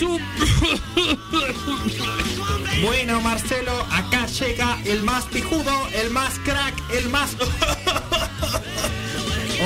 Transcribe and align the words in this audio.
Bueno, 2.84 3.20
Marcelo, 3.20 3.72
acá 3.90 4.26
llega 4.26 4.78
el 4.84 5.02
más 5.02 5.24
pijudo, 5.26 5.88
el 5.94 6.10
más 6.10 6.38
crack, 6.40 6.74
el 6.92 7.08
más... 7.08 7.36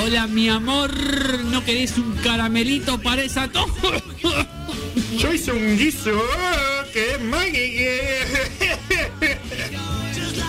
Hola, 0.03 0.27
mi 0.27 0.49
amor, 0.49 0.91
¿no 1.45 1.65
querés 1.65 1.97
un 1.99 2.17
caramelito 2.17 2.99
para 2.99 3.23
esa 3.23 3.49
tos? 3.49 3.71
Yo 5.19 5.33
hice 5.33 5.53
un 5.53 5.79
guiso 5.79 6.21
que 6.93 7.13
es 7.13 7.21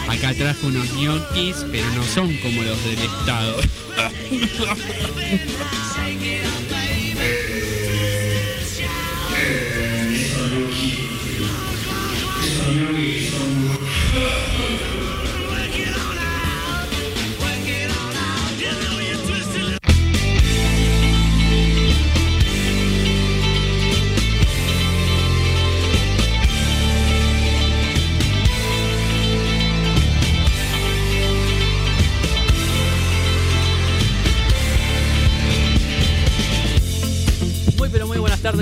Acá 0.09 0.33
trajo 0.33 0.67
unos 0.67 0.91
ñoquis, 0.93 1.57
pero 1.71 1.89
no 1.91 2.03
son 2.03 2.35
como 2.37 2.63
los 2.63 2.83
del 2.83 2.99
Estado. 2.99 3.57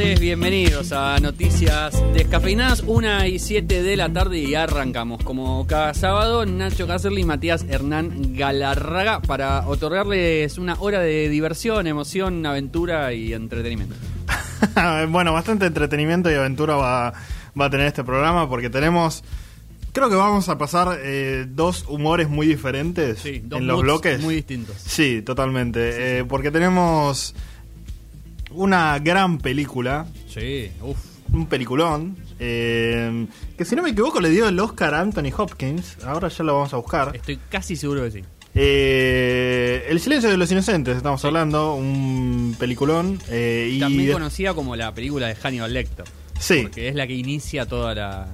Tardes, 0.07 0.21
bienvenidos 0.21 0.93
a 0.93 1.19
Noticias 1.19 2.01
Descafeinadas, 2.13 2.81
1 2.85 3.25
y 3.25 3.39
7 3.39 3.83
de 3.83 3.97
la 3.97 4.07
tarde 4.11 4.39
y 4.39 4.55
arrancamos. 4.55 5.21
Como 5.21 5.67
cada 5.67 5.93
sábado, 5.93 6.45
Nacho 6.45 6.87
Cáceres 6.87 7.19
y 7.19 7.25
Matías 7.25 7.65
Hernán 7.67 8.33
Galarraga 8.33 9.21
para 9.21 9.67
otorgarles 9.67 10.57
una 10.59 10.75
hora 10.79 11.01
de 11.01 11.27
diversión, 11.27 11.87
emoción, 11.87 12.45
aventura 12.45 13.11
y 13.11 13.33
entretenimiento. 13.33 13.95
bueno, 15.09 15.33
bastante 15.33 15.65
entretenimiento 15.65 16.31
y 16.31 16.35
aventura 16.35 16.75
va, 16.75 17.13
va 17.59 17.65
a 17.65 17.69
tener 17.69 17.87
este 17.87 18.03
programa 18.05 18.47
porque 18.47 18.69
tenemos... 18.69 19.25
Creo 19.91 20.09
que 20.09 20.15
vamos 20.15 20.47
a 20.47 20.57
pasar 20.57 20.99
eh, 21.01 21.47
dos 21.49 21.85
humores 21.87 22.29
muy 22.29 22.45
diferentes 22.45 23.19
Sí, 23.19 23.41
dos 23.43 23.59
en 23.59 23.67
los 23.67 23.81
bloques. 23.81 24.21
muy 24.21 24.35
distintos. 24.35 24.77
Sí, 24.77 25.21
totalmente. 25.23 26.19
Eh, 26.19 26.23
porque 26.23 26.51
tenemos 26.51 27.33
una 28.57 28.99
gran 28.99 29.37
película, 29.37 30.05
Sí, 30.27 30.71
uff. 30.81 30.97
un 31.33 31.45
peliculón, 31.47 32.17
eh, 32.39 33.27
que 33.57 33.65
si 33.65 33.75
no 33.75 33.83
me 33.83 33.89
equivoco 33.91 34.19
le 34.19 34.29
dio 34.29 34.47
el 34.47 34.59
Oscar 34.59 34.93
a 34.93 35.01
Anthony 35.01 35.31
Hopkins. 35.35 35.97
Ahora 36.05 36.27
ya 36.29 36.43
lo 36.43 36.55
vamos 36.55 36.73
a 36.73 36.77
buscar. 36.77 37.15
Estoy 37.15 37.37
casi 37.49 37.75
seguro 37.75 38.03
que 38.03 38.11
sí. 38.11 38.21
Eh, 38.59 39.85
el 39.89 39.99
silencio 39.99 40.29
de 40.29 40.37
los 40.37 40.51
inocentes, 40.51 40.97
estamos 40.97 41.23
hablando, 41.25 41.75
un 41.75 42.55
peliculón. 42.59 43.19
eh, 43.29 43.69
y 43.73 43.79
También 43.79 44.13
conocida 44.13 44.53
como 44.53 44.75
la 44.75 44.93
película 44.93 45.27
de 45.27 45.35
Hannibal 45.35 45.73
Lecter. 45.73 46.05
Sí. 46.39 46.61
Porque 46.63 46.87
es 46.89 46.95
la 46.95 47.05
que 47.07 47.13
inicia 47.13 47.65
toda 47.65 47.93
la. 47.95 48.27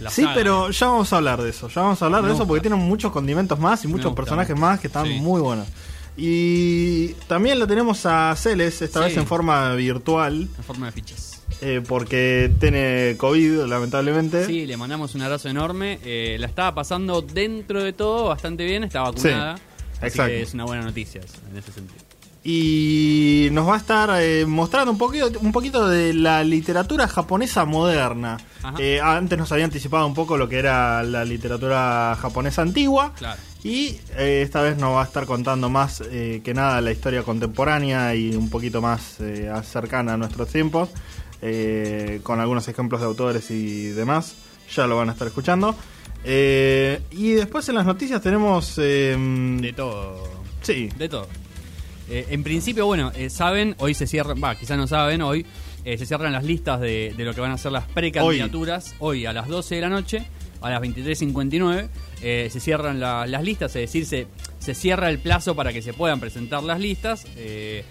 la 0.00 0.10
Sí, 0.10 0.22
saga. 0.22 0.34
pero 0.34 0.70
ya 0.70 0.86
vamos 0.88 1.12
a 1.12 1.16
hablar 1.18 1.42
de 1.42 1.50
eso. 1.50 1.68
Ya 1.68 1.82
vamos 1.82 2.00
a 2.02 2.06
hablar 2.06 2.22
Me 2.22 2.28
de 2.28 2.34
eso 2.34 2.46
porque 2.46 2.60
tienen 2.62 2.80
muchos 2.80 3.12
condimentos 3.12 3.58
más 3.58 3.84
y 3.84 3.88
muchos 3.88 4.12
personajes 4.14 4.56
más 4.58 4.80
que 4.80 4.86
están 4.88 5.06
Sí. 5.06 5.20
muy 5.20 5.40
buenos. 5.40 5.68
Y 6.16 7.08
también 7.26 7.58
lo 7.58 7.66
tenemos 7.66 8.04
a 8.06 8.34
Celes, 8.36 8.82
esta 8.82 9.00
Sí. 9.00 9.04
vez 9.08 9.16
en 9.16 9.26
forma 9.26 9.74
virtual, 9.74 10.48
En 10.58 10.64
forma 10.64 10.86
de 10.86 10.92
fichas. 10.92 11.42
eh, 11.60 11.80
porque 11.86 12.50
tiene 12.60 13.14
COVID, 13.18 13.62
lamentablemente. 13.66 14.44
Sí, 14.46 14.66
le 14.66 14.76
mandamos 14.76 15.14
un 15.14 15.22
abrazo 15.22 15.48
enorme. 15.48 15.98
Eh, 16.04 16.36
la 16.38 16.46
estaba 16.48 16.74
pasando 16.74 17.22
dentro 17.22 17.82
de 17.82 17.92
todo 17.92 18.26
bastante 18.28 18.64
bien, 18.64 18.84
está 18.84 19.00
vacunada. 19.02 19.56
Sí, 19.56 19.62
así 19.98 20.06
exacto. 20.06 20.30
que 20.32 20.42
es 20.42 20.54
una 20.54 20.64
buena 20.64 20.82
noticia 20.82 21.20
en 21.50 21.56
ese 21.56 21.72
sentido. 21.72 22.00
Y 22.44 23.48
nos 23.52 23.68
va 23.68 23.74
a 23.74 23.78
estar 23.78 24.10
eh, 24.20 24.44
mostrando 24.46 24.90
un 24.90 24.98
poquito, 24.98 25.30
un 25.40 25.52
poquito 25.52 25.86
de 25.88 26.12
la 26.12 26.42
literatura 26.42 27.06
japonesa 27.06 27.64
moderna. 27.64 28.36
Antes 29.02 29.38
nos 29.38 29.52
había 29.52 29.64
anticipado 29.64 30.06
un 30.06 30.14
poco 30.14 30.36
lo 30.36 30.48
que 30.48 30.58
era 30.58 31.04
la 31.04 31.24
literatura 31.24 32.16
japonesa 32.20 32.62
antigua. 32.62 33.12
Claro. 33.16 33.40
Y 33.64 33.98
eh, 34.16 34.42
esta 34.42 34.60
vez 34.60 34.76
nos 34.76 34.94
va 34.96 35.02
a 35.02 35.04
estar 35.04 35.24
contando 35.24 35.70
más 35.70 36.02
eh, 36.10 36.40
que 36.44 36.52
nada 36.52 36.80
la 36.80 36.90
historia 36.90 37.22
contemporánea 37.22 38.14
y 38.14 38.34
un 38.34 38.50
poquito 38.50 38.82
más 38.82 39.20
eh, 39.20 39.50
cercana 39.62 40.14
a 40.14 40.16
nuestros 40.16 40.48
tiempos, 40.48 40.88
eh, 41.40 42.20
con 42.24 42.40
algunos 42.40 42.66
ejemplos 42.66 43.00
de 43.00 43.06
autores 43.06 43.50
y 43.52 43.88
demás. 43.90 44.34
Ya 44.74 44.86
lo 44.88 44.96
van 44.96 45.10
a 45.10 45.12
estar 45.12 45.28
escuchando. 45.28 45.76
Eh, 46.24 47.00
y 47.12 47.32
después 47.32 47.68
en 47.68 47.76
las 47.76 47.86
noticias 47.86 48.20
tenemos... 48.20 48.74
eh, 48.78 49.16
De 49.60 49.72
todo. 49.72 50.28
Sí, 50.62 50.88
De 50.98 51.08
todo. 51.08 51.28
En 52.08 52.42
principio, 52.42 52.84
bueno, 52.84 53.10
saben, 53.30 53.74
hoy 53.78 53.94
se 53.94 54.06
cierran, 54.06 54.42
va, 54.42 54.54
quizás 54.54 54.76
no 54.76 54.86
saben, 54.86 55.22
hoy 55.22 55.46
se 55.84 56.04
cierran 56.04 56.30
las 56.32 56.44
listas 56.44 56.78
de, 56.80 57.14
de 57.16 57.24
lo 57.24 57.32
que 57.32 57.40
van 57.40 57.52
a 57.52 57.56
ser 57.58 57.72
las 57.72 57.84
precandidaturas. 57.86 58.94
Hoy. 58.98 59.24
a 59.24 59.32
las 59.32 59.48
12 59.48 59.76
de 59.76 59.80
la 59.80 59.88
noche, 59.88 60.22
a 60.62 60.70
las 60.70 60.80
23.59, 60.80 61.88
eh, 62.22 62.48
se 62.52 62.60
cierran 62.60 63.00
la- 63.00 63.26
las 63.26 63.42
listas, 63.42 63.74
es 63.76 63.82
decir, 63.82 64.06
se, 64.06 64.26
se 64.58 64.74
cierra 64.74 65.08
el 65.10 65.18
plazo 65.18 65.54
para 65.56 65.72
que 65.72 65.82
se 65.82 65.92
puedan 65.92 66.20
presentar 66.20 66.62
las 66.62 66.78
listas. 66.80 67.26
Eh, 67.36 67.84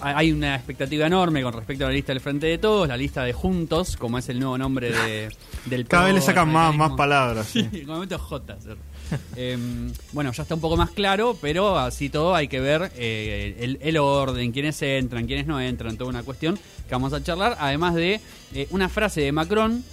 hay 0.00 0.32
una 0.32 0.54
expectativa 0.54 1.06
enorme 1.06 1.42
con 1.42 1.52
respecto 1.52 1.84
a 1.84 1.88
la 1.88 1.94
lista 1.94 2.12
del 2.12 2.20
Frente 2.20 2.46
de 2.46 2.56
Todos, 2.58 2.88
la 2.88 2.96
lista 2.96 3.24
de 3.24 3.32
Juntos, 3.32 3.96
como 3.96 4.16
es 4.18 4.28
el 4.28 4.38
nuevo 4.38 4.56
nombre 4.56 4.90
de, 4.92 5.28
del 5.66 5.86
cada 5.86 6.06
vez 6.06 6.14
le 6.14 6.20
sacan 6.20 6.50
más, 6.50 6.74
más 6.74 6.92
palabras. 6.92 7.48
sí. 7.48 7.68
Sí, 7.72 7.84
momento 7.84 8.18
J. 8.18 8.56
Em, 9.36 9.92
bueno, 10.12 10.32
ya 10.32 10.42
está 10.44 10.54
un 10.54 10.60
poco 10.62 10.76
más 10.78 10.90
claro, 10.90 11.36
pero 11.40 11.78
así 11.78 12.08
todo 12.08 12.34
hay 12.34 12.48
que 12.48 12.58
ver 12.60 12.90
eh, 12.96 13.54
el, 13.60 13.78
el 13.82 13.96
orden, 13.98 14.50
quiénes 14.50 14.80
entran, 14.80 15.26
quiénes 15.26 15.46
no 15.46 15.60
entran, 15.60 15.98
toda 15.98 16.08
una 16.08 16.22
cuestión 16.22 16.56
que 16.56 16.92
vamos 16.94 17.12
a 17.12 17.22
charlar. 17.22 17.56
Además 17.60 17.94
de 17.94 18.20
eh, 18.54 18.66
una 18.70 18.88
frase 18.88 19.20
de 19.20 19.30
Macron 19.32 19.84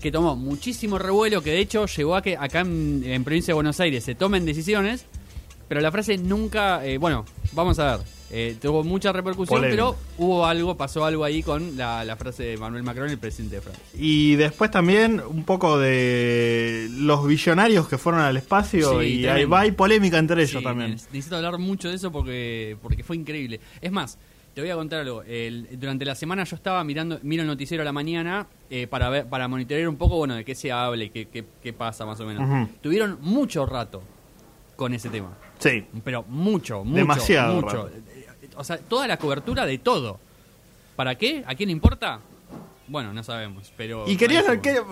que 0.00 0.12
tomó 0.12 0.36
muchísimo 0.36 0.98
revuelo, 0.98 1.42
que 1.42 1.50
de 1.50 1.60
hecho 1.60 1.86
llevó 1.86 2.16
a 2.16 2.22
que 2.22 2.36
acá 2.36 2.60
en, 2.60 3.02
en 3.04 3.24
provincia 3.24 3.52
de 3.52 3.56
Buenos 3.56 3.80
Aires 3.80 4.04
se 4.04 4.14
tomen 4.14 4.44
decisiones, 4.44 5.04
pero 5.68 5.80
la 5.80 5.90
frase 5.92 6.16
nunca, 6.18 6.84
eh, 6.86 6.98
bueno, 6.98 7.24
vamos 7.52 7.78
a 7.78 7.96
ver, 7.98 8.06
eh, 8.30 8.56
tuvo 8.60 8.84
mucha 8.84 9.10
repercusión, 9.12 9.60
Polémica. 9.60 9.82
pero 9.84 9.96
hubo 10.18 10.46
algo, 10.46 10.76
pasó 10.76 11.04
algo 11.04 11.24
ahí 11.24 11.42
con 11.42 11.76
la, 11.76 12.04
la 12.04 12.14
frase 12.16 12.42
de 12.44 12.56
Manuel 12.58 12.82
Macron, 12.82 13.10
el 13.10 13.18
presidente 13.18 13.56
de 13.56 13.62
Francia. 13.62 13.82
Y 13.98 14.36
después 14.36 14.70
también 14.70 15.20
un 15.28 15.44
poco 15.44 15.78
de 15.78 16.88
los 16.92 17.26
billonarios 17.26 17.88
que 17.88 17.98
fueron 17.98 18.20
al 18.22 18.36
espacio 18.36 19.00
Sí, 19.00 19.06
y 19.06 19.22
tremendo. 19.22 19.56
hay, 19.56 19.70
va, 19.70 19.76
polémica 19.76 20.18
entre 20.18 20.42
ellos 20.42 20.58
Sí, 20.58 20.64
también. 20.64 20.90
ne- 20.90 20.96
Necesito 21.12 21.36
hablar 21.36 21.58
mucho 21.58 21.88
de 21.88 21.94
eso 21.96 22.10
porque, 22.12 22.76
porque 22.82 23.02
fue 23.02 23.16
increíble. 23.16 23.60
Es 23.80 23.90
más, 23.92 24.18
te 24.58 24.62
voy 24.62 24.70
a 24.70 24.74
contar 24.74 25.02
algo. 25.02 25.22
El- 25.22 25.68
durante 25.78 26.04
la 26.04 26.16
semana 26.16 26.42
yo 26.42 26.56
estaba 26.56 26.82
mirando, 26.82 27.20
miro 27.22 27.42
el 27.42 27.46
noticiero 27.46 27.82
a 27.82 27.84
la 27.84 27.92
mañana 27.92 28.48
eh, 28.68 28.88
para 28.88 29.08
ver, 29.08 29.26
para 29.28 29.46
monitorear 29.46 29.88
un 29.88 29.94
poco, 29.96 30.16
bueno, 30.16 30.34
de 30.34 30.44
qué 30.44 30.56
se 30.56 30.72
hable, 30.72 31.10
qué, 31.12 31.28
qué, 31.28 31.44
qué 31.62 31.72
pasa 31.72 32.04
más 32.04 32.18
o 32.18 32.26
menos. 32.26 32.68
Tuvieron 32.80 33.18
mucho 33.20 33.64
rato 33.66 34.02
con 34.74 34.94
ese 34.94 35.10
tema. 35.10 35.30
Sí. 35.60 35.86
Pero 36.02 36.24
mucho, 36.24 36.82
mucho, 36.82 36.96
Demasiado 36.96 37.54
mucho. 37.54 37.84
rato. 37.86 37.90
O 38.56 38.64
sea, 38.64 38.78
toda 38.78 39.06
la 39.06 39.16
cobertura 39.16 39.64
de 39.64 39.78
todo. 39.78 40.18
¿Para 40.96 41.14
qué? 41.14 41.44
¿A 41.46 41.54
quién 41.54 41.68
le 41.68 41.72
importa? 41.74 42.18
Bueno, 42.88 43.12
no 43.12 43.22
sabemos, 43.22 43.72
pero... 43.76 44.08
Y 44.08 44.16
querías 44.16 44.44
que, 44.60 44.70
eh, 44.72 44.82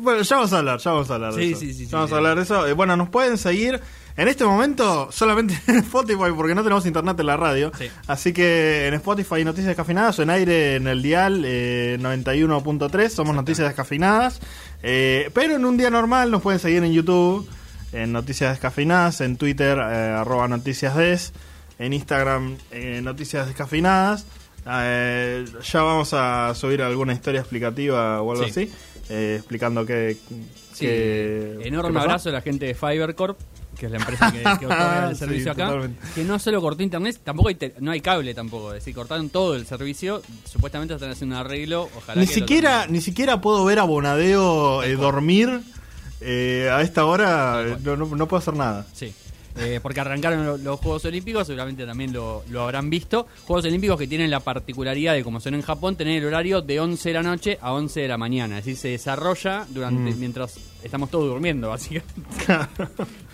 bueno, 0.00 0.20
ya 0.20 0.36
vamos 0.36 0.52
a 0.52 0.58
hablar, 0.58 0.78
ya 0.80 0.90
vamos 0.90 1.10
a 1.10 1.14
hablar 1.14 1.32
de 1.32 1.42
Sí, 1.42 1.50
eso. 1.52 1.60
sí, 1.60 1.72
sí, 1.72 1.82
Ya 1.84 1.88
sí, 1.88 1.94
vamos 1.94 2.12
a 2.12 2.16
hablar 2.16 2.36
de 2.36 2.42
eso. 2.42 2.66
Eh, 2.66 2.74
bueno, 2.74 2.94
nos 2.94 3.08
pueden 3.08 3.38
seguir 3.38 3.80
en 4.16 4.28
este 4.28 4.44
momento 4.44 5.10
solamente 5.10 5.58
en 5.66 5.76
Spotify 5.78 6.30
porque 6.36 6.54
no 6.54 6.62
tenemos 6.62 6.86
internet 6.86 7.18
en 7.20 7.26
la 7.26 7.36
radio. 7.36 7.72
Sí. 7.78 7.88
Así 8.06 8.32
que 8.32 8.86
en 8.88 8.94
Spotify 8.94 9.44
Noticias 9.44 9.68
Descafinadas 9.68 10.18
o 10.18 10.22
en 10.22 10.30
aire 10.30 10.76
en 10.76 10.86
el 10.86 11.02
dial 11.02 11.42
eh, 11.44 11.98
91.3 12.00 13.08
somos 13.08 13.34
Noticias 13.34 13.68
Descafinadas. 13.68 14.40
Eh, 14.82 15.30
pero 15.34 15.56
en 15.56 15.64
un 15.64 15.76
día 15.76 15.90
normal 15.90 16.30
nos 16.30 16.42
pueden 16.42 16.60
seguir 16.60 16.84
en 16.84 16.92
YouTube, 16.92 17.48
en 17.92 18.12
Noticias 18.12 18.50
Descafinadas, 18.52 19.20
en 19.20 19.36
Twitter, 19.36 19.78
eh, 19.78 19.82
arroba 20.18 20.46
Noticias 20.48 20.94
Des, 20.96 21.32
en 21.78 21.92
Instagram, 21.92 22.56
eh, 22.70 23.00
Noticias 23.02 23.46
Descafinadas. 23.46 24.26
Eh, 24.70 25.44
ya 25.62 25.82
vamos 25.82 26.14
a 26.14 26.54
subir 26.54 26.80
alguna 26.82 27.12
historia 27.12 27.40
explicativa 27.40 28.20
o 28.22 28.32
algo 28.32 28.44
Sí. 28.44 28.50
así, 28.50 28.72
eh, 29.10 29.36
explicando 29.38 29.84
qué. 29.84 30.16
Sí, 30.72 30.86
enorme 30.88 32.00
abrazo 32.00 32.30
a 32.30 32.32
la 32.32 32.40
gente 32.40 32.66
de 32.66 32.74
Fibercorp, 32.74 33.38
que 33.78 33.86
es 33.86 33.92
la 33.92 33.98
empresa 33.98 34.32
que, 34.32 34.38
que 34.42 34.66
otorga 34.66 35.06
el 35.10 35.14
Sí, 35.14 35.18
servicio 35.20 35.52
acá. 35.52 35.66
totalmente. 35.66 36.00
Que 36.14 36.24
no 36.24 36.38
solo 36.38 36.60
cortó 36.60 36.82
internet, 36.82 37.20
tampoco 37.24 37.48
hay 37.48 37.54
te- 37.56 37.74
no 37.80 37.90
hay 37.90 38.00
cable 38.00 38.34
tampoco. 38.34 38.72
Es 38.72 38.80
decir, 38.80 38.94
cortaron 38.94 39.28
todo 39.30 39.54
el 39.54 39.66
servicio. 39.66 40.22
Supuestamente 40.44 40.94
están 40.94 41.10
haciendo 41.10 41.36
un 41.36 41.40
arreglo. 41.40 41.88
Ojalá 41.96 42.20
Ni 42.20 42.26
que 42.26 42.34
siquiera, 42.34 42.86
ni 42.88 43.00
siquiera 43.00 43.40
puedo 43.40 43.64
ver 43.64 43.78
a 43.78 43.84
Bonadeo 43.84 44.82
eh, 44.82 44.96
dormir 44.96 45.60
eh, 46.20 46.68
a 46.72 46.80
esta 46.82 47.04
hora. 47.04 47.76
No, 47.82 47.96
no- 47.96 48.06
no 48.06 48.28
puedo 48.28 48.38
hacer 48.40 48.54
nada. 48.54 48.86
Sí. 48.92 49.12
Eh, 49.56 49.78
porque 49.82 50.00
arrancaron 50.00 50.64
los 50.64 50.80
Juegos 50.80 51.04
Olímpicos, 51.04 51.46
seguramente 51.46 51.86
también 51.86 52.12
lo, 52.12 52.42
habrán 52.58 52.90
visto. 52.90 53.26
Juegos 53.46 53.64
Olímpicos 53.64 53.98
que 53.98 54.06
tienen 54.06 54.30
la 54.30 54.40
particularidad 54.40 55.14
de, 55.14 55.22
como 55.22 55.40
son 55.40 55.54
en 55.54 55.62
Japón, 55.62 55.96
tener 55.96 56.20
el 56.20 56.26
horario 56.26 56.60
de 56.60 56.80
11 56.80 57.08
de 57.08 57.14
la 57.14 57.22
noche 57.22 57.58
a 57.60 57.72
11 57.72 58.00
de 58.00 58.08
la 58.08 58.18
mañana. 58.18 58.58
Es 58.58 58.64
decir, 58.64 58.78
se 58.78 58.88
desarrolla 58.88 59.66
durante 59.70 60.12
mm. 60.12 60.18
mientras 60.18 60.58
estamos 60.82 61.10
todos 61.10 61.26
durmiendo, 61.26 61.68
básicamente. 61.68 62.14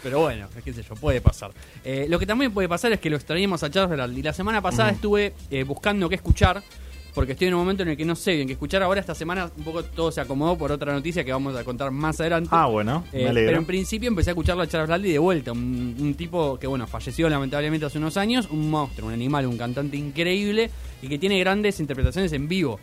Pero 0.03 0.21
bueno, 0.21 0.49
qué 0.65 0.73
sé 0.73 0.83
yo, 0.83 0.95
puede 0.95 1.21
pasar. 1.21 1.53
Eh, 1.85 2.07
lo 2.09 2.19
que 2.19 2.27
también 2.27 2.53
puede 2.53 2.69
pasar 2.69 2.93
es 2.93 3.01
que 3.01 3.11
lo 3.11 3.17
extrañemos 3.17 3.63
a 3.63 3.71
Charles 3.71 4.17
Y 4.17 4.23
la 4.23 4.33
semana 4.33 4.61
pasada 4.61 4.91
estuve 4.91 5.35
eh, 5.51 5.65
buscando 5.65 6.09
qué 6.09 6.15
escuchar 6.17 6.63
porque 7.15 7.33
estoy 7.33 7.49
en 7.49 7.55
un 7.55 7.61
momento 7.61 7.83
en 7.83 7.91
el 7.91 7.97
que 7.97 8.05
no 8.05 8.15
sé 8.15 8.35
bien 8.35 8.47
qué 8.47 8.53
escuchar. 8.55 8.83
Ahora 8.83 9.01
esta 9.01 9.15
semana 9.15 9.51
un 9.57 9.65
poco 9.65 9.83
todo 9.85 10.13
se 10.13 10.21
acomodó 10.21 10.57
por 10.57 10.73
otra 10.73 10.93
noticia 10.93 11.25
que 11.25 11.33
vamos 11.33 11.57
a 11.57 11.65
contar 11.65 11.91
más 11.91 12.21
adelante. 12.21 12.51
Ah, 12.53 12.67
bueno, 12.67 13.05
me 13.13 13.25
eh, 13.25 13.33
Pero 13.33 13.59
en 13.59 13.65
principio 13.65 14.09
empecé 14.09 14.31
a 14.31 14.33
escucharlo 14.33 14.63
a 14.63 14.67
Charles 14.67 15.03
de 15.03 15.19
vuelta, 15.19 15.53
un, 15.53 16.15
tipo 16.17 16.59
que, 16.59 16.67
bueno, 16.67 16.87
falleció 16.87 17.29
lamentablemente 17.29 17.87
hace 17.87 17.99
unos 17.99 18.17
años, 18.17 18.49
un 18.51 18.71
monstruo, 18.71 19.09
un 19.09 19.15
animal, 19.15 19.47
un 19.47 19.57
cantante 19.57 19.97
increíble 19.97 20.71
y 21.03 21.09
que 21.09 21.19
tiene 21.19 21.39
grandes 21.41 21.81
interpretaciones 21.81 22.33
en 22.33 22.49
vivo. 22.49 22.79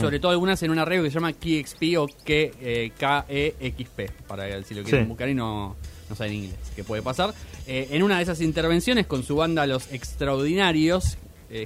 Sobre 0.00 0.18
todo 0.18 0.32
algunas 0.32 0.60
en 0.64 0.72
una 0.72 0.84
radio 0.84 1.04
que 1.04 1.10
se 1.10 1.14
llama 1.14 1.32
KXP 1.32 1.96
o 1.96 2.08
K-E-X-P, 2.08 4.04
eh, 4.04 4.10
para 4.26 4.60
si 4.64 4.74
lo 4.74 4.82
quieren 4.82 5.06
buscar 5.06 5.28
y 5.28 5.34
no, 5.34 5.76
no 6.10 6.16
saben 6.16 6.32
inglés, 6.32 6.58
que 6.74 6.82
puede 6.82 7.02
pasar. 7.02 7.32
Eh, 7.68 7.86
en 7.92 8.02
una 8.02 8.16
de 8.16 8.24
esas 8.24 8.40
intervenciones 8.40 9.06
con 9.06 9.22
su 9.22 9.36
banda 9.36 9.64
Los 9.64 9.92
Extraordinarios, 9.92 11.18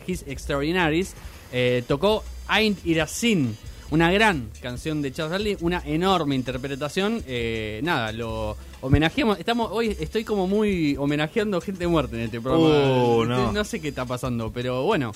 His 0.06 0.24
Extraordinaries, 0.28 1.14
eh, 1.52 1.82
tocó 1.86 2.24
Ain't 2.48 2.84
Irasin, 2.84 3.56
una 3.90 4.10
gran 4.12 4.50
canción 4.60 5.02
de 5.02 5.12
Charles 5.12 5.30
Bradley, 5.30 5.56
una 5.60 5.82
enorme 5.84 6.34
interpretación. 6.34 7.22
Eh, 7.26 7.80
nada, 7.82 8.12
lo 8.12 8.56
homenajeamos. 8.80 9.38
Estamos, 9.38 9.70
hoy 9.72 9.96
estoy 10.00 10.24
como 10.24 10.46
muy 10.46 10.96
homenajeando 10.96 11.60
gente 11.60 11.86
muerta 11.86 12.16
en 12.16 12.22
este 12.22 12.40
programa. 12.40 12.66
Uh, 12.66 13.24
no. 13.24 13.64
sé 13.64 13.80
qué 13.80 13.88
está 13.88 14.04
pasando, 14.04 14.50
pero 14.52 14.84
bueno. 14.84 15.12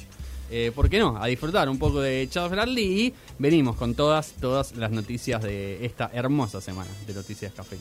Eh, 0.50 0.70
¿Por 0.74 0.90
qué 0.90 0.98
no? 0.98 1.16
A 1.20 1.26
disfrutar 1.26 1.68
un 1.68 1.78
poco 1.78 2.00
de 2.00 2.28
Charles 2.30 2.52
Bradley 2.52 2.84
y 2.84 3.14
venimos 3.38 3.76
con 3.76 3.94
todas, 3.94 4.34
todas 4.40 4.76
las 4.76 4.90
noticias 4.90 5.42
de 5.42 5.84
esta 5.84 6.10
hermosa 6.12 6.60
semana 6.60 6.90
de 7.06 7.14
Noticias 7.14 7.52
Café. 7.54 7.76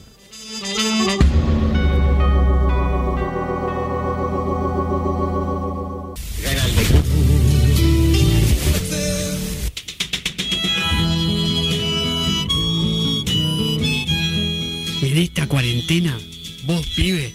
En 15.13 15.19
esta 15.19 15.45
cuarentena, 15.45 16.17
vos 16.65 16.87
pibe, 16.95 17.31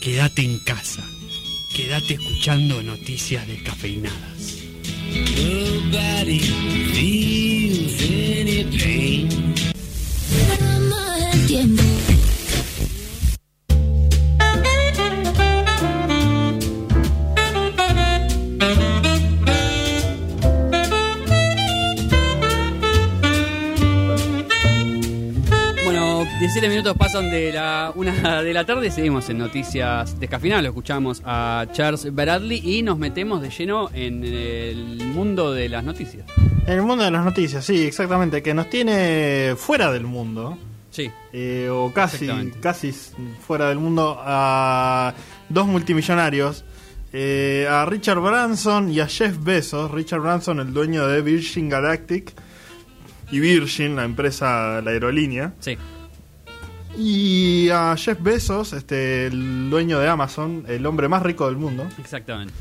quédate 0.00 0.42
en 0.42 0.60
casa. 0.60 1.04
Quédate 1.74 2.14
escuchando 2.14 2.80
noticias 2.84 3.48
descafeinadas. 3.48 4.62
Minutos 26.62 26.96
pasan 26.96 27.30
de 27.30 27.52
la 27.52 27.92
una 27.94 28.42
de 28.42 28.54
la 28.54 28.64
tarde. 28.64 28.90
Seguimos 28.90 29.28
en 29.28 29.36
Noticias 29.38 30.18
Descafinadas. 30.18 30.64
Lo 30.64 30.70
escuchamos 30.70 31.20
a 31.24 31.66
Charles 31.72 32.12
Bradley 32.14 32.62
y 32.64 32.82
nos 32.82 32.98
metemos 32.98 33.42
de 33.42 33.50
lleno 33.50 33.90
en 33.92 34.24
el 34.24 34.96
mundo 35.12 35.52
de 35.52 35.68
las 35.68 35.84
noticias. 35.84 36.26
En 36.66 36.72
el 36.72 36.82
mundo 36.82 37.04
de 37.04 37.10
las 37.10 37.24
noticias, 37.24 37.62
sí, 37.64 37.84
exactamente. 37.84 38.42
Que 38.42 38.54
nos 38.54 38.70
tiene 38.70 39.54
fuera 39.56 39.92
del 39.92 40.04
mundo. 40.04 40.56
Sí. 40.90 41.10
Eh, 41.32 41.68
o 41.70 41.92
casi, 41.92 42.26
casi 42.60 42.90
fuera 43.46 43.68
del 43.68 43.78
mundo 43.78 44.16
a 44.18 45.12
dos 45.50 45.66
multimillonarios. 45.66 46.64
Eh, 47.12 47.68
a 47.70 47.84
Richard 47.84 48.20
Branson 48.20 48.90
y 48.90 49.00
a 49.00 49.06
Jeff 49.06 49.36
Bezos. 49.44 49.90
Richard 49.90 50.20
Branson, 50.20 50.60
el 50.60 50.72
dueño 50.72 51.06
de 51.06 51.20
Virgin 51.20 51.68
Galactic. 51.68 52.32
Y 53.30 53.40
Virgin, 53.40 53.94
la 53.94 54.04
empresa, 54.04 54.80
la 54.80 54.90
aerolínea. 54.92 55.52
Sí. 55.60 55.76
Y 56.98 57.68
a 57.70 57.94
Jeff 57.96 58.22
Bezos, 58.22 58.72
este, 58.72 59.26
el 59.26 59.68
dueño 59.68 59.98
de 59.98 60.08
Amazon, 60.08 60.64
el 60.68 60.86
hombre 60.86 61.08
más 61.08 61.22
rico 61.22 61.46
del 61.46 61.56
mundo. 61.56 61.86
Exactamente. 61.98 62.54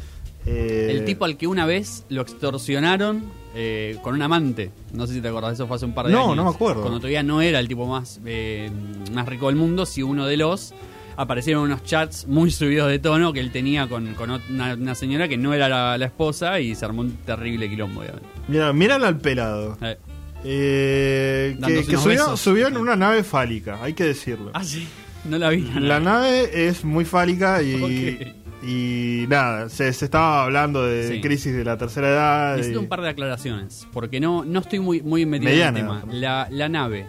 Eh, 0.45 0.89
el 0.91 1.05
tipo 1.05 1.25
al 1.25 1.37
que 1.37 1.47
una 1.47 1.65
vez 1.65 2.05
lo 2.09 2.21
extorsionaron 2.21 3.23
eh, 3.55 3.97
con 4.01 4.13
un 4.13 4.21
amante. 4.21 4.71
No 4.93 5.07
sé 5.07 5.13
si 5.13 5.21
te 5.21 5.29
acordás, 5.29 5.53
eso 5.53 5.67
fue 5.67 5.77
hace 5.77 5.85
un 5.85 5.93
par 5.93 6.07
de 6.07 6.13
años. 6.13 6.27
No, 6.27 6.35
no 6.35 6.43
me 6.43 6.49
acuerdo. 6.49 6.81
Cuando 6.81 6.99
todavía 6.99 7.23
no 7.23 7.41
era 7.41 7.59
el 7.59 7.67
tipo 7.67 7.87
más, 7.87 8.19
eh, 8.25 8.69
más 9.13 9.27
rico 9.27 9.47
del 9.47 9.55
mundo, 9.55 9.85
si 9.85 10.03
uno 10.03 10.25
de 10.27 10.37
los 10.37 10.73
aparecieron 11.17 11.63
unos 11.63 11.83
chats 11.83 12.27
muy 12.27 12.51
subidos 12.51 12.89
de 12.89 12.99
tono 12.99 13.31
que 13.33 13.39
él 13.39 13.51
tenía 13.51 13.87
con, 13.87 14.15
una, 14.49 14.95
señora 14.95 15.27
que 15.27 15.37
no 15.37 15.53
era 15.53 15.97
la, 15.97 16.05
esposa 16.05 16.59
y 16.59 16.75
se 16.75 16.85
armó 16.85 17.01
un 17.01 17.11
terrible 17.17 17.69
quilombo. 17.69 18.03
Mira, 18.47 18.73
míralo 18.73 19.07
al 19.07 19.17
pelado. 19.17 19.77
Eh, 19.81 19.97
que, 20.45 22.35
subió, 22.37 22.67
en 22.67 22.77
una 22.77 22.95
nave 22.95 23.23
fálica, 23.23 23.79
hay 23.81 23.93
que 23.93 24.03
decirlo. 24.03 24.51
Ah, 24.53 24.63
sí, 24.63 24.87
no 25.25 25.37
la 25.37 25.49
vi. 25.49 25.61
La, 25.79 25.99
nave. 25.99 26.67
es 26.67 26.85
muy 26.85 27.05
fálica 27.05 27.61
y, 27.61 28.33
y 28.63 29.25
nada, 29.27 29.69
se, 29.69 29.87
estaba 29.89 30.43
hablando 30.43 30.85
de 30.85 31.19
crisis 31.21 31.53
de 31.53 31.63
la 31.63 31.77
tercera 31.77 32.09
edad. 32.09 32.57
Necesito 32.57 32.79
un 32.79 32.87
par 32.87 33.01
de 33.01 33.09
aclaraciones, 33.09 33.87
porque 33.91 34.19
no, 34.19 34.45
no 34.45 34.59
estoy 34.59 34.79
muy, 34.79 35.01
muy 35.01 35.25
metido 35.25 35.51
en 35.51 35.61
el 35.61 35.73
tema. 35.73 36.03
La, 36.11 36.47
la 36.51 36.69
nave, 36.69 37.05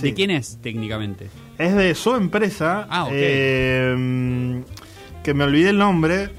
¿de 0.00 0.14
quién 0.14 0.30
es 0.30 0.58
técnicamente? 0.62 1.28
Es 1.58 1.74
de 1.74 1.94
su 1.94 2.14
empresa, 2.14 2.86
ah, 2.88 3.08
eh, 3.12 4.62
que 5.22 5.34
me 5.34 5.44
olvidé 5.44 5.70
el 5.70 5.78
nombre, 5.78 6.30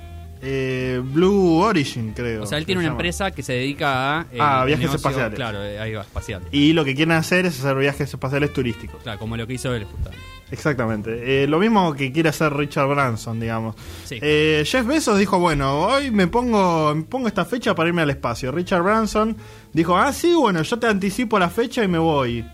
eh, 0.43 1.01
Blue 1.03 1.59
Origin, 1.59 2.13
creo. 2.13 2.43
O 2.43 2.45
sea, 2.47 2.57
él 2.57 2.65
tiene 2.65 2.79
una 2.79 2.89
empresa 2.89 3.31
que 3.31 3.43
se 3.43 3.53
dedica 3.53 4.19
a. 4.19 4.21
Eh, 4.31 4.37
ah, 4.39 4.63
viajes 4.65 4.93
espaciales. 4.93 5.35
Claro, 5.35 5.63
eh, 5.63 5.79
ahí 5.79 5.93
va, 5.93 6.01
espacial. 6.01 6.41
Y 6.51 6.73
lo 6.73 6.83
que 6.83 6.95
quieren 6.95 7.13
hacer 7.13 7.45
es 7.45 7.59
hacer 7.59 7.75
viajes 7.77 8.09
espaciales 8.09 8.51
turísticos. 8.51 9.03
Claro, 9.03 9.19
como 9.19 9.37
lo 9.37 9.45
que 9.45 9.53
hizo 9.53 9.73
él, 9.75 9.85
justamente. 9.85 10.25
Exactamente. 10.49 11.47
lo 11.47 11.59
mismo 11.59 11.93
que 11.93 12.11
quiere 12.11 12.27
hacer 12.27 12.53
Richard 12.53 12.89
Branson, 12.89 13.39
digamos. 13.39 13.75
Jeff 14.09 14.85
Bezos 14.85 15.17
dijo, 15.17 15.39
bueno, 15.39 15.79
hoy 15.79 16.11
me 16.11 16.27
pongo, 16.27 16.93
me 16.93 17.03
pongo 17.03 17.29
esta 17.29 17.45
fecha 17.45 17.73
para 17.73 17.87
irme 17.87 18.01
al 18.01 18.09
espacio. 18.09 18.51
Richard 18.51 18.83
Branson 18.83 19.37
dijo, 19.71 19.95
ah, 19.95 20.11
sí, 20.11 20.33
bueno, 20.33 20.61
yo 20.61 20.77
te 20.77 20.87
anticipo 20.87 21.39
la 21.39 21.49
fecha 21.49 21.85
y 21.85 21.87
me 21.87 21.99
voy. 21.99 22.45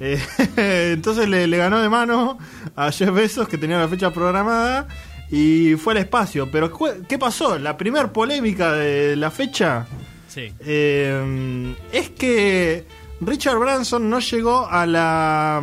entonces 0.56 1.28
le, 1.28 1.46
le, 1.46 1.56
ganó 1.58 1.78
de 1.80 1.88
mano 1.88 2.38
a 2.74 2.90
Jeff 2.90 3.12
Bezos, 3.12 3.48
que 3.48 3.58
tenía 3.58 3.78
la 3.78 3.88
fecha 3.88 4.10
programada, 4.10 4.88
y 5.30 5.74
fue 5.76 5.94
al 5.94 5.98
espacio. 5.98 6.50
Pero 6.50 6.72
¿qué 7.08 7.18
pasó? 7.18 7.58
La 7.58 7.76
primer 7.76 8.12
polémica 8.12 8.72
de 8.72 9.16
la 9.16 9.30
fecha 9.30 9.86
sí. 10.28 10.52
Eh, 10.60 11.74
es 11.92 12.10
que 12.10 12.84
Richard 13.20 13.58
Branson 13.58 14.08
no 14.08 14.20
llegó 14.20 14.66
a 14.66 14.86
la 14.86 15.62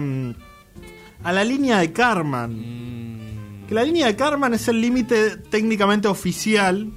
a 1.24 1.32
la 1.32 1.44
línea 1.44 1.80
de 1.80 1.92
Karman. 1.92 2.52
Mm. 2.54 3.68
Que 3.68 3.74
la 3.74 3.84
línea 3.84 4.08
de 4.08 4.16
Karman 4.16 4.54
es 4.54 4.68
el 4.68 4.80
límite 4.80 5.38
técnicamente 5.38 6.08
oficial 6.08 6.90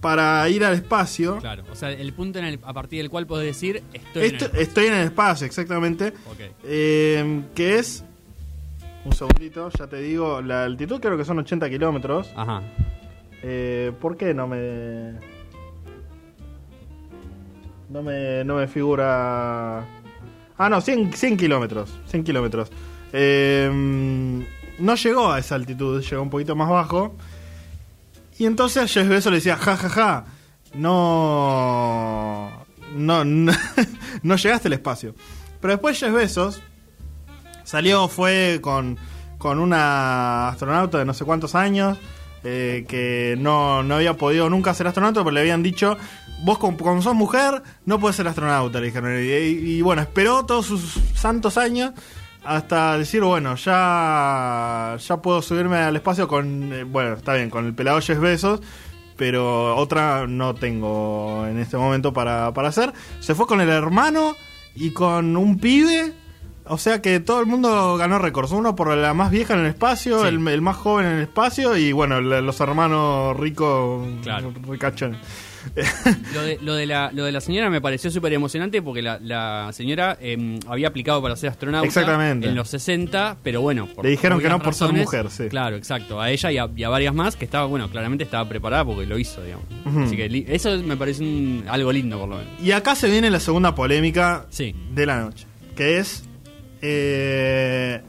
para 0.00 0.48
ir 0.48 0.64
al 0.64 0.74
espacio. 0.74 1.38
Claro, 1.38 1.64
o 1.72 1.74
sea, 1.74 1.90
el 1.90 2.12
punto 2.12 2.38
en 2.38 2.44
el, 2.44 2.60
a 2.62 2.72
partir 2.72 2.98
del 2.98 3.10
cual 3.10 3.26
podés 3.26 3.46
decir 3.46 3.82
estoy, 3.92 4.22
en 4.22 4.28
el 4.28 4.34
espacio. 4.34 4.60
Estoy 4.60 4.86
en 4.86 4.92
el 4.92 5.04
espacio, 5.06 5.46
exactamente. 5.46 6.12
Eh, 6.62 7.42
que 7.54 7.78
es 7.78 8.04
un 9.04 9.12
segundito, 9.12 9.70
ya 9.70 9.86
te 9.86 9.98
digo. 9.98 10.40
La 10.40 10.64
altitud 10.64 11.00
creo 11.00 11.16
que 11.16 11.24
son 11.24 11.38
80 11.38 11.68
kilómetros. 11.68 12.30
Ajá. 12.36 12.62
Eh, 13.42 13.92
¿Por 14.00 14.16
qué 14.16 14.34
no 14.34 14.46
me. 14.46 15.12
No 17.90 18.02
me, 18.02 18.44
no 18.44 18.56
me 18.56 18.66
figura. 18.66 19.84
Ah, 20.56 20.68
no, 20.68 20.80
100, 20.80 21.12
100 21.12 21.36
kilómetros. 21.36 21.98
100 22.06 22.24
kilómetros. 22.24 22.70
Eh, 23.12 23.70
no 24.78 24.94
llegó 24.96 25.30
a 25.30 25.38
esa 25.38 25.54
altitud, 25.54 26.02
llegó 26.02 26.22
un 26.22 26.30
poquito 26.30 26.56
más 26.56 26.68
bajo. 26.68 27.14
Y 28.38 28.46
entonces 28.46 28.82
a 28.82 28.88
Jeff 28.88 29.08
Bezos 29.08 29.30
le 29.30 29.38
decía, 29.38 29.56
ja, 29.56 29.76
ja, 29.76 29.88
ja, 29.88 30.24
no, 30.74 32.50
no, 32.96 33.24
no, 33.24 33.52
no 34.22 34.36
llegaste 34.36 34.68
al 34.68 34.72
espacio. 34.72 35.14
Pero 35.60 35.74
después 35.74 35.98
Jeff 35.98 36.12
Bezos 36.12 36.60
Salió, 37.64 38.08
fue 38.08 38.60
con, 38.60 38.98
con 39.38 39.58
una 39.58 40.48
astronauta 40.48 40.98
de 40.98 41.04
no 41.04 41.14
sé 41.14 41.24
cuántos 41.24 41.54
años, 41.54 41.98
eh, 42.44 42.84
que 42.86 43.36
no, 43.38 43.82
no, 43.82 43.96
había 43.96 44.14
podido 44.14 44.50
nunca 44.50 44.74
ser 44.74 44.86
astronauta, 44.86 45.24
pero 45.24 45.32
le 45.32 45.40
habían 45.40 45.62
dicho, 45.62 45.96
vos 46.44 46.58
como, 46.58 47.02
sos 47.02 47.14
mujer, 47.14 47.62
no 47.86 47.98
puedes 47.98 48.16
ser 48.16 48.28
astronauta, 48.28 48.80
le 48.80 48.86
dijeron. 48.86 49.12
Y, 49.18 49.80
bueno, 49.80 50.02
esperó 50.02 50.44
todos 50.44 50.66
sus 50.66 51.00
santos 51.14 51.56
años 51.56 51.92
hasta 52.44 52.98
decir, 52.98 53.22
bueno, 53.22 53.54
ya, 53.56 54.96
ya 54.98 55.16
puedo 55.16 55.40
subirme 55.40 55.78
al 55.78 55.96
espacio 55.96 56.28
con, 56.28 56.72
eh, 56.72 56.84
bueno, 56.84 57.14
está 57.14 57.32
bien, 57.34 57.48
con 57.48 57.64
el 57.64 57.74
pelado 57.74 58.00
Jeff 58.02 58.20
Besos, 58.20 58.60
pero 59.16 59.74
otra 59.76 60.26
no 60.26 60.54
tengo 60.54 61.46
en 61.46 61.58
este 61.58 61.78
momento 61.78 62.12
para, 62.12 62.52
para 62.52 62.68
hacer. 62.68 62.92
Se 63.20 63.34
fue 63.34 63.46
con 63.46 63.62
el 63.62 63.70
hermano 63.70 64.36
y 64.74 64.90
con 64.90 65.36
un 65.36 65.58
pibe. 65.58 66.12
O 66.66 66.78
sea 66.78 67.02
que 67.02 67.20
todo 67.20 67.40
el 67.40 67.46
mundo 67.46 67.96
ganó 67.98 68.18
récords. 68.18 68.52
Uno 68.52 68.74
por 68.74 68.96
la 68.96 69.12
más 69.14 69.30
vieja 69.30 69.54
en 69.54 69.60
el 69.60 69.66
espacio, 69.66 70.22
Sí. 70.22 70.28
el, 70.28 70.48
el 70.48 70.62
más 70.62 70.76
joven 70.76 71.06
en 71.06 71.12
el 71.16 71.22
espacio 71.22 71.76
y 71.76 71.92
bueno, 71.92 72.20
los 72.20 72.60
hermanos 72.60 73.36
ricos, 73.38 74.06
Claro. 74.22 74.52
ricachones. 74.68 75.18
Lo 76.34 76.42
de, 76.42 76.58
lo, 76.60 76.74
de 76.74 76.84
la, 76.84 77.10
lo 77.12 77.24
de 77.24 77.32
la 77.32 77.40
señora 77.40 77.70
me 77.70 77.80
pareció 77.80 78.10
súper 78.10 78.34
emocionante 78.34 78.82
porque 78.82 79.00
la, 79.00 79.18
la 79.20 79.70
señora 79.72 80.18
eh, 80.20 80.58
había 80.68 80.88
aplicado 80.88 81.22
para 81.22 81.36
ser 81.36 81.48
astronauta 81.50 81.86
Exactamente. 81.86 82.48
en 82.48 82.54
los 82.54 82.68
60, 82.68 83.38
pero 83.42 83.62
bueno. 83.62 83.86
por 83.86 84.04
Le 84.04 84.10
dijeron 84.10 84.40
que 84.40 84.48
no 84.50 84.60
por 84.60 84.74
ser 84.74 84.92
mujer, 84.92 85.30
sí. 85.30 85.48
Claro, 85.48 85.76
exacto. 85.76 86.20
A 86.20 86.30
ella 86.30 86.52
y 86.52 86.58
a, 86.58 86.68
y 86.76 86.82
a 86.84 86.88
varias 86.90 87.14
más 87.14 87.36
que 87.36 87.46
estaba, 87.46 87.64
bueno, 87.64 87.88
claramente 87.90 88.24
estaba 88.24 88.46
preparada 88.48 88.84
porque 88.84 89.06
lo 89.06 89.18
hizo, 89.18 89.42
digamos. 89.42 89.64
Así 90.06 90.16
que 90.16 90.44
eso 90.48 90.76
me 90.84 90.96
parece 90.98 91.22
un- 91.22 91.64
algo 91.68 91.90
lindo, 91.92 92.18
por 92.18 92.28
lo 92.28 92.36
menos. 92.36 92.52
Y 92.62 92.72
acá 92.72 92.94
se 92.94 93.08
viene 93.08 93.30
la 93.30 93.40
segunda 93.40 93.74
polémica 93.74 94.44
Sí. 94.50 94.74
de 94.94 95.06
la 95.06 95.20
noche, 95.22 95.46
que 95.76 95.96
es 95.98 96.24
eh, 96.86 98.02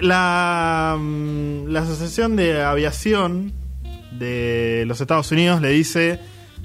la, 0.00 0.96
mm, 0.98 1.68
la 1.68 1.82
Asociación 1.82 2.34
de 2.34 2.60
Aviación 2.60 3.52
de 4.18 4.82
los 4.88 5.00
Estados 5.00 5.30
Unidos 5.30 5.60
le 5.60 5.68
dice 5.68 6.18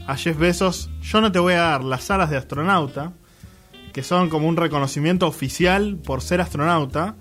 a 0.07 0.15
Jeff 0.15 0.39
Bezos, 0.39 0.89
yo 1.03 1.21
no 1.21 1.31
te 1.31 1.37
voy 1.37 1.53
a 1.53 1.61
dar 1.61 1.83
las 1.83 2.09
alas 2.09 2.31
de 2.31 2.37
astronauta, 2.37 3.13
que 3.93 4.01
son 4.01 4.29
como 4.29 4.47
un 4.47 4.57
reconocimiento 4.57 5.27
oficial 5.27 5.97
por 6.03 6.21
ser 6.21 6.41
astronauta, 6.41 7.15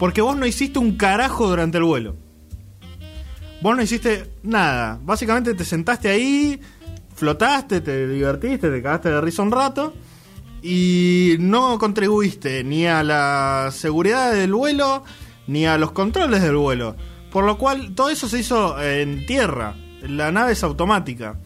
porque 0.00 0.20
vos 0.20 0.36
no 0.36 0.44
hiciste 0.44 0.80
un 0.80 0.96
carajo 0.96 1.48
durante 1.48 1.78
el 1.78 1.84
vuelo. 1.84 2.16
Vos 3.62 3.76
no 3.76 3.82
hiciste 3.82 4.32
nada. 4.42 4.98
Básicamente 5.02 5.54
te 5.54 5.64
sentaste 5.64 6.08
ahí, 6.08 6.60
flotaste, 7.14 7.80
te 7.80 8.08
divertiste, 8.08 8.68
te 8.68 8.82
cagaste 8.82 9.10
de 9.10 9.20
risa 9.20 9.42
un 9.42 9.52
rato 9.52 9.94
y 10.66 11.36
no 11.38 11.78
contribuiste 11.78 12.64
ni 12.64 12.86
a 12.86 13.04
la 13.04 13.70
seguridad 13.72 14.32
del 14.32 14.52
vuelo 14.52 15.04
ni 15.46 15.64
a 15.64 15.78
los 15.78 15.92
controles 15.92 16.42
del 16.42 16.56
vuelo. 16.56 16.96
Por 17.30 17.44
lo 17.44 17.56
cual 17.56 17.94
todo 17.94 18.10
eso 18.10 18.28
se 18.28 18.40
hizo 18.40 18.82
en 18.82 19.26
tierra. 19.26 19.76
La 20.02 20.32
nave 20.32 20.52
es 20.52 20.64
automática. 20.64 21.38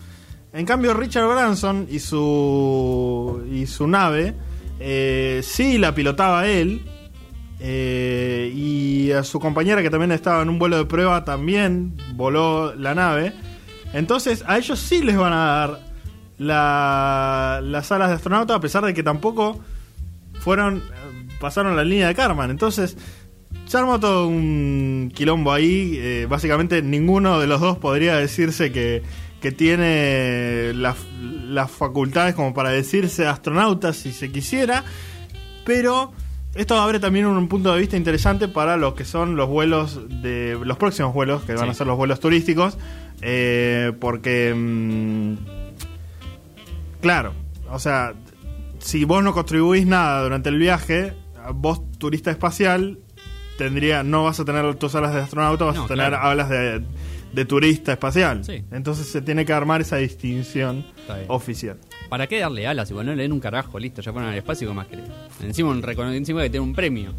En 0.54 0.64
cambio 0.64 0.94
Richard 0.94 1.28
Branson 1.28 1.86
y 1.90 1.98
su 1.98 3.46
y 3.52 3.66
su 3.66 3.86
nave 3.86 4.34
eh, 4.80 5.40
sí 5.44 5.78
la 5.78 5.94
pilotaba 5.94 6.46
él 6.46 6.82
eh, 7.60 8.50
y 8.54 9.12
a 9.12 9.22
su 9.22 9.38
compañera 9.38 9.82
que 9.82 9.90
también 9.90 10.12
estaba 10.12 10.42
en 10.42 10.48
un 10.48 10.58
vuelo 10.58 10.78
de 10.78 10.86
prueba 10.86 11.24
también 11.24 11.94
voló 12.14 12.74
la 12.74 12.94
nave. 12.94 13.34
Entonces 13.92 14.42
a 14.46 14.56
ellos 14.56 14.78
sí 14.78 15.02
les 15.02 15.18
van 15.18 15.34
a 15.34 15.44
dar 15.44 15.89
la- 16.40 17.60
las 17.62 17.92
alas 17.92 18.08
de 18.08 18.14
astronauta 18.16 18.54
a 18.54 18.60
pesar 18.60 18.82
de 18.84 18.94
que 18.94 19.02
tampoco 19.02 19.60
fueron 20.40 20.82
pasaron 21.38 21.76
la 21.76 21.84
línea 21.84 22.08
de 22.08 22.14
Karman. 22.14 22.50
Entonces 22.50 22.96
se 23.66 23.76
armó 23.78 24.00
todo 24.00 24.26
un 24.26 25.12
quilombo 25.14 25.52
ahí. 25.52 25.94
eh, 25.98 26.26
básicamente 26.28 26.82
ninguno 26.82 27.38
de 27.40 27.46
los 27.46 27.60
dos 27.60 27.76
podría 27.78 28.16
decirse 28.16 28.72
que, 28.72 29.02
que 29.40 29.52
tiene 29.52 30.72
las, 30.74 30.96
las 31.20 31.70
facultades 31.70 32.34
como 32.34 32.52
para 32.54 32.70
decirse 32.70 33.26
astronauta 33.26 33.92
si 33.92 34.12
se 34.12 34.30
quisiera. 34.32 34.84
Pero 35.64 36.12
esto 36.54 36.78
abre 36.80 37.00
también 37.00 37.26
un 37.26 37.48
punto 37.48 37.72
de 37.72 37.80
vista 37.80 37.96
interesante 37.96 38.48
para 38.48 38.76
los 38.76 38.94
que 38.94 39.04
son 39.04 39.36
los 39.36 39.48
vuelos 39.48 40.00
de 40.22 40.58
los 40.64 40.76
próximos 40.78 41.12
vuelos, 41.14 41.42
que 41.42 41.54
van 41.54 41.66
Sí. 41.66 41.70
a 41.70 41.74
ser 41.74 41.86
los 41.86 41.96
vuelos 41.98 42.18
turísticos. 42.20 42.78
eh, 43.22 43.92
porque, 44.00 44.54
mm, 44.56 45.34
claro, 47.00 47.32
o 47.70 47.78
sea, 47.78 48.14
si 48.78 49.04
vos 49.04 49.22
no 49.22 49.32
contribuís 49.32 49.86
nada 49.86 50.22
durante 50.22 50.48
el 50.48 50.58
viaje, 50.58 51.14
vos 51.54 51.82
turista 51.98 52.30
espacial 52.30 52.98
tendría 53.58 54.02
no 54.02 54.24
vas 54.24 54.40
a 54.40 54.44
tener 54.44 54.74
tus 54.76 54.94
alas 54.94 55.12
de 55.14 55.20
astronauta, 55.20 55.64
vas 55.66 55.76
No, 55.76 55.84
a 55.84 55.88
tener 55.88 56.08
claro. 56.08 56.26
alas 56.26 56.48
de, 56.48 56.82
de 57.32 57.44
turista 57.44 57.92
espacial. 57.92 58.42
Sí. 58.44 58.64
Entonces 58.72 59.06
se 59.06 59.20
tiene 59.20 59.44
que 59.44 59.52
armar 59.52 59.80
esa 59.82 59.96
distinción 59.96 60.84
oficial. 61.28 61.76
¿Para 62.08 62.26
qué 62.26 62.40
darle 62.40 62.66
alas? 62.66 62.90
Igual 62.90 63.06
no 63.06 63.14
le 63.14 63.22
den 63.22 63.32
un 63.32 63.40
carajo, 63.40 63.78
listo, 63.78 64.00
ya 64.02 64.12
fueron 64.12 64.30
al 64.30 64.36
espacio, 64.38 64.66
¿qué 64.68 64.74
más 64.74 64.86
querés? 64.86 65.04
Encima, 65.42 65.70
un 65.70 65.84
encima 66.14 66.42
que 66.42 66.50
tiene 66.50 66.64
un 66.64 66.74
premio. 66.74 67.12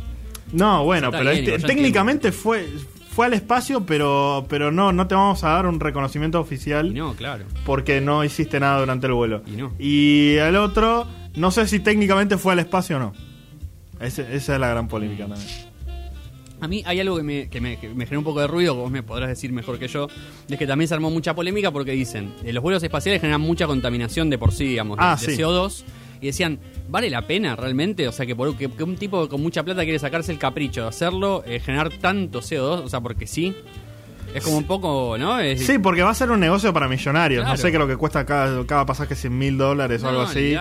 No, 0.51 0.83
bueno, 0.83 1.11
pero 1.11 1.29
bien, 1.31 1.47
este- 1.47 1.65
técnicamente 1.67 2.31
fue 2.31 2.67
fue 3.13 3.25
al 3.27 3.33
espacio, 3.33 3.85
pero 3.85 4.45
pero 4.49 4.71
no 4.71 4.91
no 4.93 5.05
te 5.07 5.15
vamos 5.15 5.43
a 5.43 5.49
dar 5.49 5.65
un 5.67 5.79
reconocimiento 5.79 6.39
oficial 6.39 6.87
Y 6.87 6.93
no, 6.93 7.13
claro. 7.13 7.45
porque 7.65 7.99
no 8.01 8.23
hiciste 8.23 8.59
nada 8.59 8.79
durante 8.79 9.07
el 9.07 9.13
vuelo. 9.13 9.43
Y 9.45 9.51
no. 9.51 9.71
Y 9.79 10.37
al 10.37 10.55
otro, 10.55 11.05
no 11.35 11.51
sé 11.51 11.67
si 11.67 11.79
técnicamente 11.79 12.37
fue 12.37 12.53
al 12.53 12.59
espacio 12.59 12.97
o 12.97 12.99
no. 12.99 13.13
Ese- 13.99 14.35
esa 14.35 14.53
es 14.55 14.59
la 14.59 14.67
gran 14.69 14.87
polémica 14.87 15.27
también. 15.27 15.47
A 16.59 16.67
mí 16.67 16.83
hay 16.85 16.99
algo 16.99 17.17
que 17.17 17.23
me, 17.23 17.49
que 17.49 17.59
me, 17.59 17.77
que 17.79 17.89
me 17.89 18.05
genera 18.05 18.19
un 18.19 18.23
poco 18.23 18.39
de 18.39 18.45
ruido, 18.47 18.75
que 18.75 18.81
vos 18.81 18.91
me 18.91 19.01
podrás 19.01 19.29
decir 19.29 19.51
mejor 19.51 19.79
que 19.79 19.87
yo, 19.87 20.07
es 20.47 20.57
que 20.59 20.67
también 20.67 20.87
se 20.87 20.93
armó 20.93 21.09
mucha 21.09 21.33
polémica 21.33 21.71
porque 21.71 21.91
dicen, 21.93 22.33
eh, 22.43 22.53
los 22.53 22.61
vuelos 22.61 22.83
espaciales 22.83 23.19
generan 23.19 23.41
mucha 23.41 23.65
contaminación 23.65 24.29
de 24.29 24.37
por 24.37 24.51
sí, 24.51 24.65
digamos, 24.65 24.97
de, 24.97 25.03
Ah, 25.03 25.17
de 25.19 25.35
sí. 25.35 25.41
CO2, 25.41 25.83
y 26.21 26.27
decían, 26.27 26.59
¿vale 26.87 27.09
la 27.09 27.25
pena 27.27 27.55
realmente? 27.55 28.07
O 28.07 28.11
sea, 28.11 28.25
que, 28.25 28.35
por, 28.35 28.55
que, 28.55 28.69
que 28.69 28.83
un 28.83 28.95
tipo 28.95 29.27
con 29.27 29.41
mucha 29.41 29.63
plata 29.63 29.83
quiere 29.83 29.99
sacarse 29.99 30.31
el 30.31 30.37
capricho 30.37 30.83
de 30.83 30.87
hacerlo, 30.87 31.43
eh, 31.45 31.59
generar 31.59 31.89
tanto 31.99 32.39
CO2, 32.41 32.83
o 32.85 32.89
sea, 32.89 33.01
porque 33.01 33.25
sí. 33.27 33.55
Es 34.33 34.43
como 34.45 34.57
un 34.57 34.63
poco, 34.65 35.17
¿no? 35.17 35.39
Es- 35.39 35.65
Sí, 35.65 35.77
porque 35.79 36.03
va 36.03 36.11
a 36.11 36.13
ser 36.13 36.31
un 36.31 36.39
negocio 36.39 36.71
para 36.71 36.87
millonarios. 36.87 37.45
No 37.45 37.57
sé 37.57 37.69
qué 37.71 37.77
lo 37.77 37.87
que 37.87 37.97
cuesta 37.97 38.25
cada, 38.25 38.65
cada 38.65 38.85
pasaje 38.85 39.13
100 39.15 39.37
mil 39.37 39.57
dólares 39.57 40.01
o 40.03 40.05
No, 40.05 40.09
algo 40.11 40.21
así. 40.21 40.55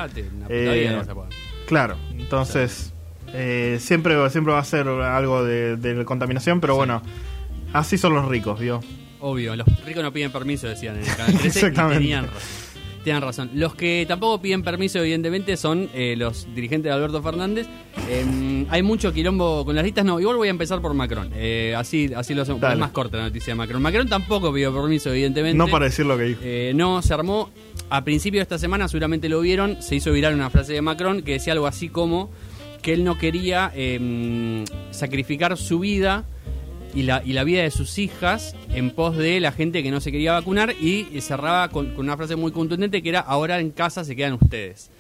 Eh, 0.49 0.89
no 0.91 0.97
vas 0.97 1.09
a 1.09 1.15
poder. 1.15 1.31
Claro, 1.67 1.97
entonces 2.11 2.93
eh, 3.33 3.77
siempre, 3.81 4.29
siempre 4.31 4.53
va 4.53 4.59
a 4.59 4.65
ser 4.65 4.89
algo 4.89 5.45
de, 5.45 5.77
de 5.77 6.05
contaminación, 6.05 6.61
pero 6.61 6.75
bueno, 6.75 7.01
así 7.73 7.97
son 7.97 8.15
los 8.15 8.27
ricos, 8.27 8.59
¿vio? 8.59 8.81
Obvio, 9.21 9.55
los 9.55 9.67
ricos 9.85 10.03
no 10.03 10.13
piden 10.13 10.33
permiso, 10.33 10.67
decían 10.67 10.97
en 10.97 11.03
el 11.05 11.15
canal 11.15 11.33
13, 11.39 11.45
y 11.45 11.47
Exactamente. 11.49 11.99
tenían 11.99 12.25
razón. 12.27 12.41
Tenían 13.05 13.23
razón. 13.23 13.51
Los 13.55 13.75
que 13.75 14.05
tampoco 14.07 14.43
piden 14.43 14.63
permiso, 14.63 14.99
evidentemente, 14.99 15.57
son 15.57 15.89
eh, 15.95 16.15
los 16.19 16.47
dirigentes 16.55 16.91
de 16.91 16.95
Alberto 16.95 17.23
Fernández. 17.23 17.67
Eh, 18.09 18.67
hay 18.69 18.83
mucho 18.83 19.13
quilombo 19.13 19.65
con 19.65 19.75
las 19.75 19.85
listas. 19.85 20.05
No, 20.05 20.21
igual 20.21 20.37
voy 20.37 20.49
a 20.49 20.51
empezar 20.51 20.83
por 20.83 20.93
Macron. 20.93 21.31
Eh, 21.35 21.75
así, 21.77 22.11
así 22.15 22.35
lo 22.35 22.43
hacemos. 22.43 22.63
Es 22.63 22.79
más 22.79 22.91
corta 22.91 23.17
la 23.17 23.25
noticia 23.25 23.53
de 23.53 23.55
Macron. 23.55 23.81
Macron 23.81 24.09
tampoco 24.09 24.53
pidió 24.53 24.75
permiso, 24.75 25.11
evidentemente. 25.11 25.57
No 25.57 25.69
para 25.69 25.87
decir 25.87 26.05
lo 26.05 26.19
que 26.19 26.25
dijo. 26.25 26.41
Eh, 26.45 26.73
no, 26.75 27.01
se 27.01 27.15
armó. 27.15 27.51
A 27.89 28.05
principio 28.05 28.39
de 28.39 28.43
esta 28.43 28.59
semana, 28.59 28.87
seguramente 28.87 29.29
lo 29.29 29.41
vieron, 29.41 29.83
se 29.83 29.97
hizo 29.97 30.13
viral 30.13 30.35
una 30.35 30.51
frase 30.51 30.75
de 30.75 30.83
Macron 30.83 31.23
que 31.23 31.33
decía 31.33 31.55
algo 31.55 31.67
así 31.67 31.89
como 31.89 32.31
que 32.83 32.93
él 32.93 33.03
no 33.03 33.19
quería 33.19 33.73
eh, 33.75 34.65
sacrificar 34.91 35.57
su 35.57 35.81
vida 35.81 36.25
y 36.95 37.03
la, 37.03 37.23
y 37.25 37.33
la 37.33 37.45
vida 37.45 37.63
de 37.63 37.71
sus 37.71 37.99
hijas 37.99 38.55
en 38.73 38.91
pos 38.91 39.17
de 39.17 39.41
la 39.41 39.53
gente 39.53 39.83
que 39.83 39.91
no 39.91 40.01
se 40.01 40.13
quería 40.13 40.33
vacunar 40.33 40.75
y 40.81 41.05
cerraba 41.21 41.69
con, 41.69 41.95
con 41.95 42.07
una 42.07 42.17
frase 42.17 42.37
muy 42.37 42.53
contundente 42.53 43.03
que 43.03 43.09
era 43.09 43.21
ahora 43.21 43.61
en 43.61 43.71
casa 43.71 44.05
se 44.05 44.17
quedan 44.17 44.35
ustedes. 44.35 44.91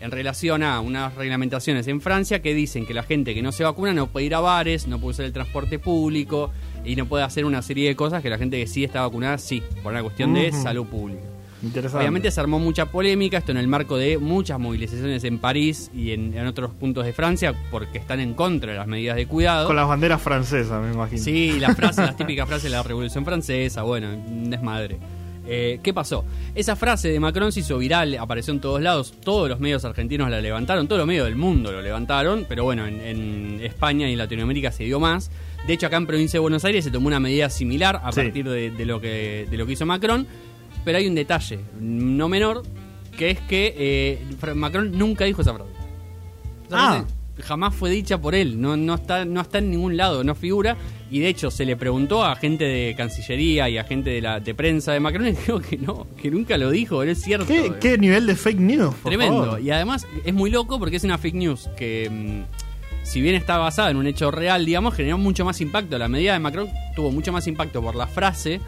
En 0.00 0.10
relación 0.10 0.62
a 0.62 0.80
unas 0.80 1.14
reglamentaciones 1.14 1.86
en 1.86 2.00
Francia 2.00 2.40
que 2.40 2.54
dicen 2.54 2.86
que 2.86 2.94
la 2.94 3.02
gente 3.02 3.34
que 3.34 3.42
no 3.42 3.52
se 3.52 3.64
vacuna 3.64 3.92
no 3.92 4.06
puede 4.06 4.26
ir 4.26 4.34
a 4.34 4.40
bares, 4.40 4.86
no 4.86 4.98
puede 4.98 5.10
usar 5.10 5.26
el 5.26 5.32
transporte 5.32 5.78
público 5.78 6.50
y 6.86 6.96
no 6.96 7.06
puede 7.06 7.24
hacer 7.24 7.44
una 7.44 7.60
serie 7.60 7.88
de 7.88 7.96
cosas 7.96 8.22
que 8.22 8.30
la 8.30 8.38
gente 8.38 8.58
que 8.58 8.66
sí 8.66 8.82
está 8.82 9.02
vacunada 9.02 9.36
sí, 9.36 9.62
por 9.82 9.92
una 9.92 10.02
cuestión 10.02 10.32
de 10.32 10.52
salud 10.52 10.86
pública. 10.86 11.29
Obviamente 11.94 12.30
se 12.30 12.40
armó 12.40 12.58
mucha 12.58 12.86
polémica, 12.86 13.38
esto 13.38 13.52
en 13.52 13.58
el 13.58 13.68
marco 13.68 13.96
de 13.96 14.16
muchas 14.18 14.58
movilizaciones 14.58 15.24
en 15.24 15.38
París 15.38 15.90
y 15.94 16.12
en, 16.12 16.32
en 16.36 16.46
otros 16.46 16.70
puntos 16.72 17.04
de 17.04 17.12
Francia, 17.12 17.54
porque 17.70 17.98
están 17.98 18.20
en 18.20 18.34
contra 18.34 18.72
de 18.72 18.78
las 18.78 18.86
medidas 18.86 19.16
de 19.16 19.26
cuidado. 19.26 19.66
Con 19.66 19.76
las 19.76 19.86
banderas 19.88 20.22
francesas, 20.22 20.82
me 20.82 20.92
imagino. 20.92 21.22
Sí, 21.22 21.58
las 21.60 21.76
frases, 21.76 22.06
las 22.06 22.16
típicas 22.16 22.46
frases 22.48 22.64
de 22.64 22.70
la 22.70 22.82
Revolución 22.82 23.24
Francesa, 23.24 23.82
bueno, 23.82 24.08
desmadre. 24.26 24.98
Eh, 25.52 25.80
¿Qué 25.82 25.92
pasó? 25.92 26.24
Esa 26.54 26.76
frase 26.76 27.08
de 27.08 27.18
Macron 27.18 27.50
se 27.50 27.60
hizo 27.60 27.76
viral, 27.78 28.16
apareció 28.18 28.52
en 28.54 28.60
todos 28.60 28.80
lados, 28.80 29.12
todos 29.24 29.48
los 29.48 29.58
medios 29.58 29.84
argentinos 29.84 30.30
la 30.30 30.40
levantaron, 30.40 30.86
todos 30.86 31.00
los 31.00 31.08
medios 31.08 31.24
del 31.26 31.34
mundo 31.36 31.72
lo 31.72 31.82
levantaron, 31.82 32.46
pero 32.48 32.62
bueno, 32.64 32.86
en, 32.86 33.00
en 33.00 33.60
España 33.62 34.08
y 34.08 34.12
en 34.12 34.18
Latinoamérica 34.18 34.70
se 34.70 34.84
dio 34.84 35.00
más. 35.00 35.30
De 35.66 35.72
hecho, 35.72 35.86
acá 35.88 35.96
en 35.96 36.06
Provincia 36.06 36.36
de 36.38 36.42
Buenos 36.42 36.64
Aires 36.64 36.84
se 36.84 36.90
tomó 36.90 37.08
una 37.08 37.20
medida 37.20 37.50
similar 37.50 38.00
a 38.04 38.12
Sí. 38.12 38.20
partir 38.22 38.48
de, 38.48 38.70
de 38.70 38.84
lo 38.86 39.00
que, 39.00 39.46
de 39.50 39.56
lo 39.58 39.66
que 39.66 39.72
hizo 39.72 39.84
Macron, 39.86 40.26
pero 40.84 40.98
hay 40.98 41.06
un 41.06 41.14
detalle 41.14 41.60
no 41.80 42.28
menor, 42.28 42.62
que 43.16 43.30
es 43.30 43.40
que 43.40 43.74
eh, 43.76 44.54
Macron 44.54 44.96
nunca 44.96 45.24
dijo 45.24 45.42
esa 45.42 45.54
frase. 45.54 45.70
Ah. 46.72 47.04
jamás 47.40 47.74
fue 47.74 47.90
dicha 47.90 48.20
por 48.20 48.34
él, 48.34 48.60
no, 48.60 48.76
no, 48.76 48.94
está, 48.94 49.24
no 49.24 49.40
está 49.40 49.58
en 49.58 49.70
ningún 49.70 49.96
lado, 49.96 50.22
no 50.24 50.34
figura. 50.34 50.76
Y 51.10 51.18
de 51.18 51.28
hecho 51.28 51.50
se 51.50 51.64
le 51.64 51.76
preguntó 51.76 52.24
a 52.24 52.36
gente 52.36 52.64
de 52.64 52.94
Cancillería 52.94 53.68
y 53.68 53.78
a 53.78 53.82
gente 53.84 54.10
de 54.10 54.20
la 54.20 54.38
de 54.38 54.54
prensa 54.54 54.92
de 54.92 55.00
Macron 55.00 55.26
y 55.28 55.32
dijo 55.32 55.60
que 55.60 55.76
no, 55.76 56.06
que 56.20 56.30
nunca 56.30 56.56
lo 56.56 56.70
dijo, 56.70 57.04
no 57.04 57.10
es 57.10 57.20
cierto. 57.20 57.46
¿Qué, 57.46 57.74
qué 57.80 57.98
nivel 57.98 58.26
de 58.26 58.36
fake 58.36 58.60
news? 58.60 58.94
por 58.94 59.10
Tremendo. 59.10 59.44
favor? 59.44 59.60
Y 59.60 59.70
además 59.70 60.06
es 60.24 60.32
muy 60.34 60.50
loco 60.50 60.78
porque 60.78 60.96
es 60.96 61.04
una 61.04 61.18
fake 61.18 61.34
news 61.34 61.68
que 61.76 62.08
mm, 62.08 62.60
si 63.02 63.20
bien 63.20 63.34
está 63.34 63.58
basada 63.58 63.90
en 63.90 63.96
un 63.96 64.06
hecho 64.06 64.30
real, 64.30 64.64
digamos, 64.64 64.94
generó 64.94 65.18
mucho 65.18 65.44
más 65.44 65.60
impacto. 65.60 65.98
La 65.98 66.08
medida 66.08 66.34
de 66.34 66.38
Macron 66.38 66.68
tuvo 66.94 67.10
mucho 67.10 67.32
más 67.32 67.46
impacto 67.46 67.82
por 67.82 67.96
la 67.96 68.06
frase, 68.06 68.60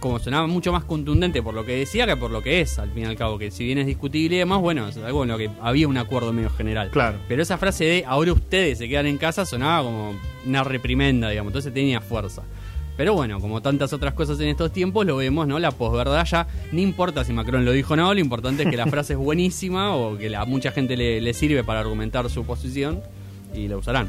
como 0.00 0.18
sonaba 0.18 0.46
mucho 0.46 0.72
más 0.72 0.84
contundente 0.84 1.42
por 1.42 1.54
lo 1.54 1.64
que 1.64 1.76
decía 1.76 2.06
que 2.06 2.16
por 2.16 2.30
lo 2.30 2.42
que 2.42 2.60
es, 2.60 2.78
al 2.78 2.90
fin 2.90 3.04
y 3.04 3.06
al 3.06 3.16
cabo, 3.16 3.38
que 3.38 3.50
si 3.50 3.64
bien 3.64 3.78
es 3.78 3.86
discutible 3.86 4.36
y 4.36 4.38
demás, 4.40 4.60
bueno, 4.60 4.88
es 4.88 4.96
algo 4.98 5.22
en 5.22 5.30
lo 5.30 5.38
que 5.38 5.50
había 5.60 5.88
un 5.88 5.96
acuerdo 5.96 6.32
medio 6.32 6.50
general. 6.50 6.90
Claro. 6.90 7.18
Pero 7.28 7.42
esa 7.42 7.58
frase 7.58 7.84
de 7.84 8.04
ahora 8.06 8.32
ustedes 8.32 8.78
se 8.78 8.88
quedan 8.88 9.06
en 9.06 9.18
casa 9.18 9.44
sonaba 9.46 9.82
como 9.82 10.14
una 10.46 10.64
reprimenda, 10.64 11.30
digamos, 11.30 11.50
entonces 11.50 11.72
tenía 11.72 12.00
fuerza. 12.00 12.42
Pero 12.96 13.12
bueno, 13.12 13.40
como 13.40 13.60
tantas 13.60 13.92
otras 13.92 14.14
cosas 14.14 14.40
en 14.40 14.48
estos 14.48 14.72
tiempos, 14.72 15.04
lo 15.04 15.16
vemos, 15.16 15.46
¿no? 15.46 15.58
La 15.58 15.70
posverdad 15.70 16.24
ya, 16.24 16.46
no 16.72 16.80
importa 16.80 17.24
si 17.24 17.32
Macron 17.32 17.64
lo 17.64 17.72
dijo 17.72 17.92
o 17.92 17.96
no, 17.96 18.14
lo 18.14 18.20
importante 18.20 18.62
es 18.62 18.70
que 18.70 18.76
la 18.76 18.86
frase 18.90 19.12
es 19.12 19.18
buenísima 19.18 19.94
o 19.94 20.16
que 20.16 20.34
a 20.34 20.44
mucha 20.46 20.72
gente 20.72 20.96
le, 20.96 21.20
le 21.20 21.34
sirve 21.34 21.62
para 21.62 21.80
argumentar 21.80 22.30
su 22.30 22.44
posición 22.44 23.02
y 23.54 23.68
la 23.68 23.76
usarán, 23.76 24.08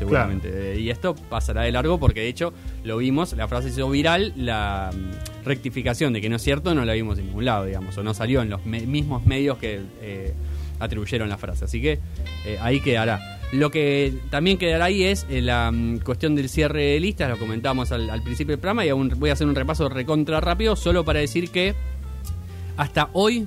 seguramente. 0.00 0.78
Y 0.80 0.90
esto 0.90 1.14
pasará 1.14 1.62
de 1.62 1.72
largo 1.72 1.98
porque 2.00 2.20
de 2.20 2.28
hecho 2.28 2.52
lo 2.84 2.96
vimos, 2.96 3.32
la 3.34 3.46
frase 3.48 3.68
hizo 3.68 3.88
viral, 3.88 4.32
la 4.36 4.90
mm, 4.92 5.44
rectificación 5.44 6.12
de 6.12 6.20
que 6.20 6.28
no 6.28 6.36
es 6.36 6.42
cierto 6.42 6.74
no 6.74 6.84
la 6.84 6.92
vimos 6.94 7.18
en 7.18 7.26
ningún 7.26 7.44
lado, 7.44 7.64
digamos, 7.66 7.96
o 7.98 8.02
no 8.02 8.12
salió 8.14 8.42
en 8.42 8.50
los 8.50 8.64
me- 8.66 8.80
mismos 8.86 9.24
medios 9.26 9.58
que 9.58 9.80
eh, 10.02 10.34
atribuyeron 10.78 11.28
la 11.28 11.38
frase. 11.38 11.64
Así 11.66 11.80
que 11.80 12.00
eh, 12.44 12.58
ahí 12.60 12.80
quedará. 12.80 13.20
Lo 13.52 13.70
que 13.70 14.14
también 14.30 14.58
quedará 14.58 14.84
ahí 14.86 15.02
es 15.04 15.26
eh, 15.28 15.40
la 15.42 15.70
mm, 15.72 15.98
cuestión 16.00 16.34
del 16.36 16.48
cierre 16.48 16.82
de 16.82 17.00
listas, 17.00 17.28
lo 17.28 17.38
comentamos 17.38 17.92
al, 17.92 18.08
al 18.10 18.22
principio 18.22 18.52
del 18.52 18.60
programa 18.60 18.84
y 18.86 18.88
aún 18.88 19.12
voy 19.16 19.30
a 19.30 19.32
hacer 19.34 19.46
un 19.46 19.54
repaso 19.54 19.88
recontra 19.88 20.40
rápido, 20.40 20.76
solo 20.76 21.04
para 21.04 21.20
decir 21.20 21.50
que 21.50 21.74
hasta 22.76 23.10
hoy 23.12 23.46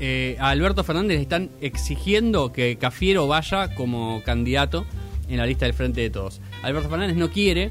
eh, 0.00 0.36
a 0.40 0.50
Alberto 0.50 0.82
Fernández 0.82 1.16
le 1.16 1.22
están 1.22 1.50
exigiendo 1.60 2.52
que 2.52 2.76
Cafiero 2.76 3.28
vaya 3.28 3.74
como 3.76 4.22
candidato 4.24 4.84
en 5.28 5.36
la 5.38 5.46
lista 5.46 5.64
del 5.66 5.74
Frente 5.74 6.00
de 6.00 6.10
Todos. 6.10 6.40
Alberto 6.62 6.88
Fernández 6.88 7.16
no 7.16 7.30
quiere, 7.30 7.70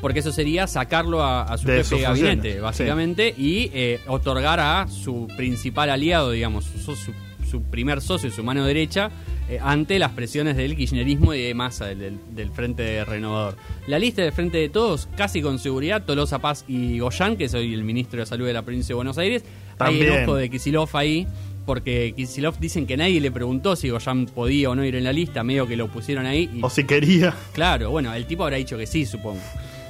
porque 0.00 0.20
eso 0.20 0.32
sería 0.32 0.66
sacarlo 0.66 1.22
a, 1.22 1.42
a 1.42 1.56
su 1.58 1.66
De 1.66 1.78
jefe 1.78 1.96
de 1.96 2.02
gabinete, 2.02 2.34
funciones, 2.34 2.62
básicamente, 2.62 3.34
y 3.36 3.70
eh, 3.72 4.00
otorgar 4.08 4.60
a 4.60 4.88
su 4.88 5.26
principal 5.36 5.90
aliado, 5.90 6.30
digamos, 6.32 6.64
su, 6.64 6.94
su- 6.96 7.12
su 7.48 7.62
primer 7.62 8.00
socio, 8.00 8.28
su 8.32 8.42
mano 8.42 8.64
derecha, 8.64 9.08
eh, 9.48 9.60
ante 9.62 10.00
las 10.00 10.10
presiones 10.10 10.56
del 10.56 10.76
kirchnerismo 10.76 11.32
y 11.32 11.40
de 11.42 11.54
masa 11.54 11.86
del, 11.86 11.98
del- 12.00 12.18
del 12.34 12.50
Frente 12.50 13.04
Renovador. 13.04 13.56
La 13.86 14.00
lista 14.00 14.22
del 14.22 14.32
Frente 14.32 14.58
de 14.58 14.68
Todos, 14.68 15.08
casi 15.16 15.40
con 15.42 15.60
seguridad, 15.60 16.04
Tolosa 16.04 16.40
Paz 16.40 16.64
y 16.66 16.98
Goyán, 16.98 17.36
que 17.36 17.48
soy 17.48 17.72
el 17.72 17.84
ministro 17.84 18.18
de 18.18 18.26
Salud 18.26 18.46
de 18.46 18.52
la 18.52 18.62
provincia 18.62 18.88
de 18.88 18.94
Buenos 18.96 19.16
Aires. 19.16 19.44
Hay 19.44 19.76
También. 19.78 20.12
enojo 20.14 20.34
de 20.34 20.50
Kisilov 20.50 20.88
ahí, 20.96 21.28
porque 21.66 22.14
Kisilov 22.16 22.58
dicen 22.58 22.86
que 22.86 22.96
nadie 22.96 23.20
le 23.20 23.30
preguntó 23.30 23.76
si 23.76 23.90
Goyán 23.90 24.26
podía 24.26 24.70
o 24.70 24.74
no 24.74 24.84
ir 24.84 24.94
en 24.94 25.04
la 25.04 25.12
lista, 25.12 25.42
medio 25.44 25.66
que 25.66 25.76
lo 25.76 25.88
pusieron 25.88 26.24
ahí. 26.24 26.48
Y, 26.54 26.62
O 26.62 26.70
si 26.70 26.84
quería. 26.84 27.34
Claro, 27.52 27.90
bueno, 27.90 28.14
el 28.14 28.24
tipo 28.26 28.44
habrá 28.44 28.56
dicho 28.56 28.78
que 28.78 28.86
sí, 28.86 29.04
supongo. 29.04 29.40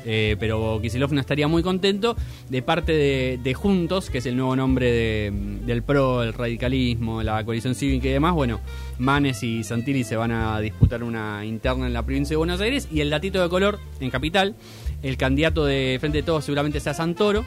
Eh, 0.08 0.36
pero 0.38 0.78
Kisilov 0.80 1.12
no 1.12 1.20
estaría 1.20 1.48
muy 1.48 1.62
contento. 1.64 2.16
De 2.48 2.62
parte 2.62 2.92
de, 2.92 3.40
de 3.42 3.54
Juntos, 3.54 4.08
que 4.08 4.18
es 4.18 4.26
el 4.26 4.36
nuevo 4.36 4.54
nombre 4.54 4.90
de- 4.90 5.32
del 5.66 5.82
PRO, 5.82 6.22
el 6.22 6.32
radicalismo, 6.32 7.24
la 7.24 7.44
coalición 7.44 7.74
cívica 7.74 8.06
y 8.06 8.12
demás, 8.12 8.32
bueno, 8.32 8.60
Manes 8.98 9.42
y 9.42 9.64
Santilli 9.64 10.04
se 10.04 10.14
van 10.16 10.30
a 10.30 10.60
disputar 10.60 11.02
una 11.02 11.44
interna 11.44 11.88
en 11.88 11.92
la 11.92 12.04
provincia 12.04 12.34
de 12.34 12.36
Buenos 12.38 12.60
Aires. 12.60 12.86
Y 12.92 13.00
el 13.00 13.10
datito 13.10 13.42
de 13.42 13.48
color, 13.48 13.80
en 13.98 14.10
Capital, 14.10 14.54
el 15.02 15.16
candidato 15.16 15.64
de 15.66 15.96
Frente 15.98 16.18
de 16.18 16.22
Todos 16.22 16.44
seguramente 16.44 16.78
sea 16.78 16.94
Santoro. 16.94 17.44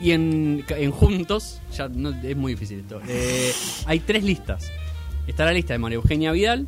Y 0.00 0.10
en, 0.10 0.64
en 0.68 0.90
Juntos, 0.90 1.60
ya 1.72 1.88
no, 1.88 2.10
es 2.10 2.36
muy 2.36 2.52
difícil 2.54 2.80
esto, 2.80 3.00
eh, 3.08 3.52
hay 3.86 4.00
tres 4.00 4.24
listas. 4.24 4.70
Está 5.26 5.44
la 5.44 5.52
lista 5.52 5.72
de 5.72 5.78
María 5.78 5.96
Eugenia 5.96 6.32
Vidal, 6.32 6.66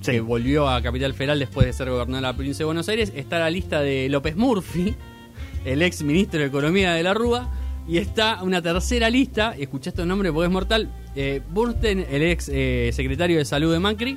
Sí. 0.00 0.12
que 0.12 0.20
volvió 0.20 0.68
a 0.68 0.80
Capital 0.80 1.12
Federal 1.12 1.38
después 1.40 1.66
de 1.66 1.72
ser 1.72 1.90
gobernador 1.90 2.22
de 2.22 2.28
la 2.28 2.32
provincia 2.32 2.62
de 2.62 2.66
Buenos 2.66 2.88
Aires. 2.88 3.12
Está 3.16 3.40
la 3.40 3.50
lista 3.50 3.80
de 3.80 4.08
López 4.08 4.36
Murphy, 4.36 4.94
el 5.64 5.82
ex 5.82 6.02
ministro 6.02 6.40
de 6.40 6.46
Economía 6.46 6.92
de 6.94 7.02
la 7.02 7.14
Rúa. 7.14 7.50
Y 7.88 7.98
está 7.98 8.42
una 8.42 8.60
tercera 8.62 9.08
lista, 9.10 9.54
escuché 9.58 9.90
estos 9.90 10.06
nombres 10.06 10.30
porque 10.32 10.46
es 10.46 10.52
mortal, 10.52 10.90
eh, 11.16 11.40
Bursten, 11.50 12.06
el 12.10 12.22
ex 12.22 12.50
eh, 12.52 12.90
secretario 12.92 13.38
de 13.38 13.46
Salud 13.46 13.72
de 13.72 13.78
Macri, 13.78 14.14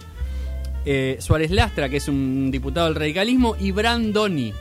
eh, 0.86 1.16
Suárez 1.20 1.52
Lastra, 1.52 1.88
que 1.88 1.98
es 1.98 2.08
un 2.10 2.52
diputado 2.52 2.88
del 2.88 2.96
radicalismo, 2.96 3.56
y 3.60 3.72
Brandoni, 3.72 4.54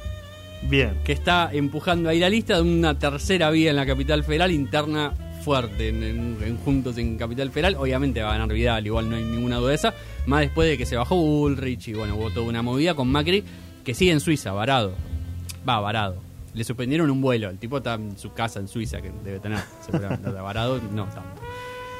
Bien. 0.63 0.95
que 1.05 1.13
está 1.13 1.51
empujando 1.53 2.09
ahí 2.09 2.19
la 2.19 2.29
lista 2.29 2.57
de 2.57 2.63
una 2.63 2.99
tercera 2.99 3.51
vía 3.51 3.71
en 3.71 3.77
la 3.77 3.87
capital 3.87 4.23
federal 4.25 4.51
interna 4.51 5.13
fuerte 5.43 5.89
en, 5.89 6.03
en- 6.03 6.59
Juntos 6.65 6.99
en 6.99 7.17
Capital 7.17 7.51
Federal. 7.51 7.77
Obviamente 7.77 8.21
va 8.23 8.29
a 8.31 8.33
ganar 8.33 8.53
Vidal, 8.55 8.85
igual 8.87 9.09
no 9.09 9.17
hay 9.17 9.25
ninguna 9.25 9.57
duda 9.57 9.71
de 9.71 9.75
esa. 9.77 9.95
Más 10.27 10.41
después 10.41 10.69
de 10.69 10.77
que 10.77 10.85
se 10.85 10.97
bajó 10.97 11.17
Bullrich 11.17 11.89
y 11.89 11.95
bueno, 11.95 12.15
hubo 12.17 12.31
toda 12.31 12.47
una 12.47 12.61
movida 12.63 12.95
con 12.95 13.09
Macri 13.11 13.43
que 13.83 13.95
sigue 13.95 14.13
en 14.13 14.21
Suiza, 14.21 14.53
varado. 14.53 14.93
Va, 15.67 15.81
varado. 15.81 16.17
Le 16.53 16.63
suspendieron 16.65 17.11
un 17.11 17.23
vuelo. 17.23 17.49
El 17.49 17.59
tipo 17.59 17.79
está 17.79 17.95
en 17.95 18.19
su 18.19 18.33
casa 18.35 18.61
en 18.61 18.69
Suiza, 18.69 19.01
que 19.01 19.11
debe 19.25 19.41
tener, 19.41 19.61
seguramente. 19.87 20.29
varado, 20.43 20.79
no 20.93 21.05
tanto. 21.05 21.41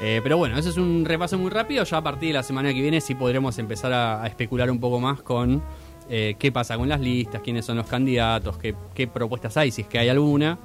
Eh, 0.03 0.19
pero 0.21 0.37
bueno, 0.37 0.57
eso 0.57 0.69
es 0.69 0.77
un 0.77 1.03
repaso 1.05 1.37
muy 1.39 1.49
rápido. 1.49 1.83
Ya 1.83 1.97
a 1.97 2.03
partir 2.03 2.29
de 2.29 2.33
la 2.33 2.43
semana 2.43 2.71
que 2.73 2.81
viene 2.81 3.01
sí 3.01 3.15
podremos 3.15 3.57
empezar 3.57 3.91
a 3.93 4.25
especular 4.27 4.69
un 4.69 4.79
poco 4.79 4.99
más 4.99 5.21
con 5.23 5.63
eh, 6.11 6.35
qué 6.37 6.51
pasa 6.51 6.77
con 6.77 6.87
las 6.89 6.99
listas, 6.99 7.41
quiénes 7.41 7.65
son 7.65 7.77
los 7.77 7.87
candidatos, 7.87 8.57
qué, 8.57 8.75
qué 8.93 9.07
propuestas 9.07 9.55
hay, 9.57 9.71
si 9.71 9.81
es 9.83 9.87
que 9.87 9.97
hay 9.97 10.09
alguna. 10.09 10.59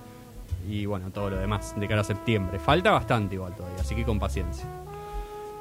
Y 0.69 0.85
bueno, 0.85 1.11
todo 1.13 1.31
lo 1.31 1.39
demás 1.39 1.75
de 1.79 1.87
cara 1.87 2.01
a 2.01 2.05
septiembre. 2.05 2.59
Falta 2.59 2.91
bastante 2.91 3.37
igual 3.37 3.55
todavía, 3.55 3.81
así 3.81 3.95
que 3.95 4.03
con 4.05 4.19
paciencia. 4.19 4.67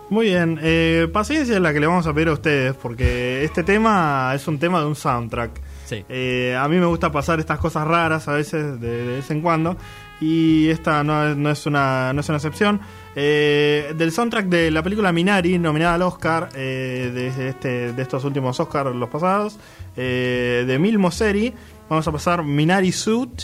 Muy 0.10 0.28
bien. 0.28 0.60
Eh, 0.62 1.08
paciencia 1.14 1.56
es 1.56 1.62
la 1.62 1.74
que 1.74 1.80
le 1.80 1.88
vamos 1.88 2.06
a 2.08 2.14
pedir 2.14 2.28
a 2.30 2.34
ustedes, 2.34 2.74
porque 2.76 3.44
este 3.44 3.64
tema 3.64 4.32
es 4.36 4.48
un 4.48 4.58
tema 4.60 4.80
de 4.80 4.86
un 4.88 4.96
soundtrack. 4.96 5.62
Sí. 5.86 6.04
Eh, 6.10 6.56
a 6.60 6.68
mí 6.68 6.78
me 6.78 6.86
gusta 6.88 7.12
pasar 7.12 7.40
estas 7.40 7.60
cosas 7.60 7.88
raras 7.88 8.28
a 8.28 8.34
veces, 8.34 8.80
de, 8.82 9.06
de 9.06 9.16
vez 9.18 9.30
en 9.32 9.42
cuando, 9.42 9.78
y 10.20 10.70
esta 10.70 11.04
no, 11.04 11.28
es- 11.30 11.38
no 11.38 11.50
es, 11.52 11.66
una, 11.68 12.12
no 12.14 12.22
es 12.22 12.30
una 12.30 12.38
excepción. 12.38 12.82
Eh, 13.16 13.94
del 13.98 14.12
soundtrack 14.12 14.48
de 14.48 14.72
la 14.72 14.82
película 14.84 15.12
Minari, 15.12 15.58
nominada 15.60 15.94
al 15.96 16.02
Oscar, 16.04 16.52
de, 16.52 17.28
este, 17.50 17.94
de 17.94 18.02
estos 18.02 18.24
últimos 18.26 18.60
Oscars, 18.60 18.96
los 18.96 19.10
pasados, 19.10 19.58
eh, 19.98 20.64
de 20.68 20.80
Mil 20.80 20.98
Moseri, 21.00 21.54
vamos 21.90 22.08
a 22.08 22.12
pasar 22.12 22.44
Minari 22.44 22.92
Suit, 22.92 23.44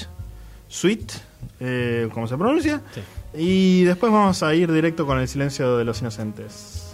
Suite, 0.68 1.14
eh, 1.60 2.10
como 2.14 2.28
se 2.28 2.38
pronuncia, 2.38 2.82
Sí. 2.94 3.02
y 3.38 3.84
después 3.84 4.12
vamos 4.12 4.42
a 4.44 4.54
ir 4.56 4.72
directo 4.72 5.06
con 5.06 5.20
El 5.20 5.28
Silencio 5.28 5.78
de 5.78 5.86
los 5.86 6.02
Inocentes. 6.02 6.94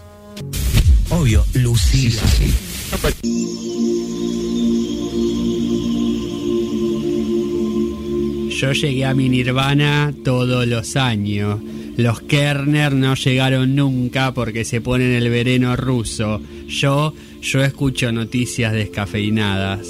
Obvio, 1.10 1.44
Lucía. 1.54 2.22
Yo 8.50 8.72
llegué 8.72 9.06
a 9.06 9.14
mi 9.14 9.30
nirvana 9.30 10.12
todos 10.24 10.66
los 10.66 10.96
años. 10.96 11.60
Los 11.96 12.22
Kerner 12.22 12.94
no 12.94 13.14
llegaron 13.16 13.76
nunca 13.76 14.34
porque 14.34 14.66
se 14.66 14.82
ponen 14.82 15.12
el 15.14 15.30
vereno 15.30 15.76
ruso. 15.76 16.42
Yo, 16.68 17.14
yo 17.42 17.64
escucho 17.64 18.12
noticias 18.12 18.74
descafeinadas. 18.74 19.88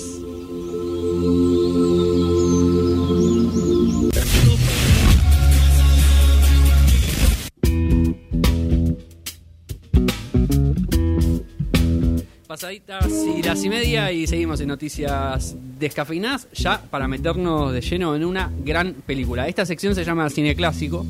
Pasaditas 12.47 13.13
y 13.37 13.43
las 13.43 13.63
y 13.63 13.69
media 13.69 14.11
y 14.11 14.25
seguimos 14.25 14.59
en 14.61 14.69
noticias 14.69 15.55
descafeinadas 15.79 16.47
ya 16.53 16.81
para 16.89 17.07
meternos 17.07 17.71
de 17.71 17.81
lleno 17.81 18.15
en 18.15 18.25
una 18.25 18.51
gran 18.63 18.93
película. 18.93 19.47
Esta 19.47 19.65
sección 19.65 19.93
se 19.93 20.03
llama 20.03 20.29
Cine 20.29 20.55
Clásico 20.55 21.05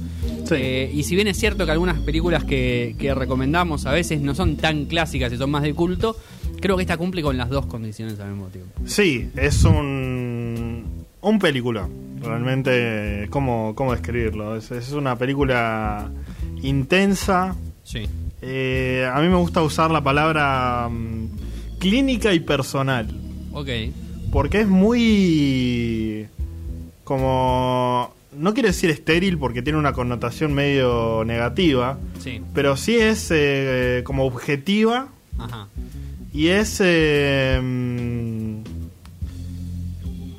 Sí. 0.50 0.56
Eh, 0.58 0.92
y 0.94 1.04
si 1.04 1.16
bien 1.16 1.28
es 1.28 1.38
cierto 1.38 1.66
que 1.66 1.72
algunas 1.72 2.00
películas 2.00 2.44
que, 2.44 2.96
que 2.98 3.14
recomendamos 3.14 3.86
a 3.86 3.92
veces 3.92 4.22
no 4.22 4.36
son 4.36 4.58
tan 4.58 4.86
clásicas 4.86 5.32
y 5.34 5.38
son 5.38 5.52
más 5.52 5.64
de 5.64 5.74
culto, 5.74 6.18
creo 6.60 6.76
que 6.76 6.84
esta 6.84 6.98
cumple 6.98 7.22
con 7.22 7.38
las 7.38 7.50
dos 7.50 7.66
condiciones 7.66 8.20
al 8.20 8.32
mismo 8.32 8.48
tiempo. 8.48 8.82
Sí, 8.86 9.30
es 9.36 9.64
un, 9.64 11.06
un 11.22 11.40
película. 11.40 11.88
Realmente, 12.22 13.28
¿cómo, 13.30 13.74
cómo 13.76 13.92
describirlo? 13.92 14.56
Es, 14.56 14.72
es 14.72 14.92
una 14.92 15.18
película 15.18 16.10
intensa. 16.62 17.56
Sí. 17.84 18.08
Eh, 18.42 19.10
a 19.12 19.20
mí 19.22 19.28
me 19.28 19.36
gusta 19.38 19.62
usar 19.62 19.92
la 19.92 20.04
palabra 20.04 20.90
mm, 20.90 21.28
clínica 21.80 22.34
y 22.34 22.40
personal. 22.40 23.08
Ok. 23.54 23.70
Porque 24.32 24.62
es 24.62 24.68
muy... 24.68 26.28
como... 27.04 28.14
No 28.38 28.54
quiero 28.54 28.68
decir 28.68 28.90
estéril 28.90 29.38
porque 29.38 29.62
tiene 29.62 29.80
una 29.80 29.94
connotación 29.94 30.54
medio 30.54 31.24
negativa. 31.26 31.98
Sí. 32.20 32.42
Pero 32.54 32.78
sí 32.78 32.96
es 32.98 33.28
eh, 33.32 34.02
como 34.06 34.26
objetiva 34.26 35.08
Ajá. 35.38 35.68
y 36.34 36.48
es 36.48 36.80
eh, 36.84 37.60
mm, 37.62 38.58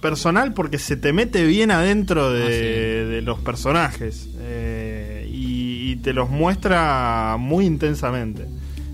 personal 0.01 0.55
porque 0.55 0.79
se 0.79 0.97
te 0.97 1.13
mete 1.13 1.45
bien 1.45 1.71
adentro 1.71 2.33
de, 2.33 2.43
Ah, 2.43 2.47
sí. 2.47 3.11
de 3.15 3.23
los 3.23 3.41
personajes 3.41 4.29
eh, 4.41 5.29
y, 5.33 5.93
y 5.93 5.97
te 5.97 6.13
los 6.13 6.31
muestra 6.31 7.37
muy 7.39 7.67
intensamente. 7.67 8.47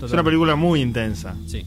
Es 0.03 0.11
una 0.11 0.23
película 0.23 0.55
muy 0.55 0.81
intensa. 0.81 1.35
Sí. 1.47 1.63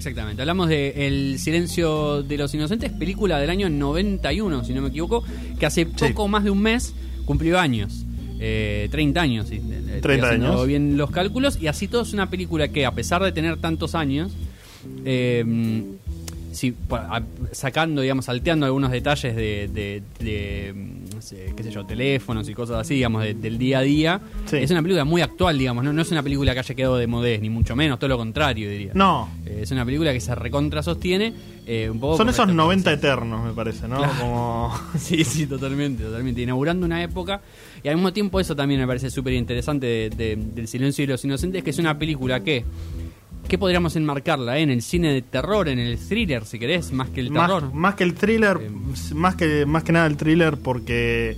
Exactamente. 0.00 0.40
Hablamos 0.40 0.70
de 0.70 1.06
El 1.06 1.38
silencio 1.38 2.22
de 2.22 2.38
los 2.38 2.54
inocentes, 2.54 2.90
película 2.90 3.38
del 3.38 3.50
año 3.50 3.68
91, 3.68 4.64
si 4.64 4.72
no 4.72 4.80
me 4.80 4.88
equivoco, 4.88 5.22
que 5.58 5.66
hace 5.66 5.84
poco 5.84 6.26
más 6.26 6.42
de 6.42 6.48
un 6.50 6.62
mes 6.62 6.94
cumplió 7.26 7.58
años. 7.60 8.06
Eh, 8.40 8.88
30 8.90 9.20
años, 9.20 9.48
si 9.48 9.56
eh, 9.56 9.60
30 9.60 9.96
estoy 9.96 10.18
haciendo 10.20 10.52
años. 10.52 10.66
bien 10.66 10.96
los 10.96 11.10
cálculos. 11.10 11.60
Y 11.60 11.66
así 11.66 11.86
todo 11.86 12.00
es 12.00 12.14
una 12.14 12.30
película 12.30 12.68
que, 12.68 12.86
a 12.86 12.92
pesar 12.92 13.22
de 13.22 13.30
tener 13.32 13.58
tantos 13.58 13.94
años, 13.94 14.32
eh, 15.04 15.44
pa- 16.88 17.18
a- 17.18 17.22
sacando, 17.52 18.00
digamos, 18.00 18.24
salteando 18.24 18.64
algunos 18.64 18.90
detalles 18.90 19.36
de, 19.36 19.68
de- 19.68 20.02
de, 20.18 20.74
sé, 21.20 21.52
qué 21.56 21.62
sé 21.62 21.70
yo, 21.70 21.84
teléfonos 21.84 22.48
y 22.48 22.54
cosas 22.54 22.78
así, 22.78 22.94
digamos, 22.94 23.22
de- 23.22 23.34
del 23.34 23.58
día 23.58 23.78
a 23.78 23.82
día, 23.82 24.20
Sí. 24.46 24.56
es 24.56 24.70
una 24.70 24.82
película 24.82 25.04
muy 25.04 25.22
actual, 25.22 25.58
digamos, 25.58 25.84
no, 25.84 25.92
no 25.92 26.02
es 26.02 26.10
una 26.10 26.22
película 26.22 26.52
que 26.52 26.60
haya 26.60 26.74
quedado 26.74 26.96
de 26.96 27.06
modés, 27.06 27.40
ni 27.40 27.50
mucho 27.50 27.74
menos, 27.76 27.98
todo 27.98 28.08
lo 28.08 28.18
contrario, 28.18 28.68
diría. 28.70 28.92
No, 28.94 29.28
Eh, 29.46 29.60
es 29.62 29.70
una 29.70 29.84
película 29.84 30.12
que 30.12 30.20
se 30.20 30.34
recontra 30.34 30.82
sostiene. 30.82 31.32
eh, 31.66 31.88
un 31.88 32.00
poco 32.00 32.16
son 32.16 32.28
esos 32.28 32.40
esto 32.40 32.46
que 32.48 32.54
90 32.56 32.90
decís. 32.90 33.04
eternos, 33.04 33.44
me 33.44 33.52
parece, 33.52 33.86
¿no? 33.86 33.98
Claro. 33.98 34.12
Como... 34.18 34.74
Sí, 34.98 35.22
sí, 35.24 35.46
totalmente, 35.46 36.02
totalmente. 36.02 36.40
Inaugurando 36.42 36.84
una 36.84 37.00
época. 37.02 37.42
Y 37.84 37.88
al 37.88 37.94
mismo 37.94 38.12
tiempo 38.12 38.40
eso 38.40 38.56
también 38.56 38.80
me 38.80 38.86
parece 38.88 39.08
súper 39.10 39.34
interesante 39.34 39.86
de, 39.86 40.10
de- 40.10 40.36
del 40.36 40.66
Silencio 40.66 41.04
y 41.04 41.06
los 41.06 41.24
Inocentes, 41.24 41.62
que 41.62 41.70
es 41.70 41.78
una 41.78 41.96
película 41.98 42.40
que... 42.42 42.64
¿Qué 43.50 43.58
podríamos 43.58 43.96
enmarcarla? 43.96 44.58
eh? 44.58 44.62
En 44.62 44.70
el 44.70 44.80
cine 44.80 45.12
de 45.12 45.22
terror, 45.22 45.68
en 45.68 45.78
el 45.80 45.98
thriller, 45.98 46.44
si 46.46 46.58
querés, 46.58 46.92
más 46.92 47.10
que 47.10 47.20
el 47.20 47.32
terror. 47.32 47.64
Más, 47.64 47.74
más 47.74 47.94
que 47.96 48.04
el 48.04 48.14
thriller, 48.14 48.58
Eh, 48.62 48.70
más 49.14 49.34
que 49.34 49.66
más 49.66 49.82
que 49.82 49.92
nada 49.92 50.06
el 50.06 50.16
thriller 50.16 50.56
porque 50.56 51.36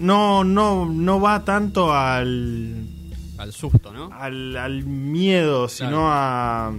no 0.00 0.42
no 0.42 0.86
no 0.86 1.20
va 1.20 1.44
tanto 1.44 1.92
al 1.92 2.86
Al 3.36 3.52
susto, 3.52 3.92
¿no? 3.92 4.10
al, 4.12 4.56
al 4.56 4.84
miedo, 4.84 5.68
sino 5.68 6.10
a 6.10 6.72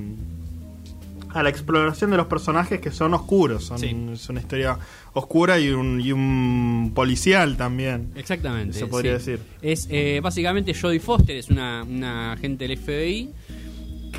a 1.31 1.43
la 1.43 1.49
exploración 1.49 2.09
de 2.09 2.17
los 2.17 2.25
personajes 2.25 2.81
que 2.81 2.89
son 2.91 3.13
oscuros, 3.13 3.63
son, 3.65 3.77
Sí. 3.77 3.95
es 4.13 4.29
una 4.29 4.39
historia 4.39 4.79
oscura 5.13 5.59
y 5.59 5.69
un 5.69 6.01
y 6.01 6.11
un 6.11 6.91
policial 6.95 7.55
también. 7.55 8.09
Exactamente. 8.15 8.73
Se 8.79 8.87
podría 8.87 9.19
sí. 9.19 9.31
decir. 9.33 9.45
Es 9.61 9.87
eh, 9.91 10.19
básicamente 10.23 10.73
Jodie 10.73 10.99
Foster, 10.99 11.35
es 11.35 11.49
una, 11.51 11.83
una 11.83 12.31
agente 12.33 12.67
del 12.67 12.77
FBI 12.79 13.29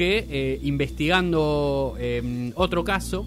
que 0.01 0.27
eh, 0.31 0.59
investigando 0.63 1.95
eh, 1.99 2.53
otro 2.55 2.85
caso 2.85 3.27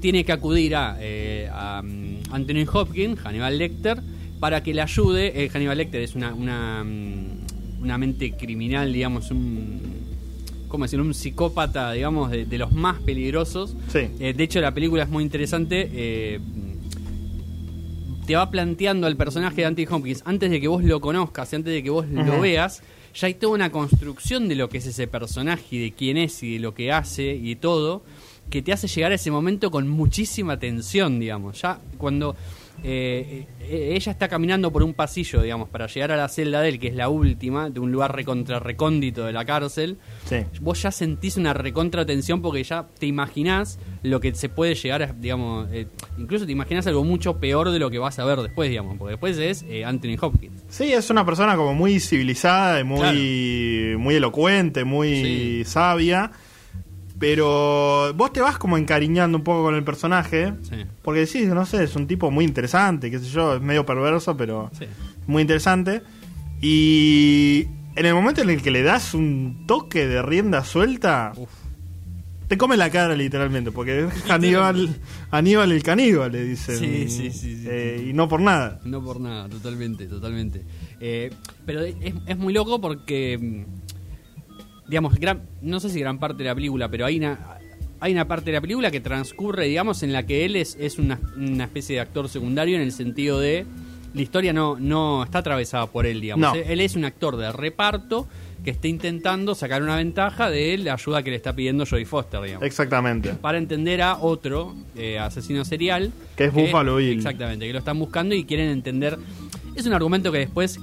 tiene 0.00 0.24
que 0.24 0.32
acudir 0.32 0.74
a, 0.74 0.96
eh, 0.98 1.48
a 1.52 1.82
mm, 1.82 2.32
Anthony 2.32 2.66
Hopkins, 2.72 3.20
Hannibal 3.20 3.56
Lecter, 3.56 4.00
para 4.40 4.60
que 4.60 4.74
le 4.74 4.82
ayude. 4.82 5.44
Eh, 5.44 5.48
Hannibal 5.50 5.78
Lecter 5.78 6.02
es 6.02 6.16
una, 6.16 6.34
una, 6.34 6.82
mm, 6.82 7.82
una 7.82 7.96
mente 7.96 8.32
criminal, 8.32 8.92
digamos, 8.92 9.30
un. 9.30 9.78
¿Cómo 10.66 10.84
decirlo? 10.84 11.04
Un 11.04 11.14
psicópata, 11.14 11.92
digamos, 11.92 12.32
de, 12.32 12.44
de 12.44 12.58
los 12.58 12.72
más 12.72 12.98
peligrosos. 13.02 13.76
Sí. 13.86 14.08
De 14.18 14.42
hecho, 14.42 14.60
la 14.60 14.74
película 14.74 15.04
es 15.04 15.08
muy 15.08 15.22
interesante. 15.22 16.40
te 18.26 18.34
va 18.34 18.50
planteando 18.50 19.06
al 19.06 19.16
personaje 19.16 19.60
de 19.60 19.66
Anthony 19.66 19.86
Hopkins 19.88 20.22
antes 20.24 20.50
de 20.50 20.60
que 20.60 20.66
vos 20.66 20.82
lo 20.82 21.00
conozcas, 21.00 21.52
y 21.52 21.56
antes 21.56 21.72
de 21.72 21.84
que 21.84 21.90
vos 21.90 22.08
lo 22.08 22.40
veas, 22.40 22.82
ya 23.14 23.26
hay 23.26 23.34
toda 23.34 23.54
una 23.54 23.70
construcción 23.70 24.48
de 24.48 24.54
lo 24.54 24.68
que 24.68 24.78
es 24.78 24.86
ese 24.86 25.06
personaje 25.06 25.64
y 25.70 25.82
de 25.82 25.92
quién 25.92 26.16
es 26.16 26.42
y 26.42 26.54
de 26.54 26.60
lo 26.60 26.74
que 26.74 26.92
hace 26.92 27.34
y 27.34 27.56
todo, 27.56 28.02
que 28.50 28.62
te 28.62 28.72
hace 28.72 28.88
llegar 28.88 29.12
a 29.12 29.16
ese 29.16 29.30
momento 29.30 29.70
con 29.70 29.88
muchísima 29.88 30.58
tensión, 30.58 31.20
digamos. 31.20 31.60
Ya 31.62 31.80
cuando 31.98 32.36
eh, 32.82 33.46
ella 33.68 34.12
está 34.12 34.28
caminando 34.28 34.72
por 34.72 34.82
un 34.82 34.94
pasillo, 34.94 35.42
digamos, 35.42 35.68
para 35.68 35.86
llegar 35.86 36.12
a 36.12 36.16
la 36.16 36.28
celda 36.28 36.60
de 36.60 36.68
él, 36.70 36.78
que 36.78 36.88
es 36.88 36.94
la 36.94 37.08
última, 37.08 37.70
de 37.70 37.80
un 37.80 37.92
lugar 37.92 38.14
recontra 38.14 38.58
recóndito 38.58 39.24
de 39.26 39.32
la 39.32 39.44
cárcel, 39.44 39.98
Sí. 40.24 40.36
vos 40.60 40.82
ya 40.82 40.90
sentís 40.90 41.36
una 41.36 41.52
recontra 41.54 42.04
tensión 42.06 42.42
porque 42.42 42.62
ya 42.64 42.86
te 42.98 43.06
imaginás 43.06 43.78
lo 44.02 44.20
que 44.20 44.34
se 44.34 44.48
puede 44.48 44.74
llegar 44.74 45.02
a, 45.02 45.12
digamos, 45.12 45.68
eh, 45.72 45.86
incluso 46.18 46.46
te 46.46 46.52
imaginás 46.52 46.86
algo 46.86 47.04
mucho 47.04 47.38
peor 47.38 47.70
de 47.70 47.78
lo 47.78 47.90
que 47.90 47.98
vas 47.98 48.18
a 48.18 48.24
ver 48.24 48.38
después, 48.40 48.70
digamos, 48.70 48.96
porque 48.98 49.12
después 49.12 49.38
es 49.38 49.64
eh, 49.68 49.84
Anthony 49.84 50.16
Hopkins. 50.20 50.64
Sí, 50.68 50.92
es 50.92 51.10
una 51.10 51.24
persona 51.24 51.56
como 51.56 51.74
muy 51.74 52.00
civilizada 52.00 52.82
muy, 52.84 53.94
muy 53.98 54.14
elocuente, 54.16 54.84
muy 54.84 55.14
Sí. 55.22 55.62
sabia. 55.64 56.30
Pero 57.20 58.12
vos 58.14 58.32
te 58.32 58.40
vas 58.40 58.56
como 58.58 58.76
encariñando 58.78 59.38
un 59.38 59.44
poco 59.44 59.62
con 59.64 59.74
el 59.76 59.84
personaje. 59.84 60.54
Sí. 60.62 60.76
Porque 61.02 61.20
decís, 61.20 61.46
no 61.48 61.64
sé, 61.66 61.84
es 61.84 61.94
un 61.94 62.06
tipo 62.06 62.30
muy 62.30 62.44
interesante, 62.46 63.10
qué 63.10 63.18
sé 63.20 63.26
yo, 63.26 63.54
es 63.56 63.60
medio 63.62 63.84
perverso, 63.86 64.36
pero 64.36 64.70
Sí. 64.76 64.86
muy 65.26 65.42
interesante. 65.42 66.02
Y 66.62 67.66
en 67.96 68.06
el 68.06 68.14
momento 68.14 68.40
en 68.42 68.50
el 68.50 68.62
que 68.62 68.70
le 68.70 68.82
das 68.82 69.12
un 69.14 69.64
toque 69.66 70.06
de 70.06 70.22
rienda 70.22 70.64
suelta, 70.64 71.32
Uf. 71.36 71.48
te 72.48 72.56
come 72.56 72.76
la 72.78 72.88
cara 72.90 73.14
literalmente, 73.14 73.70
porque 73.70 74.06
es 74.06 74.30
Aníbal, 74.30 74.96
Aníbal 75.30 75.72
el 75.72 75.82
caníbal, 75.82 76.32
le 76.32 76.42
dicen. 76.44 76.78
Sí, 76.78 77.08
sí, 77.10 77.30
sí, 77.32 77.56
sí, 77.56 77.64
Eh, 77.68 78.06
Y 78.08 78.12
no 78.14 78.28
por 78.28 78.40
nada. 78.40 78.80
No 78.84 79.02
por 79.04 79.20
nada, 79.20 79.46
totalmente, 79.48 80.06
totalmente. 80.06 80.62
Eh, 81.00 81.30
pero 81.66 81.82
es, 81.82 81.94
es 82.26 82.38
muy 82.38 82.52
loco 82.54 82.80
porque, 82.80 83.36
mm, 83.38 83.79
digamos, 84.90 85.18
gran, 85.18 85.42
no 85.62 85.80
sé 85.80 85.88
si 85.88 86.00
gran 86.00 86.18
parte 86.18 86.42
de 86.42 86.48
la 86.48 86.54
película, 86.54 86.90
pero 86.90 87.06
hay 87.06 87.16
una, 87.16 87.38
hay 88.00 88.12
una 88.12 88.26
parte 88.26 88.46
de 88.46 88.52
la 88.52 88.60
película 88.60 88.90
que 88.90 89.00
transcurre, 89.00 89.66
digamos, 89.66 90.02
en 90.02 90.12
la 90.12 90.26
que 90.26 90.44
él 90.44 90.56
es, 90.56 90.76
es 90.78 90.98
una, 90.98 91.18
una 91.36 91.64
especie 91.64 91.94
de 91.94 92.00
actor 92.00 92.28
secundario 92.28 92.76
en 92.76 92.82
el 92.82 92.92
sentido 92.92 93.38
de 93.40 93.64
la 94.12 94.22
historia 94.22 94.52
no, 94.52 94.76
no 94.78 95.22
está 95.22 95.38
atravesada 95.38 95.86
por 95.86 96.06
él, 96.06 96.20
digamos. 96.20 96.54
No. 96.54 96.60
Él 96.60 96.80
es 96.80 96.96
un 96.96 97.04
actor 97.04 97.36
de 97.36 97.52
reparto 97.52 98.26
que 98.64 98.70
está 98.70 98.88
intentando 98.88 99.54
sacar 99.54 99.82
una 99.82 99.96
ventaja 99.96 100.50
de 100.50 100.76
la 100.78 100.94
ayuda 100.94 101.22
que 101.22 101.30
le 101.30 101.36
está 101.36 101.54
pidiendo 101.54 101.86
Jodie 101.86 102.04
Foster, 102.04 102.42
digamos 102.42 102.66
Exactamente. 102.66 103.30
para 103.34 103.56
entender 103.56 104.02
a 104.02 104.18
otro 104.18 104.74
eh, 104.96 105.18
asesino 105.18 105.64
serial. 105.64 106.12
Que 106.36 106.46
es 106.46 106.52
Buffalo 106.52 106.96
Bill. 106.96 107.16
Exactamente, 107.16 107.66
que 107.66 107.72
lo 107.72 107.78
están 107.78 107.98
buscando 107.98 108.34
y 108.34 108.44
quieren 108.44 108.68
entender. 108.68 109.16
Es 109.76 109.86
un 109.86 109.92
argumento 109.92 110.32
que 110.32 110.38
después, 110.38 110.78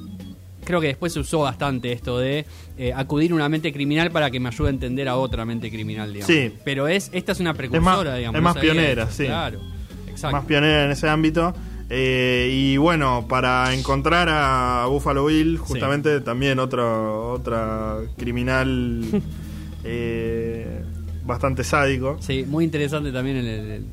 creo 0.67 0.81
que 0.81 0.87
después 0.87 1.13
se 1.13 1.19
usó 1.21 1.39
bastante 1.39 1.91
esto 1.93 2.19
de 2.19 2.45
eh, 2.77 2.93
acudir 2.93 3.31
a 3.31 3.35
una 3.35 3.47
mente 3.49 3.71
criminal 3.73 4.11
para 4.11 4.29
que 4.29 4.39
me 4.39 4.49
ayude 4.49 4.67
a 4.67 4.71
entender 4.71 5.07
a 5.07 5.15
otra 5.15 5.45
mente 5.45 5.71
criminal, 5.71 6.11
digamos. 6.13 6.27
Sí. 6.35 6.53
Pero 6.65 6.87
es, 6.89 7.09
esta 7.13 7.31
es 7.31 7.39
una 7.39 7.53
precursora, 7.53 8.09
más- 8.11 8.17
digamos. 8.17 8.37
es 8.37 8.43
más 8.43 8.57
pionera, 8.57 9.09
sí. 9.09 9.25
Claro, 9.25 9.59
exacto. 10.07 10.35
más 10.37 10.45
pionera 10.45 10.85
en 10.85 10.91
ese 10.91 11.07
ámbito. 11.09 11.53
Eh, 11.89 12.49
y 12.51 12.75
bueno, 12.75 13.25
para 13.29 13.73
encontrar 13.73 14.27
a 14.29 14.85
Buffalo 14.89 15.25
Bill, 15.27 15.57
justamente 15.57 16.19
también 16.19 16.59
otro, 16.59 17.31
otra 17.31 17.95
criminal 18.17 19.01
eh, 19.85 20.83
bastante 21.25 21.63
sádico. 21.63 22.17
Sí, 22.19 22.45
muy 22.47 22.65
interesante 22.65 23.11
también 23.11 23.37
el- 23.37 23.47
el- 23.47 23.85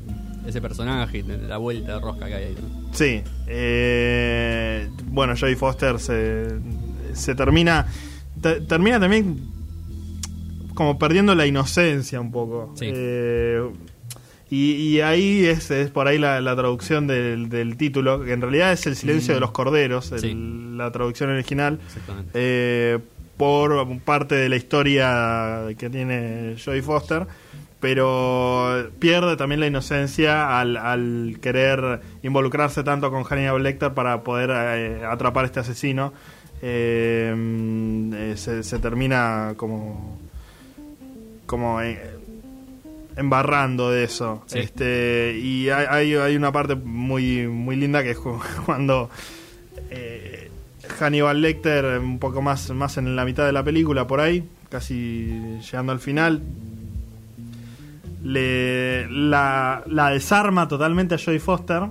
ese 0.47 0.61
personaje, 0.61 1.23
la 1.23 1.57
vuelta 1.57 1.93
de 1.95 1.99
rosca 1.99 2.27
que 2.27 2.33
hay 2.35 2.43
ahí. 2.45 2.55
¿no? 2.61 2.93
Sí. 2.93 3.21
eh, 3.47 4.89
bueno, 5.07 5.33
Jodie 5.39 5.55
Foster 5.55 5.99
se, 5.99 6.45
se 7.13 7.35
termina. 7.35 7.85
te- 8.41 8.61
termina 8.61 8.99
también 8.99 9.39
como 10.73 10.99
perdiendo 10.99 11.33
la 11.35 11.45
inocencia 11.45 12.19
un 12.19 12.31
poco. 12.31 12.73
Sí. 12.75 12.85
Eh, 12.93 13.61
y, 14.49 14.71
y 14.73 15.01
ahí 15.01 15.45
es, 15.45 15.71
es 15.71 15.89
por 15.89 16.07
ahí 16.07 16.17
la, 16.19 16.39
la 16.41 16.55
traducción 16.55 17.07
del, 17.07 17.49
del 17.49 17.77
título, 17.77 18.23
que 18.23 18.33
en 18.33 18.41
realidad 18.41 18.71
es 18.73 18.85
El 18.85 18.95
silencio 18.95 19.33
Mm. 19.33 19.35
de 19.37 19.39
los 19.41 19.51
corderos, 19.51 20.11
el- 20.11 20.19
Sí. 20.19 20.33
la 20.75 20.91
traducción 20.91 21.29
original. 21.31 21.79
Exactamente. 21.85 22.31
eh, 22.35 22.99
por 23.37 23.99
parte 23.99 24.35
de 24.35 24.47
la 24.47 24.55
historia 24.55 25.63
que 25.77 25.89
tiene 25.89 26.55
Jodie 26.63 26.81
Foster, 26.81 27.27
pero 27.79 28.89
pierde 28.99 29.35
también 29.37 29.59
la 29.59 29.67
inocencia 29.67 30.59
al, 30.59 30.77
al 30.77 31.37
querer 31.41 32.01
involucrarse 32.23 32.83
tanto 32.83 33.11
con 33.11 33.23
Hannibal 33.23 33.61
Lecter 33.61 33.93
para 33.93 34.21
poder 34.21 34.49
eh, 34.51 35.05
atrapar 35.05 35.43
a 35.43 35.47
este 35.47 35.59
asesino. 35.59 36.13
Eh, 36.61 37.33
mm, 37.35 38.13
eh, 38.13 38.33
se, 38.37 38.63
se 38.63 38.79
termina 38.79 39.53
como 39.57 40.17
como 41.45 41.79
eh, 41.81 41.99
embarrando 43.17 43.91
de 43.91 44.03
eso 44.05 44.41
Sí. 44.47 44.59
este 44.59 45.37
y 45.39 45.69
hay, 45.69 46.35
una 46.35 46.51
parte 46.51 46.75
muy 46.75 47.47
muy 47.47 47.75
linda 47.75 48.01
que 48.03 48.11
es 48.11 48.17
cu- 48.17 48.39
cuando 48.65 49.09
eh, 49.91 50.49
Hannibal 50.99 51.41
Lecter 51.41 51.99
un 51.99 52.19
poco 52.19 52.41
más 52.41 52.71
más 52.71 52.97
en 52.97 53.15
la 53.15 53.25
mitad 53.25 53.45
de 53.45 53.51
la 53.51 53.63
película 53.63 54.07
por 54.07 54.19
ahí 54.21 54.43
casi 54.69 55.59
llegando 55.61 55.91
al 55.91 55.99
final 55.99 56.41
le 58.25 59.07
la, 59.09 59.83
la 59.87 60.09
desarma 60.09 60.67
totalmente 60.67 61.13
a 61.15 61.17
Jodie 61.17 61.39
Foster 61.39 61.83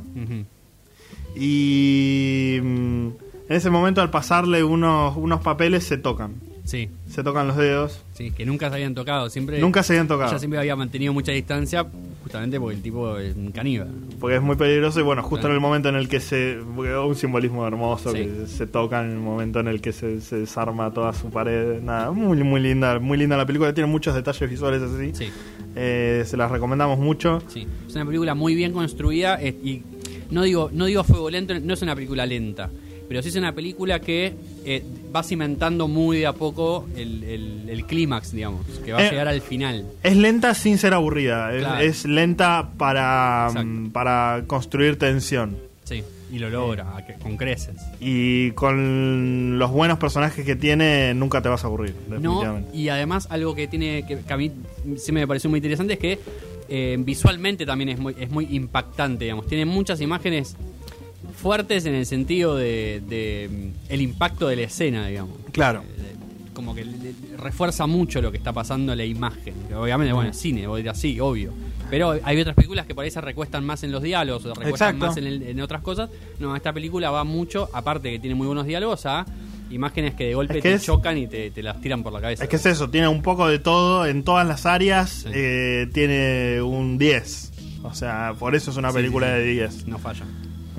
y 1.37 2.59
mm, 2.63 3.07
en 3.49 3.57
ese 3.57 3.71
momento 3.71 4.01
al 4.01 4.11
pasarle 4.11 4.63
unos, 4.65 5.17
unos 5.17 5.41
papeles 5.41 5.85
se 5.85 5.97
tocan 5.99 6.33
Sí, 6.65 6.89
se 7.11 7.23
tocan 7.23 7.47
los 7.47 7.59
dedos. 7.59 8.03
sí, 8.15 8.31
que 8.31 8.47
nunca 8.47 8.71
se 8.71 8.77
habían 8.77 8.95
tocado. 8.95 9.29
Siempre, 9.29 9.61
Nunca 9.61 9.83
se 9.83 9.93
habían 9.93 10.09
tocado. 10.09 10.31
Ella 10.31 10.39
siempre 10.39 10.59
había 10.59 10.75
mantenido 10.75 11.13
mucha 11.13 11.31
distancia, 11.31 11.85
justamente 12.23 12.59
porque 12.59 12.77
el 12.77 12.83
tipo 12.83 13.19
es 13.19 13.37
un 13.37 13.53
caníbal. 13.53 13.91
Porque 14.19 14.37
es 14.37 14.43
muy 14.43 14.57
peligroso 14.57 14.99
y 14.99 15.03
bueno, 15.03 15.23
justo 15.23 15.41
Claro. 15.43 15.51
en 15.51 15.55
el 15.57 15.61
momento 15.61 15.91
en 15.91 15.97
el 15.97 16.09
que 16.09 16.21
se... 16.21 16.59
porque 16.75 16.97
Un 16.97 17.17
simbolismo 17.17 17.67
hermoso 17.67 18.13
Sí. 18.13 18.17
que 18.25 18.47
se 18.47 18.67
toca 18.67 19.05
en 19.05 19.11
el 19.11 19.19
momento 19.19 19.61
en 19.61 19.69
el 19.69 19.83
que 19.83 19.93
se, 19.93 20.23
se 20.23 20.37
desarma 20.37 20.91
toda 20.91 21.13
su 21.13 21.29
pared. 21.29 21.83
Nada, 21.83 22.13
muy, 22.13 22.43
muy 22.43 22.63
linda, 22.63 22.99
muy 22.99 23.19
linda 23.19 23.37
la 23.37 23.45
película. 23.45 23.75
Tiene 23.75 23.91
muchos 23.91 24.15
detalles 24.15 24.49
visuales 24.49 24.81
así. 24.81 25.13
Sí, 25.15 25.31
Eh, 25.77 26.23
se 26.27 26.37
las 26.37 26.51
recomendamos 26.51 26.99
mucho. 26.99 27.43
sí. 27.49 27.67
Es 27.89 27.95
una 27.95 28.05
película 28.07 28.35
muy 28.35 28.55
bien 28.55 28.73
construida 28.73 29.39
eh, 29.41 29.55
y 29.63 29.83
no 30.31 30.43
digo, 30.43 30.71
no 30.73 30.87
digo 30.87 31.05
fuego 31.05 31.31
lento, 31.31 31.55
no 31.61 31.75
es 31.75 31.83
una 31.83 31.95
película 31.95 32.25
lenta, 32.27 32.71
pero 33.09 33.23
sí 33.23 33.29
es 33.29 33.37
una 33.37 33.55
película 33.55 34.01
que 34.01 34.35
eh, 34.65 34.83
va 35.15 35.23
cimentando 35.23 35.87
muy 35.89 36.19
de 36.19 36.27
a 36.27 36.33
poco 36.33 36.87
el, 36.97 37.23
el- 37.25 37.69
el 37.69 37.85
clímax, 37.87 38.33
digamos, 38.33 38.65
que 38.85 38.93
va 38.93 38.99
a 39.01 39.11
llegar 39.11 39.29
al 39.29 39.41
final. 39.41 39.85
Es 40.03 40.17
lenta 40.17 40.55
sin 40.55 40.79
ser 40.79 40.95
aburrida. 40.95 41.53
Es- 41.55 41.61
Claro. 41.65 41.81
Es, 41.85 42.05
lenta 42.05 42.71
para, 42.79 43.47
Exacto. 43.49 43.69
mm, 43.69 43.91
para 43.91 44.45
construir 44.47 44.97
tensión. 44.99 45.57
Y 46.35 46.39
lo 46.41 46.51
logra, 46.51 46.87
que- 47.07 47.15
con 47.15 47.37
creces. 47.37 47.77
Y 48.01 48.51
con 48.53 49.59
los 49.59 49.71
buenos 49.71 49.99
personajes 49.99 50.45
que 50.45 50.57
tiene, 50.57 51.15
nunca 51.15 51.41
te 51.43 51.49
vas 51.49 51.63
a 51.65 51.69
aburrir, 51.69 51.95
No, 52.09 52.17
definitivamente. 52.17 52.77
y 52.77 52.89
además 52.89 53.29
algo 53.31 53.55
que 53.55 53.69
tiene 53.69 54.05
que, 54.07 54.19
que 54.19 54.33
a 54.33 54.37
mí 54.37 54.51
sí 54.97 55.13
me 55.13 55.27
pareció 55.29 55.49
muy 55.51 55.59
interesante 55.59 55.93
es 55.95 55.99
que 55.99 56.19
eh, 56.69 56.97
visualmente 56.99 57.65
también 57.67 57.91
es 57.91 57.99
muy, 57.99 58.17
es 58.19 58.31
muy 58.31 58.49
impactante, 58.51 59.25
digamos. 59.27 59.47
Tiene 59.47 59.65
muchas 59.67 60.01
imágenes 60.01 60.57
fuertes 61.37 61.87
en 61.87 61.95
el 61.95 62.07
sentido 62.07 62.57
de, 62.57 63.03
de, 63.09 63.49
mm, 63.51 63.93
el 63.93 64.01
impacto 64.01 64.49
de 64.49 64.57
la 64.57 64.63
escena, 64.63 65.07
digamos. 65.07 65.37
Claro. 65.53 65.83
Eh, 65.83 66.03
de- 66.03 66.53
como 66.55 66.75
que 66.75 66.85
le- 66.85 66.93
le 66.99 67.37
refuerza 67.37 67.87
mucho 67.87 68.23
lo 68.23 68.31
que 68.31 68.39
está 68.39 68.53
pasando 68.53 68.93
en 68.93 68.99
la 68.99 69.05
imagen. 69.05 69.55
Que 69.69 69.75
Obviamente, 69.75 70.13
bueno, 70.13 70.31
es 70.31 70.39
cine, 70.39 70.67
voy 70.67 70.81
a 70.81 70.85
decir 70.85 70.91
así, 70.91 71.21
obvio. 71.21 71.53
Pero 71.95 72.19
hay 72.25 72.41
otras 72.41 72.57
películas 72.57 72.87
que 72.87 72.95
por 72.97 73.05
ahí 73.05 73.11
se 73.13 73.21
recuestan 73.21 73.65
más 73.65 73.85
en 73.85 73.93
los 73.93 74.03
diálogos, 74.03 74.45
o 74.47 74.49
se 74.53 74.61
recuestan 74.61 74.97
Exacto. 74.97 75.07
más 75.07 75.17
en, 75.17 75.27
el- 75.29 75.43
en 75.45 75.61
otras 75.61 75.81
cosas. 75.81 76.11
No, 76.41 76.57
esta 76.57 76.73
película 76.73 77.13
va 77.13 77.23
mucho, 77.23 77.69
aparte 77.73 78.11
que 78.11 78.19
tiene 78.19 78.35
muy 78.35 78.49
buenos 78.49 78.67
diálogos, 78.67 79.07
a 79.07 79.25
imágenes 79.71 80.15
que 80.15 80.25
de 80.25 80.35
golpe 80.35 80.57
Es 80.59 80.63
que 80.65 80.69
te 80.71 80.75
es- 80.75 80.83
chocan 80.83 81.17
y 81.19 81.29
te, 81.29 81.53
te 81.53 81.63
las 81.63 81.81
tiran 81.81 82.03
por 82.03 82.13
la 82.13 82.21
cabeza. 82.21 82.43
Es 82.43 82.51
que 82.51 82.57
es 82.57 82.67
eso, 82.67 82.91
tiene 82.91 83.07
un 83.07 83.23
poco 83.23 83.47
de 83.47 83.61
todo 83.61 84.07
en 84.07 84.25
todas 84.25 84.45
las 84.45 84.67
áreas, 84.67 85.11
Sí. 85.11 85.29
eh, 85.33 85.87
tiene 85.95 86.61
un 86.63 86.99
10. 86.99 87.53
O 87.85 87.95
sea, 87.95 88.35
por 88.41 88.57
eso 88.57 88.73
es 88.73 88.77
una 88.77 88.91
Sí, 88.91 88.97
película 88.97 89.29
sí. 89.29 89.33
de 89.35 89.45
10. 89.45 89.87
No 89.87 89.99
falla, 90.01 90.25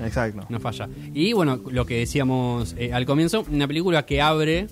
Exacto. 0.04 0.44
no 0.50 0.60
falla. 0.60 0.86
Y 1.14 1.32
bueno, 1.32 1.60
lo 1.70 1.86
que 1.86 1.98
decíamos 2.00 2.74
eh, 2.78 2.92
al 2.92 3.06
comienzo, 3.06 3.46
una 3.50 3.66
película 3.66 4.04
que 4.04 4.20
abre, 4.20 4.66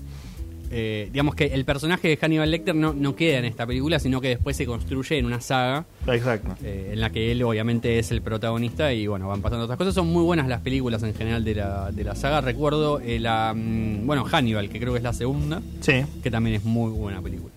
eh, 0.77 1.09
digamos 1.13 1.37
que 1.37 1.47
el 1.47 1.65
personaje 1.65 2.09
de 2.09 2.17
Hannibal 2.17 2.51
Lecter 2.51 2.75
no, 2.75 2.93
no 2.93 3.15
queda 3.15 3.39
en 3.39 3.45
esta 3.45 3.65
película, 3.67 4.01
sino 4.01 4.21
que 4.21 4.29
después 4.29 4.57
se 4.57 4.67
construye 4.67 5.17
en 5.19 5.27
una 5.27 5.41
saga 5.41 5.85
Exacto. 6.09 6.57
eh, 6.65 6.91
en 6.95 7.01
la 7.01 7.11
que 7.11 7.31
él 7.31 7.43
obviamente 7.45 7.99
es 8.01 8.11
el 8.11 8.21
protagonista 8.23 8.93
y 8.93 9.07
bueno, 9.07 9.29
van 9.29 9.41
pasando 9.41 9.65
otras 9.65 9.79
cosas. 9.79 9.95
Son 9.95 10.09
muy 10.09 10.25
buenas 10.25 10.49
las 10.49 10.61
películas 10.63 11.03
en 11.05 11.15
general 11.15 11.45
de 11.45 11.55
la, 11.55 11.93
de 11.93 12.03
la 12.03 12.15
saga. 12.17 12.41
Recuerdo 12.41 12.99
eh, 13.01 13.21
la, 13.21 13.55
mm, 13.55 14.05
bueno, 14.07 14.25
Hannibal, 14.25 14.69
que 14.69 14.81
creo 14.81 14.93
que 14.93 14.99
es 14.99 15.05
la 15.05 15.13
segunda, 15.13 15.63
Sí. 15.81 16.03
que 16.23 16.31
también 16.31 16.57
es 16.57 16.65
muy 16.65 16.91
buena 16.91 17.23
película. 17.23 17.55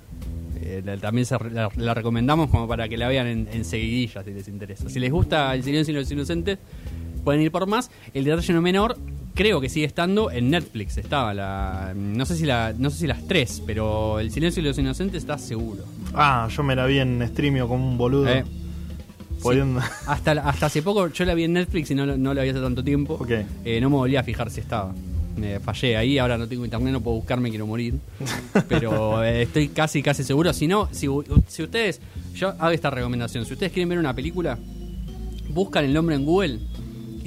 Eh, 0.62 0.82
la- 0.86 0.97
también 0.97 1.25
se 1.25 1.36
la, 1.51 1.69
la 1.75 1.93
recomendamos 1.93 2.49
como 2.49 2.67
para 2.67 2.88
que 2.88 2.97
la 2.97 3.08
vean 3.08 3.25
en, 3.27 3.47
en 3.51 3.65
seguidilla 3.65 4.23
si 4.23 4.32
les 4.32 4.47
interesa. 4.47 4.89
Si 4.89 4.99
les 4.99 5.12
gusta 5.12 5.56
El 5.56 5.63
silencio 5.63 5.93
de 5.93 6.01
los 6.01 6.12
inocentes, 6.12 6.60
pueden 7.23 7.41
ir 7.41 7.51
por 7.51 7.65
más. 7.67 7.89
El 8.13 8.25
detalle 8.25 8.53
no 8.53 8.62
menor, 8.62 8.97
creo 9.38 9.62
que 9.62 9.69
sigue 9.69 9.86
estando 9.86 10.30
en 10.32 10.50
Netflix. 10.50 10.97
Estaba 10.97 11.34
la. 11.34 11.93
No 11.95 12.26
sé 12.26 12.36
si 12.36 12.45
la. 12.45 12.73
No 12.78 12.89
sé 12.89 12.97
si 13.00 13.08
las 13.08 13.26
tres, 13.28 13.62
pero 13.65 14.19
El 14.19 14.32
silencio 14.32 14.62
de 14.62 14.69
los 14.69 14.78
inocentes 14.78 15.21
está 15.23 15.38
seguro. 15.38 15.84
Ah, 16.13 16.50
yo 16.54 16.63
me 16.63 16.76
la 16.76 16.86
vi 16.86 17.00
en 17.00 17.26
streamio 17.30 17.67
como 17.69 17.88
un 17.88 17.97
boludo. 17.97 18.28
Eh, 18.28 18.43
Poniendo- 19.41 19.80
Hasta, 20.08 20.32
hasta 20.32 20.65
hace 20.65 20.82
poco 20.82 21.08
yo 21.10 21.23
la 21.23 21.36
vi 21.36 21.43
en 21.43 21.54
Netflix 21.54 21.91
y 21.91 21.95
no, 21.95 22.06
no 22.17 22.34
la 22.34 22.41
vi 22.41 22.50
hace 22.50 22.60
tanto 22.60 22.84
tiempo. 22.84 23.13
Ok. 23.13 23.30
Eh, 23.63 23.80
no 23.80 23.89
me 23.91 23.95
volví 23.97 24.15
a 24.15 24.23
fijar 24.23 24.50
si 24.50 24.60
estaba. 24.62 24.93
Me 25.38 25.60
fallé 25.60 25.95
ahí, 25.95 26.17
ahora 26.17 26.36
no 26.39 26.47
tengo 26.47 26.65
internet, 26.65 26.91
no 26.91 27.02
puedo 27.02 27.17
buscarme, 27.17 27.50
quiero 27.52 27.67
morir. 27.67 28.00
Pero 28.67 29.23
eh, 29.23 29.43
estoy 29.43 29.67
casi, 29.67 30.02
casi 30.02 30.23
seguro. 30.23 30.52
Si 30.54 30.67
no, 30.67 30.89
si, 30.91 31.08
si 31.47 31.62
ustedes, 31.63 32.02
yo 32.34 32.50
hago 32.50 32.71
esta 32.71 32.89
recomendación, 32.89 33.45
si 33.45 33.54
ustedes 33.54 33.71
quieren 33.71 33.88
ver 33.89 34.00
una 34.00 34.15
película, 34.15 34.58
buscan 35.50 35.86
el 35.86 35.93
nombre 35.93 36.15
en 36.15 36.26
Google 36.26 36.60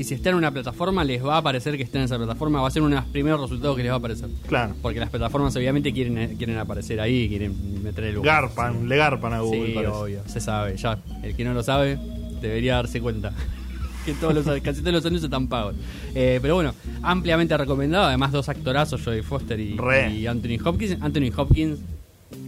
y 0.00 0.04
si 0.04 0.14
está 0.14 0.30
en 0.30 0.36
una 0.36 0.50
plataforma 0.50 1.04
les 1.04 1.24
va 1.24 1.34
a 1.34 1.38
aparecer 1.38 1.76
que 1.76 1.82
está 1.82 1.98
en 1.98 2.04
esa 2.04 2.16
plataforma, 2.16 2.60
va 2.62 2.68
a 2.68 2.70
ser 2.70 2.80
uno 2.82 2.96
de 2.96 3.02
los 3.02 3.10
primeros 3.10 3.40
resultados 3.40 3.76
que 3.76 3.82
les 3.82 3.90
va 3.90 3.96
a 3.96 3.98
aparecer. 3.98 4.28
Claro. 4.48 4.74
Porque 4.80 4.98
las 4.98 5.10
plataformas 5.10 5.54
obviamente 5.56 5.92
quieren, 5.92 6.16
eh, 6.18 6.34
quieren 6.38 6.56
aparecer 6.58 7.00
ahí, 7.00 7.28
quieren 7.28 7.82
meter 7.82 8.04
el 8.04 8.14
lugar. 8.14 8.42
Garpan, 8.44 8.88
le 8.88 8.96
garpan 8.96 9.32
a 9.34 9.40
Google, 9.40 9.66
Sí, 9.72 9.76
obvio, 9.86 10.22
se 10.26 10.40
sabe, 10.40 10.76
ya. 10.76 10.98
El 11.22 11.36
que 11.36 11.44
no 11.44 11.52
lo 11.52 11.62
sabe 11.62 11.98
debería 12.40 12.76
darse 12.76 13.00
cuenta. 13.00 13.32
que 14.06 14.14
todos 14.14 14.34
los, 14.34 14.44
casi 14.62 14.80
todos 14.80 14.94
los 14.94 15.04
años 15.04 15.22
están 15.22 15.46
pagos. 15.48 15.74
Eh, 16.14 16.38
pero 16.40 16.54
bueno, 16.54 16.74
ampliamente 17.02 17.54
recomendado. 17.58 18.06
Además, 18.06 18.32
dos 18.32 18.48
actorazos, 18.48 19.02
Jodie 19.04 19.22
Foster 19.22 19.60
y, 19.60 19.76
Anthony 20.26 20.56
Hopkins. 20.64 20.96
Anthony 21.02 21.30
Hopkins, 21.36 21.78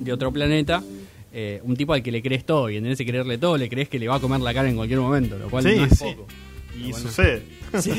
de 0.01 0.13
otro 0.13 0.33
planeta. 0.33 0.83
eh, 1.35 1.61
un 1.65 1.77
tipo 1.77 1.93
al 1.93 2.03
que 2.03 2.13
le 2.13 2.23
crees 2.23 2.45
todo 2.47 2.69
y 2.71 2.77
en 2.77 2.87
ese 2.87 3.05
creerle 3.07 3.37
todo 3.39 3.57
le 3.57 3.69
crees 3.69 3.89
que 3.89 3.99
le 3.99 4.07
va 4.09 4.17
a 4.17 4.21
comer 4.21 4.41
la 4.41 4.53
cara 4.55 4.69
en 4.69 4.77
cualquier 4.77 5.01
momento, 5.01 5.39
lo 5.39 5.49
cual 5.49 5.65
Sí, 5.65 5.77
no 5.77 5.85
es 5.85 5.99
sí. 5.99 6.05
poco. 6.05 6.27
Y 6.79 6.91
Bueno. 6.91 7.09
sucede. 7.09 7.43
Sí, 7.81 7.93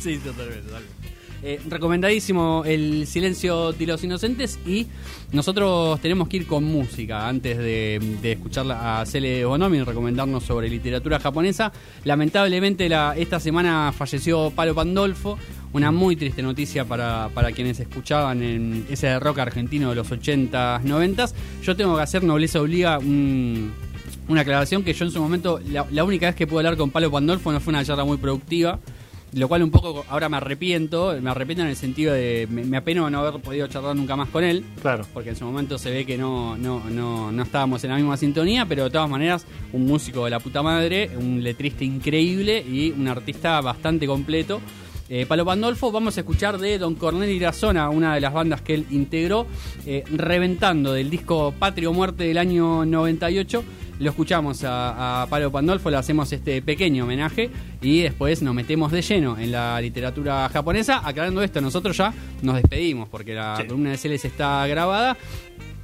sí, 0.00 0.18
totalmente. 0.18 0.62
totalmente. 0.62 1.16
Eh, 1.42 1.60
recomendadísimo 1.68 2.62
El 2.64 3.06
silencio 3.06 3.72
de 3.72 3.86
los 3.86 4.02
inocentes 4.02 4.58
y 4.66 4.86
nosotros 5.32 6.00
tenemos 6.00 6.28
que 6.28 6.38
ir 6.38 6.46
con 6.46 6.64
música 6.64 7.28
antes 7.28 7.58
de, 7.58 8.18
de 8.22 8.32
escuchar 8.32 8.66
a 8.70 9.04
Cele 9.04 9.44
Bonomi 9.44 9.78
y 9.78 9.82
recomendarnos 9.82 10.44
sobre 10.44 10.68
literatura 10.70 11.18
japonesa. 11.20 11.72
Lamentablemente 12.04 12.88
la, 12.88 13.14
esta 13.16 13.38
semana 13.38 13.92
falleció 13.96 14.50
Palo 14.50 14.74
Pandolfo, 14.74 15.38
una 15.72 15.90
muy 15.92 16.16
triste 16.16 16.42
noticia 16.42 16.84
para, 16.86 17.28
para 17.34 17.52
quienes 17.52 17.78
escuchaban 17.80 18.42
en 18.42 18.86
ese 18.88 19.18
rock 19.20 19.40
argentino 19.40 19.90
de 19.90 19.96
los 19.96 20.10
80s, 20.10 20.82
90s. 20.84 21.32
Yo 21.62 21.76
tengo 21.76 21.96
que 21.96 22.02
hacer 22.02 22.24
nobleza 22.24 22.60
obliga 22.62 22.98
un, 22.98 23.72
una 24.28 24.40
aclaración 24.42 24.82
que 24.82 24.92
yo 24.92 25.04
en 25.04 25.10
su 25.10 25.20
momento, 25.20 25.60
la, 25.70 25.86
la 25.90 26.04
única 26.04 26.26
vez 26.26 26.34
que 26.34 26.46
pude 26.46 26.58
hablar 26.60 26.76
con 26.76 26.90
Palo 26.90 27.10
Pandolfo 27.10 27.52
no 27.52 27.60
fue 27.60 27.72
una 27.72 27.84
charla 27.84 28.04
muy 28.04 28.16
productiva, 28.16 28.78
lo 29.32 29.48
cual 29.48 29.62
un 29.62 29.70
poco 29.70 30.04
ahora 30.08 30.28
me 30.28 30.36
arrepiento, 30.38 31.14
me 31.20 31.28
arrepiento 31.30 31.62
en 31.62 31.68
el 31.68 31.76
sentido 31.76 32.14
de, 32.14 32.46
me, 32.50 32.64
me 32.64 32.76
apeno 32.76 33.10
no 33.10 33.18
haber 33.20 33.40
podido 33.42 33.66
charlar 33.66 33.94
nunca 33.94 34.16
más 34.16 34.28
con 34.30 34.42
él, 34.44 34.64
Claro. 34.80 35.04
porque 35.12 35.30
en 35.30 35.36
su 35.36 35.44
momento 35.44 35.78
se 35.78 35.90
ve 35.90 36.06
que 36.06 36.16
no, 36.16 36.56
no, 36.56 36.82
no, 36.90 37.30
no 37.32 37.42
estábamos 37.42 37.82
en 37.84 37.90
la 37.90 37.96
misma 37.96 38.16
sintonía, 38.16 38.64
pero 38.66 38.84
de 38.84 38.90
todas 38.90 39.10
maneras, 39.10 39.44
un 39.72 39.84
músico 39.86 40.24
de 40.24 40.30
la 40.30 40.40
puta 40.40 40.62
madre, 40.62 41.10
un 41.18 41.42
letrista 41.42 41.84
increíble 41.84 42.60
y 42.66 42.92
un 42.92 43.06
artista 43.08 43.60
bastante 43.60 44.06
completo. 44.06 44.60
Eh, 45.08 45.24
Palo 45.26 45.44
Pandolfo, 45.44 45.92
vamos 45.92 46.16
a 46.16 46.20
escuchar 46.20 46.58
de 46.58 46.78
Don 46.78 46.96
Cornel 46.96 47.30
Irazona, 47.30 47.90
una 47.90 48.14
de 48.16 48.20
las 48.20 48.32
bandas 48.32 48.60
que 48.62 48.74
él 48.74 48.86
integró, 48.90 49.46
eh, 49.86 50.02
reventando 50.12 50.92
del 50.92 51.10
disco 51.10 51.54
Patrio 51.56 51.92
Muerte 51.92 52.24
del 52.24 52.38
año 52.38 52.84
98. 52.84 53.62
Lo 53.98 54.10
escuchamos 54.10 54.62
a, 54.64 55.22
a 55.22 55.26
Palo 55.26 55.50
Pandolfo, 55.50 55.88
le 55.90 55.96
hacemos 55.96 56.30
este 56.30 56.60
pequeño 56.60 57.04
homenaje 57.04 57.50
y 57.80 58.02
después 58.02 58.42
nos 58.42 58.54
metemos 58.54 58.92
de 58.92 59.00
lleno 59.00 59.38
en 59.38 59.50
la 59.52 59.80
literatura 59.80 60.48
japonesa. 60.52 61.00
Aclarando 61.02 61.42
esto, 61.42 61.60
nosotros 61.62 61.96
ya 61.96 62.12
nos 62.42 62.56
despedimos 62.56 63.08
porque 63.08 63.32
la 63.34 63.56
Sí. 63.56 63.64
columna 63.66 63.90
de 63.90 63.96
Celes 63.96 64.24
está 64.26 64.66
grabada. 64.66 65.16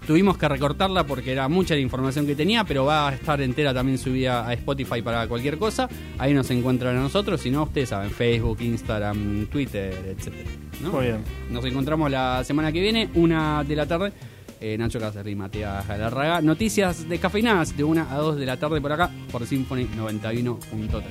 Tuvimos 0.06 0.36
que 0.36 0.48
recortarla 0.48 1.06
porque 1.06 1.30
era 1.32 1.48
mucha 1.48 1.74
la 1.74 1.80
información 1.80 2.26
que 2.26 2.34
tenía, 2.34 2.64
pero 2.64 2.84
va 2.84 3.08
a 3.08 3.14
estar 3.14 3.40
entera 3.40 3.72
también 3.72 3.96
subida 3.98 4.46
a 4.46 4.52
Spotify 4.54 5.00
para 5.00 5.26
cualquier 5.28 5.58
cosa. 5.58 5.88
Ahí 6.18 6.34
nos 6.34 6.50
encuentran 6.50 6.96
a 6.96 7.00
nosotros, 7.00 7.40
si 7.40 7.50
no, 7.50 7.62
ustedes 7.62 7.90
saben, 7.90 8.10
Facebook, 8.10 8.60
Instagram, 8.60 9.46
Twitter, 9.46 9.94
etcétera. 10.18 10.50
¿no? 10.82 10.90
Muy 10.90 11.06
bien. 11.06 11.18
Nos 11.50 11.64
encontramos 11.64 12.10
la 12.10 12.42
semana 12.44 12.72
que 12.72 12.80
viene, 12.80 13.08
una 13.14 13.62
de 13.64 13.76
la 13.76 13.86
tarde. 13.86 14.12
Eh, 14.64 14.78
Nacho 14.78 15.00
Cáceres 15.00 15.32
y 15.32 15.34
Matías 15.34 15.88
Galarraga. 15.88 16.40
Noticias 16.40 17.08
descafeinadas 17.08 17.76
de 17.76 17.82
una 17.82 18.14
a 18.14 18.18
2 18.18 18.36
de 18.36 18.46
la 18.46 18.56
tarde 18.56 18.80
por 18.80 18.92
acá, 18.92 19.10
por 19.32 19.44
Symphony 19.44 19.88
91.3. 19.88 21.02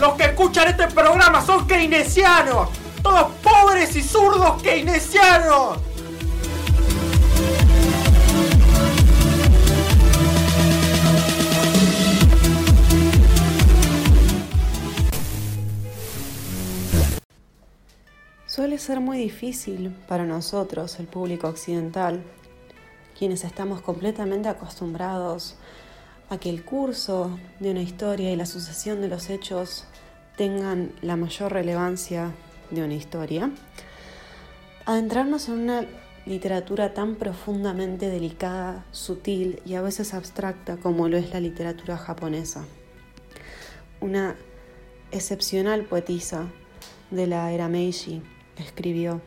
Los 0.00 0.14
que 0.14 0.24
escuchan 0.24 0.68
este 0.70 0.88
programa 0.88 1.40
son 1.40 1.68
keynesianos. 1.68 2.68
Todos 3.00 3.30
pobres 3.44 3.94
y 3.94 4.02
zurdos 4.02 4.60
keynesianos. 4.60 5.93
Ser 18.94 19.00
muy 19.00 19.18
difícil 19.18 19.92
para 20.06 20.24
nosotros, 20.24 21.00
el 21.00 21.08
público 21.08 21.48
occidental, 21.48 22.22
quienes 23.18 23.42
estamos 23.42 23.80
completamente 23.80 24.48
acostumbrados 24.48 25.56
a 26.30 26.38
que 26.38 26.48
el 26.48 26.64
curso 26.64 27.36
de 27.58 27.72
una 27.72 27.82
historia 27.82 28.30
y 28.30 28.36
la 28.36 28.46
sucesión 28.46 29.00
de 29.00 29.08
los 29.08 29.30
hechos 29.30 29.84
tengan 30.36 30.92
la 31.02 31.16
mayor 31.16 31.52
relevancia 31.52 32.30
de 32.70 32.84
una 32.84 32.94
historia, 32.94 33.50
adentrarnos 34.86 35.48
en 35.48 35.54
una 35.54 35.86
literatura 36.24 36.94
tan 36.94 37.16
profundamente 37.16 38.08
delicada, 38.08 38.84
sutil 38.92 39.60
y 39.66 39.74
a 39.74 39.82
veces 39.82 40.14
abstracta 40.14 40.76
como 40.76 41.08
lo 41.08 41.16
es 41.16 41.32
la 41.32 41.40
literatura 41.40 41.96
japonesa. 41.96 42.64
Una 44.00 44.36
excepcional 45.10 45.82
poetisa 45.82 46.46
de 47.10 47.26
la 47.26 47.50
era 47.50 47.66
Meiji 47.66 48.22
escribió, 48.56 49.20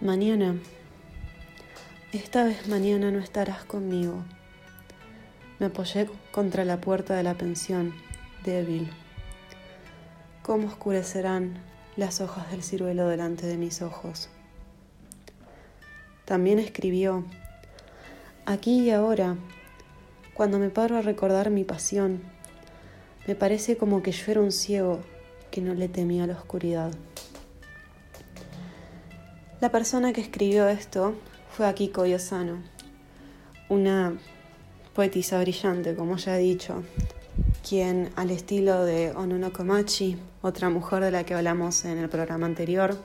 Mañana, 0.00 0.56
esta 2.12 2.44
vez 2.44 2.68
mañana 2.68 3.10
no 3.10 3.18
estarás 3.18 3.64
conmigo. 3.64 4.22
Me 5.58 5.66
apoyé 5.66 6.08
contra 6.30 6.64
la 6.64 6.80
puerta 6.80 7.14
de 7.14 7.22
la 7.22 7.34
pensión, 7.34 7.94
débil. 8.44 8.90
¿Cómo 10.42 10.68
oscurecerán 10.68 11.62
las 11.96 12.20
hojas 12.20 12.50
del 12.50 12.62
ciruelo 12.62 13.08
delante 13.08 13.46
de 13.46 13.56
mis 13.56 13.82
ojos? 13.82 14.28
También 16.24 16.58
escribió, 16.58 17.24
aquí 18.46 18.80
y 18.80 18.90
ahora, 18.90 19.36
cuando 20.34 20.58
me 20.58 20.70
paro 20.70 20.96
a 20.96 21.02
recordar 21.02 21.50
mi 21.50 21.64
pasión, 21.64 22.22
me 23.26 23.34
parece 23.34 23.76
como 23.76 24.02
que 24.02 24.12
yo 24.12 24.32
era 24.32 24.40
un 24.40 24.52
ciego 24.52 25.00
que 25.50 25.60
no 25.60 25.74
le 25.74 25.88
temía 25.88 26.26
la 26.26 26.34
oscuridad. 26.34 26.92
La 29.64 29.72
persona 29.72 30.12
que 30.12 30.20
escribió 30.20 30.68
esto 30.68 31.14
fue 31.48 31.66
Akiko 31.66 32.04
Yosano, 32.04 32.62
una 33.70 34.12
poetisa 34.92 35.40
brillante, 35.40 35.94
como 35.94 36.18
ya 36.18 36.38
he 36.38 36.42
dicho, 36.42 36.82
quien 37.66 38.10
al 38.14 38.30
estilo 38.30 38.84
de 38.84 39.12
Onono 39.12 39.54
Komachi, 39.54 40.18
otra 40.42 40.68
mujer 40.68 41.02
de 41.02 41.10
la 41.10 41.24
que 41.24 41.32
hablamos 41.32 41.86
en 41.86 41.96
el 41.96 42.10
programa 42.10 42.44
anterior, 42.44 42.98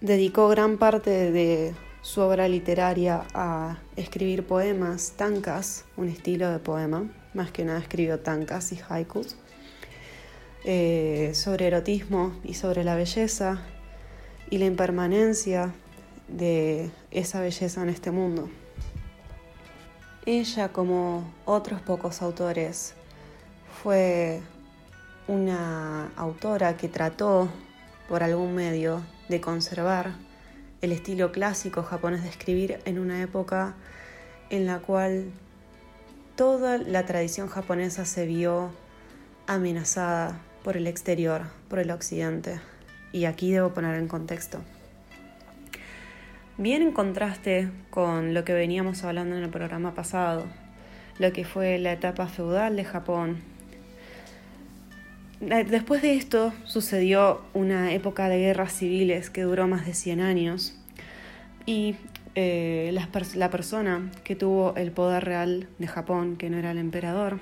dedicó 0.00 0.48
gran 0.48 0.78
parte 0.78 1.30
de 1.30 1.76
su 2.02 2.22
obra 2.22 2.48
literaria 2.48 3.24
a 3.32 3.78
escribir 3.94 4.44
poemas, 4.44 5.12
tankas, 5.16 5.84
un 5.96 6.08
estilo 6.08 6.50
de 6.50 6.58
poema, 6.58 7.08
más 7.34 7.52
que 7.52 7.64
nada 7.64 7.78
escribió 7.78 8.18
tankas 8.18 8.72
y 8.72 8.80
haikus, 8.88 9.36
eh, 10.64 11.30
sobre 11.34 11.68
erotismo 11.68 12.34
y 12.42 12.54
sobre 12.54 12.82
la 12.82 12.96
belleza 12.96 13.62
y 14.50 14.58
la 14.58 14.66
impermanencia 14.66 15.72
de 16.28 16.90
esa 17.10 17.40
belleza 17.40 17.82
en 17.82 17.88
este 17.88 18.10
mundo. 18.10 18.48
Ella, 20.26 20.68
como 20.72 21.32
otros 21.44 21.80
pocos 21.80 22.20
autores, 22.20 22.94
fue 23.82 24.40
una 25.28 26.10
autora 26.16 26.76
que 26.76 26.88
trató 26.88 27.48
por 28.08 28.22
algún 28.22 28.54
medio 28.54 29.02
de 29.28 29.40
conservar 29.40 30.12
el 30.82 30.92
estilo 30.92 31.30
clásico 31.30 31.82
japonés 31.82 32.22
de 32.22 32.28
escribir 32.28 32.80
en 32.84 32.98
una 32.98 33.22
época 33.22 33.74
en 34.50 34.66
la 34.66 34.80
cual 34.80 35.30
toda 36.36 36.78
la 36.78 37.06
tradición 37.06 37.48
japonesa 37.48 38.04
se 38.04 38.26
vio 38.26 38.70
amenazada 39.46 40.40
por 40.64 40.76
el 40.76 40.86
exterior, 40.86 41.42
por 41.68 41.78
el 41.78 41.90
occidente. 41.90 42.60
Y 43.12 43.24
aquí 43.24 43.50
debo 43.52 43.70
poner 43.74 43.96
en 43.96 44.08
contexto. 44.08 44.60
Bien 46.58 46.82
en 46.82 46.92
contraste 46.92 47.70
con 47.88 48.34
lo 48.34 48.44
que 48.44 48.52
veníamos 48.52 49.02
hablando 49.04 49.34
en 49.34 49.42
el 49.42 49.48
programa 49.48 49.94
pasado, 49.94 50.44
lo 51.18 51.32
que 51.32 51.44
fue 51.44 51.78
la 51.78 51.92
etapa 51.92 52.26
feudal 52.28 52.76
de 52.76 52.84
Japón. 52.84 53.38
Eh, 55.40 55.64
después 55.64 56.02
de 56.02 56.16
esto 56.16 56.52
sucedió 56.64 57.40
una 57.54 57.94
época 57.94 58.28
de 58.28 58.38
guerras 58.38 58.74
civiles 58.74 59.30
que 59.30 59.42
duró 59.42 59.66
más 59.68 59.86
de 59.86 59.94
100 59.94 60.20
años 60.20 60.76
y 61.64 61.96
eh, 62.34 62.90
la, 62.92 63.08
la 63.36 63.50
persona 63.50 64.10
que 64.22 64.36
tuvo 64.36 64.74
el 64.76 64.92
poder 64.92 65.24
real 65.24 65.66
de 65.78 65.86
Japón, 65.86 66.36
que 66.36 66.50
no 66.50 66.58
era 66.58 66.72
el 66.72 66.78
emperador, 66.78 67.40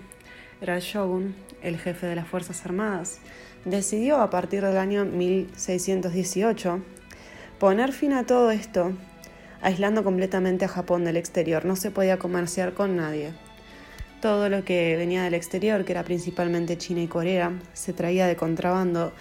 era 0.61 0.77
el 0.77 0.83
shogun, 0.83 1.35
el 1.63 1.77
jefe 1.77 2.07
de 2.07 2.15
las 2.15 2.29
Fuerzas 2.29 2.65
Armadas, 2.65 3.21
decidió 3.65 4.21
a 4.21 4.31
partir 4.31 4.65
del 4.65 4.77
año 4.77 5.05
1618 5.05 6.81
poner 7.59 7.93
fin 7.93 8.13
a 8.13 8.25
todo 8.25 8.51
esto, 8.51 8.93
aislando 9.61 10.05
completamente 10.05 10.65
a 10.65 10.69
Japón 10.69 11.05
del 11.05 11.17
exterior. 11.17 11.65
No 11.65 11.77
se 11.77 11.91
podía 11.91 12.19
comerciar 12.19 12.75
con 12.75 12.97
nadie. 12.97 13.33
Todo 14.21 14.49
lo 14.49 14.65
que 14.65 14.97
venía 14.97 15.23
del 15.23 15.35
exterior, 15.35 15.85
que 15.85 15.93
era 15.93 16.05
principalmente 16.05 16.79
China 16.79 17.03
y 17.03 17.09
Corea, 17.09 17.53
se 17.73 17.93
traía 17.93 18.27
de 18.27 18.37
contrabando 18.37 19.13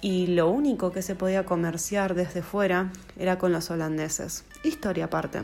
y 0.00 0.26
lo 0.28 0.50
único 0.50 0.92
que 0.92 1.02
se 1.02 1.14
podía 1.14 1.44
comerciar 1.44 2.14
desde 2.14 2.42
fuera 2.42 2.92
era 3.18 3.38
con 3.38 3.52
los 3.52 3.70
holandeses. 3.70 4.44
Historia 4.62 5.06
aparte, 5.06 5.42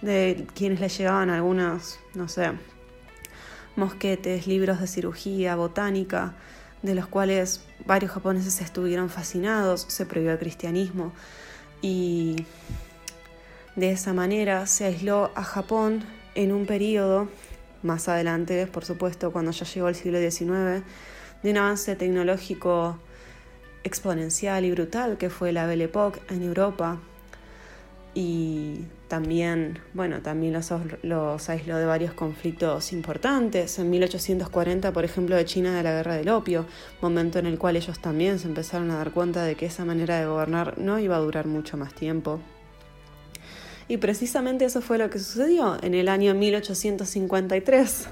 de 0.00 0.46
quienes 0.54 0.80
le 0.80 0.88
llegaban 0.88 1.30
algunos, 1.30 2.00
no 2.14 2.26
sé, 2.26 2.52
mosquetes, 3.76 4.46
libros 4.46 4.80
de 4.80 4.86
cirugía, 4.86 5.56
botánica, 5.56 6.34
de 6.82 6.94
los 6.94 7.06
cuales 7.06 7.62
varios 7.86 8.12
japoneses 8.12 8.60
estuvieron 8.60 9.08
fascinados, 9.08 9.84
se 9.88 10.06
prohibió 10.06 10.32
el 10.32 10.38
cristianismo 10.38 11.12
y 11.80 12.44
de 13.76 13.92
esa 13.92 14.12
manera 14.12 14.66
se 14.66 14.84
aisló 14.84 15.30
a 15.34 15.42
Japón 15.44 16.04
en 16.34 16.52
un 16.52 16.66
periodo, 16.66 17.28
más 17.82 18.08
adelante, 18.08 18.66
por 18.66 18.84
supuesto, 18.84 19.32
cuando 19.32 19.50
ya 19.50 19.66
llegó 19.66 19.88
el 19.88 19.94
siglo 19.94 20.18
XIX, 20.18 20.84
de 21.42 21.50
un 21.50 21.56
avance 21.56 21.96
tecnológico 21.96 22.98
exponencial 23.84 24.64
y 24.64 24.70
brutal 24.70 25.18
que 25.18 25.30
fue 25.30 25.52
la 25.52 25.66
Belle 25.66 25.84
Époque 25.84 26.20
en 26.28 26.42
Europa. 26.42 26.98
Y 28.14 28.84
también, 29.12 29.78
bueno, 29.92 30.22
también 30.22 30.54
los, 30.54 30.72
los 31.02 31.50
aisló 31.50 31.76
de 31.76 31.84
varios 31.84 32.14
conflictos 32.14 32.94
importantes. 32.94 33.78
En 33.78 33.90
1840, 33.90 34.90
por 34.90 35.04
ejemplo, 35.04 35.36
de 35.36 35.44
China 35.44 35.76
de 35.76 35.82
la 35.82 35.92
Guerra 35.92 36.14
del 36.14 36.30
Opio, 36.30 36.64
momento 37.02 37.38
en 37.38 37.44
el 37.44 37.58
cual 37.58 37.76
ellos 37.76 38.00
también 38.00 38.38
se 38.38 38.48
empezaron 38.48 38.90
a 38.90 38.96
dar 38.96 39.10
cuenta 39.10 39.44
de 39.44 39.54
que 39.54 39.66
esa 39.66 39.84
manera 39.84 40.18
de 40.18 40.24
gobernar 40.24 40.78
no 40.78 40.98
iba 40.98 41.14
a 41.14 41.18
durar 41.18 41.46
mucho 41.46 41.76
más 41.76 41.92
tiempo. 41.92 42.40
Y 43.86 43.98
precisamente 43.98 44.64
eso 44.64 44.80
fue 44.80 44.96
lo 44.96 45.10
que 45.10 45.18
sucedió 45.18 45.76
en 45.82 45.92
el 45.92 46.08
año 46.08 46.34
1853. 46.34 48.08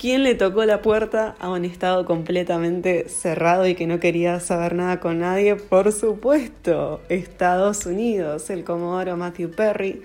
¿Quién 0.00 0.22
le 0.22 0.34
tocó 0.34 0.64
la 0.64 0.80
puerta 0.80 1.34
a 1.38 1.50
un 1.50 1.66
estado 1.66 2.06
completamente 2.06 3.10
cerrado 3.10 3.66
y 3.66 3.74
que 3.74 3.86
no 3.86 4.00
quería 4.00 4.40
saber 4.40 4.74
nada 4.74 5.00
con 5.00 5.18
nadie? 5.18 5.56
Por 5.56 5.92
supuesto, 5.92 7.02
Estados 7.10 7.84
Unidos. 7.84 8.48
El 8.48 8.64
comodoro 8.64 9.18
Matthew 9.18 9.50
Perry 9.50 10.00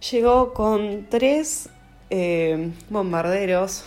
llegó 0.00 0.52
con 0.54 1.06
tres 1.08 1.68
eh, 2.10 2.72
bombarderos. 2.90 3.84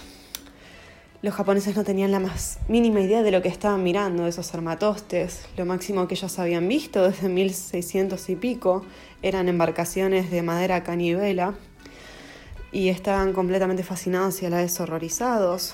Los 1.22 1.34
japoneses 1.34 1.76
no 1.76 1.84
tenían 1.84 2.12
la 2.12 2.19
más 2.19 2.60
mínima 2.69 3.02
idea 3.02 3.24
de 3.24 3.32
lo 3.32 3.41
que 3.41 3.50
estaban 3.50 3.84
mirando, 3.84 4.26
esos 4.26 4.54
armatostes. 4.54 5.45
Lo 5.58 5.65
máximo 5.65 6.08
que 6.08 6.15
ellos 6.15 6.39
habían 6.39 6.67
visto 6.67 7.04
desde 7.04 7.28
1600 7.28 8.30
y 8.30 8.36
pico 8.36 8.86
eran 9.22 9.50
embarcaciones 9.50 10.32
de 10.32 10.41
madera 10.43 10.84
canivela 10.84 11.56
y 12.72 12.89
estaban 12.89 13.34
completamente 13.34 13.84
fascinados 13.84 14.41
y 14.41 14.45
a 14.45 14.50
la 14.50 14.58
vez 14.58 14.80
horrorizados. 14.80 15.74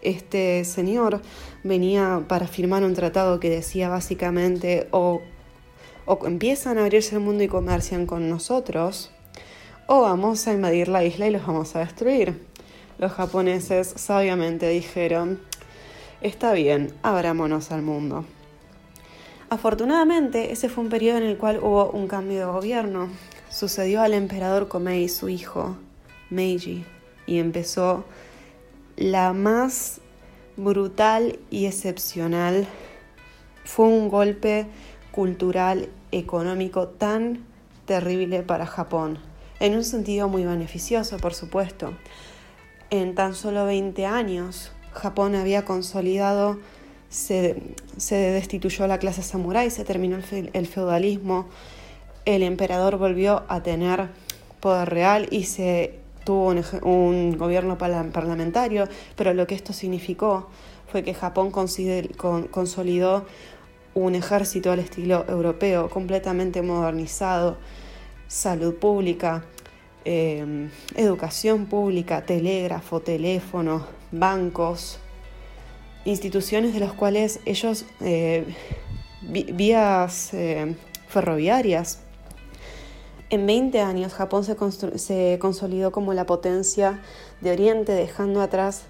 Este 0.00 0.64
señor 0.64 1.20
venía 1.64 2.24
para 2.28 2.46
firmar 2.46 2.82
un 2.84 2.94
tratado 2.94 3.40
que 3.40 3.50
decía 3.50 3.88
básicamente 3.88 4.88
o, 4.90 5.20
o 6.06 6.26
empiezan 6.26 6.78
a 6.78 6.82
abrirse 6.82 7.16
el 7.16 7.20
mundo 7.20 7.42
y 7.42 7.48
comercian 7.48 8.06
con 8.06 8.30
nosotros, 8.30 9.10
o 9.90 10.02
vamos 10.02 10.46
a 10.46 10.52
invadir 10.52 10.88
la 10.88 11.02
isla 11.02 11.26
y 11.26 11.30
los 11.30 11.46
vamos 11.46 11.74
a 11.74 11.78
destruir. 11.78 12.46
Los 12.98 13.10
japoneses 13.12 13.88
sabiamente 13.96 14.68
dijeron, 14.68 15.40
está 16.20 16.52
bien, 16.52 16.92
abrámonos 17.02 17.72
al 17.72 17.80
mundo. 17.80 18.26
Afortunadamente, 19.48 20.52
ese 20.52 20.68
fue 20.68 20.84
un 20.84 20.90
periodo 20.90 21.16
en 21.16 21.24
el 21.24 21.38
cual 21.38 21.58
hubo 21.62 21.90
un 21.90 22.06
cambio 22.06 22.38
de 22.38 22.44
gobierno. 22.44 23.08
Sucedió 23.48 24.02
al 24.02 24.12
emperador 24.12 24.68
Komei, 24.68 25.08
su 25.08 25.30
hijo, 25.30 25.78
Meiji 26.28 26.84
y 27.26 27.38
empezó 27.38 28.04
la 28.96 29.32
más 29.32 30.02
brutal 30.58 31.38
y 31.48 31.64
excepcional. 31.64 32.66
Fue 33.64 33.86
un 33.86 34.10
golpe 34.10 34.66
cultural, 35.12 35.88
económico 36.12 36.88
tan 36.88 37.46
terrible 37.86 38.42
para 38.42 38.66
Japón, 38.66 39.18
en 39.60 39.74
un 39.74 39.84
sentido 39.84 40.28
muy 40.28 40.44
beneficioso, 40.44 41.16
por 41.18 41.34
supuesto. 41.34 41.94
En 42.90 43.14
tan 43.14 43.34
solo 43.34 43.66
20 43.66 44.06
años, 44.06 44.72
Japón 44.92 45.34
había 45.34 45.64
consolidado, 45.64 46.58
se, 47.08 47.56
destituyó 48.08 48.86
la 48.86 48.98
clase 48.98 49.22
samurái, 49.22 49.70
se 49.70 49.84
terminó 49.84 50.18
el 50.52 50.66
feudalismo, 50.66 51.46
el 52.24 52.42
emperador 52.42 52.98
volvió 52.98 53.44
a 53.48 53.62
tener 53.62 54.08
poder 54.60 54.90
real 54.90 55.28
y 55.30 55.44
se 55.44 55.98
tuvo 56.24 56.54
un, 56.82 57.38
gobierno 57.38 57.78
parlamentario, 57.78 58.86
pero 59.16 59.32
lo 59.32 59.46
que 59.46 59.54
esto 59.54 59.72
significó 59.72 60.50
fue 60.90 61.02
que 61.02 61.14
Japón 61.14 61.50
consolidó 61.50 63.24
un 63.94 64.14
ejército 64.14 64.70
al 64.70 64.78
estilo 64.80 65.24
europeo, 65.28 65.88
completamente 65.88 66.60
modernizado, 66.60 67.56
salud 68.28 68.74
pública, 68.74 69.44
em, 70.04 70.70
educación 70.94 71.66
pública, 71.66 72.24
telégrafo, 72.24 73.00
teléfono, 73.00 73.86
bancos, 74.12 74.98
instituciones 76.04 76.74
de 76.74 76.80
las 76.80 76.92
cuales 76.92 77.40
ellos, 77.44 77.84
eh, 78.00 78.44
vías 79.22 80.32
eh, 80.34 80.76
ferroviarias, 81.08 82.00
en 83.30 83.46
20 83.46 83.80
años 83.80 84.14
Japón 84.14 84.44
se, 84.44 84.56
se, 84.98 85.38
consolidó 85.38 85.92
como 85.92 86.14
la 86.14 86.24
potencia 86.24 87.00
de 87.42 87.52
Oriente, 87.52 87.92
dejando 87.92 88.40
atrás 88.40 88.84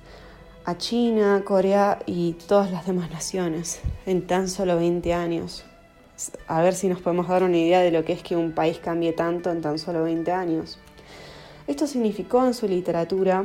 a 0.64 0.76
China, 0.76 1.42
Corea 1.44 1.98
y 2.06 2.34
todas 2.46 2.70
las 2.70 2.86
demás 2.86 3.10
naciones 3.10 3.80
en 4.06 4.26
tan 4.26 4.48
solo 4.48 4.76
20 4.76 5.12
años. 5.14 5.64
A 6.48 6.62
ver 6.62 6.74
si 6.74 6.88
nos 6.88 7.00
podemos 7.00 7.28
dar 7.28 7.44
una 7.44 7.56
idea 7.56 7.80
de 7.80 7.90
lo 7.90 8.04
que 8.04 8.12
es 8.12 8.22
que 8.22 8.34
un 8.34 8.52
país 8.52 8.78
cambie 8.78 9.12
tanto 9.12 9.50
en 9.50 9.60
tan 9.60 9.78
solo 9.78 10.02
20 10.02 10.32
años. 10.32 10.78
Esto 11.68 11.86
significó 11.86 12.44
en 12.44 12.54
su 12.54 12.66
literatura 12.66 13.44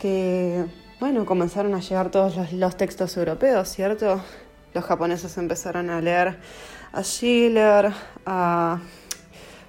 que, 0.00 0.64
bueno, 0.98 1.24
comenzaron 1.24 1.74
a 1.74 1.80
llegar 1.80 2.10
todos 2.10 2.52
los, 2.52 2.76
textos 2.76 3.16
europeos, 3.16 3.68
¿cierto? 3.68 4.20
Los 4.74 4.84
japoneses 4.84 5.38
empezaron 5.38 5.90
a 5.90 6.00
leer 6.00 6.38
a 6.92 7.02
Schiller, 7.02 7.92
a 8.26 8.80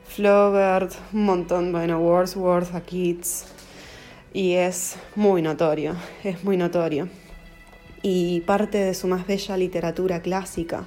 Flaubert, 0.07 0.93
un 1.13 1.25
montón, 1.25 1.71
bueno, 1.71 1.99
Wordsworth, 1.99 2.73
a 2.73 2.81
Keats, 2.81 3.45
y 4.33 4.53
es 4.53 4.95
muy 5.15 5.41
notorio, 5.41 5.95
es 6.23 6.43
muy 6.43 6.57
notorio. 6.57 7.07
Y 8.01 8.41
parte 8.41 8.79
de 8.79 8.93
su 8.95 9.07
más 9.07 9.27
bella 9.27 9.55
literatura 9.55 10.21
clásica, 10.21 10.85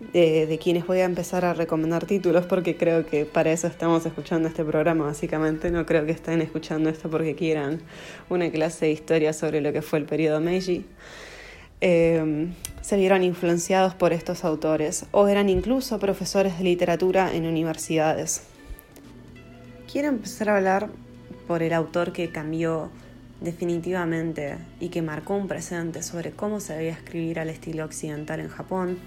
de, 0.00 0.58
quienes 0.62 0.86
voy 0.86 1.00
a 1.00 1.04
empezar 1.04 1.44
a 1.44 1.54
recomendar 1.54 2.06
títulos, 2.06 2.46
porque 2.46 2.76
creo 2.76 3.06
que 3.06 3.24
para 3.24 3.50
eso 3.52 3.66
estamos 3.66 4.06
escuchando 4.06 4.48
este 4.48 4.64
programa, 4.64 5.06
básicamente. 5.06 5.70
No 5.70 5.86
creo 5.86 6.06
que 6.06 6.12
estén 6.12 6.40
escuchando 6.40 6.88
esto 6.88 7.10
porque 7.10 7.34
quieran 7.34 7.80
una 8.28 8.50
clase 8.50 8.86
de 8.86 8.92
historia 8.92 9.32
sobre 9.32 9.60
lo 9.60 9.72
que 9.72 9.82
fue 9.82 9.98
el 9.98 10.04
periodo 10.04 10.40
Meiji. 10.40 10.84
Eh, 11.80 12.48
se 12.80 12.96
vieron 12.96 13.22
influenciados 13.22 13.94
por 13.94 14.12
estos 14.12 14.44
autores 14.44 15.06
o 15.10 15.28
eran 15.28 15.48
incluso 15.48 15.98
profesores 15.98 16.58
de 16.58 16.64
literatura 16.64 17.34
en 17.34 17.46
universidades. 17.46 18.42
Quiero 19.90 20.08
empezar 20.08 20.48
a 20.48 20.56
hablar 20.56 20.88
por 21.46 21.62
el 21.62 21.72
autor 21.72 22.12
que 22.12 22.30
cambió 22.30 22.90
definitivamente 23.40 24.58
y 24.80 24.88
que 24.88 25.02
marcó 25.02 25.34
un 25.34 25.48
presente 25.48 26.02
sobre 26.02 26.32
cómo 26.32 26.60
se 26.60 26.74
debía 26.74 26.92
escribir 26.92 27.38
al 27.38 27.48
estilo 27.48 27.84
occidental 27.84 28.40
en 28.40 28.48
Japón, 28.48 28.98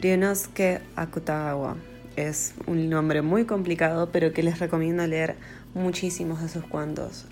Ryunosuke 0.00 0.82
Akutagawa. 0.94 1.76
Es 2.16 2.52
un 2.66 2.90
nombre 2.90 3.22
muy 3.22 3.46
complicado, 3.46 4.10
pero 4.12 4.32
que 4.32 4.42
les 4.42 4.58
recomiendo 4.58 5.06
leer 5.06 5.36
muchísimos 5.74 6.42
de 6.42 6.50
sus 6.50 6.64
cuentos. 6.64 7.24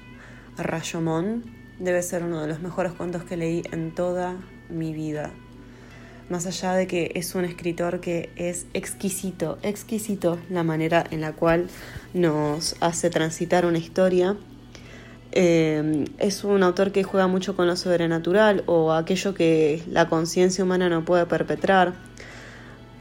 Rayomon 0.57 1.45
debe 1.79 2.03
ser 2.03 2.23
uno 2.23 2.41
de 2.41 2.49
los 2.49 2.61
mejores 2.61 2.93
cuentos 2.93 3.25
que 3.25 3.37
leí 3.37 3.65
en 3.71 3.95
toda 3.95 4.37
mi 4.71 4.95
vida. 4.95 5.31
Más 6.31 6.47
allá 6.47 6.73
de 6.73 6.87
que 6.87 7.13
es 7.15 7.35
un 7.35 7.45
escritor 7.45 8.01
que 8.01 8.31
es 8.37 8.65
exquisito, 8.73 9.59
exquisito 9.63 10.39
la 10.49 10.63
manera 10.63 11.05
en 11.11 11.21
la 11.21 11.33
cual 11.33 11.69
nos 12.15 12.77
hace 12.81 13.11
transitar 13.11 13.67
una 13.67 13.77
historia. 13.77 14.39
Eh, 15.33 16.07
es 16.19 16.45
un 16.45 16.63
autor 16.63 16.93
que 16.93 17.03
juega 17.03 17.27
mucho 17.27 17.57
con 17.57 17.67
lo 17.67 17.77
sobrenatural 17.77 18.63
o 18.67 18.93
aquello 18.95 19.35
que 19.35 19.83
la 19.91 20.09
conciencia 20.09 20.65
humana 20.65 20.89
no 20.89 21.05
puede 21.05 21.27
perpetrar. 21.27 21.93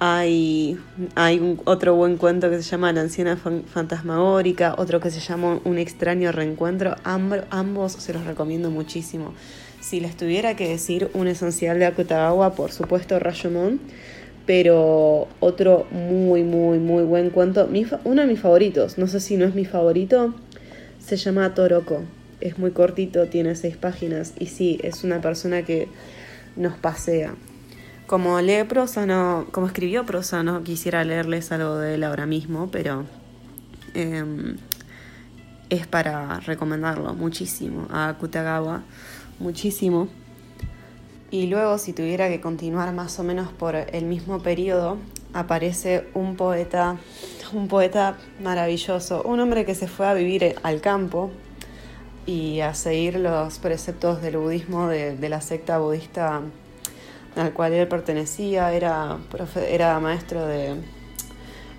Hay, 0.06 0.78
hay 1.16 1.58
otro 1.64 1.96
buen 1.96 2.18
cuento 2.18 2.50
que 2.50 2.58
se 2.58 2.64
llama 2.64 2.92
La 2.92 3.00
anciana 3.00 3.38
fantasmagórica, 3.38 4.76
otro 4.78 5.00
que 5.00 5.10
se 5.10 5.22
llama 5.22 5.62
Un 5.64 5.78
extraño 5.78 6.34
reencuentro. 6.34 6.98
ambos 7.06 7.94
se 7.94 8.12
los 8.12 8.26
recomiendo 8.26 8.70
muchísimo. 8.70 9.34
Si 9.80 10.02
les 10.02 10.18
tuviera 10.18 10.58
que 10.58 10.68
decir 10.68 11.10
un 11.14 11.30
esencial 11.30 11.80
de 11.80 11.86
Akutagawa, 11.86 12.54
por 12.54 12.74
supuesto 12.74 13.18
Rashomon, 13.18 13.80
pero 14.46 15.30
otro 15.40 15.88
muy, 15.92 16.44
muy, 16.44 16.80
muy 16.80 17.04
buen 17.04 17.30
cuento, 17.30 17.70
uno 18.04 18.22
de 18.24 18.28
mis 18.28 18.42
favoritos, 18.42 18.98
no 18.98 19.08
sé 19.08 19.22
si 19.22 19.38
no 19.38 19.46
es 19.46 19.56
mi 19.56 19.64
favorito, 19.64 20.36
se 21.00 21.16
llama 21.16 21.54
Toroko. 21.54 22.02
Es 22.42 22.60
muy 22.60 22.72
cortito, 22.72 23.28
tiene 23.28 23.56
seis 23.56 23.78
páginas 23.78 24.34
y 24.38 24.48
sí, 24.48 24.82
es 24.84 25.06
una 25.06 25.22
persona 25.22 25.64
que 25.64 25.88
nos 26.58 26.74
pasea. 26.74 27.36
Como 28.08 28.40
lee 28.42 28.64
prosa, 28.66 29.06
no, 29.06 29.48
como 29.52 29.68
escribió 29.68 30.06
prosa, 30.06 30.44
no 30.44 30.64
quisiera 30.64 31.04
leerles 31.04 31.52
algo 31.52 31.78
de 31.78 31.96
él 31.96 32.04
ahora 32.04 32.26
mismo, 32.26 32.70
pero 32.72 33.06
em, 33.94 34.58
es 35.70 35.88
para 35.88 36.40
recomendarlo 36.42 37.14
muchísimo 37.14 37.88
a 37.90 38.10
Akutagawa 38.10 38.84
muchísimo. 39.40 40.08
Y 41.32 41.48
luego, 41.48 41.78
si 41.78 41.94
tuviera 41.94 42.30
que 42.30 42.40
continuar 42.42 42.94
más 42.94 43.18
o 43.20 43.24
menos 43.24 43.52
por 43.52 43.76
el 43.76 44.06
mismo 44.06 44.40
periodo, 44.44 44.98
aparece 45.34 46.08
un 46.14 46.36
poeta, 46.36 46.98
un 47.54 47.68
poeta 47.68 48.18
maravilloso, 48.40 49.24
un 49.24 49.40
hombre 49.40 49.66
que 49.66 49.74
se 49.74 49.88
fue 49.88 50.08
a 50.08 50.14
vivir 50.14 50.56
al 50.62 50.80
campo 50.80 51.32
y 52.26 52.60
a 52.60 52.74
seguir 52.74 53.20
los 53.20 53.60
preceptos 53.60 54.22
del 54.22 54.38
budismo 54.38 54.88
de, 54.88 55.18
la 55.28 55.42
secta 55.42 55.80
budista 55.80 56.42
al 57.36 57.54
cual 57.54 57.74
él 57.74 57.88
pertenecía, 57.88 58.74
era, 58.74 59.18
era 59.70 60.00
maestro 60.00 60.46
de... 60.46 60.76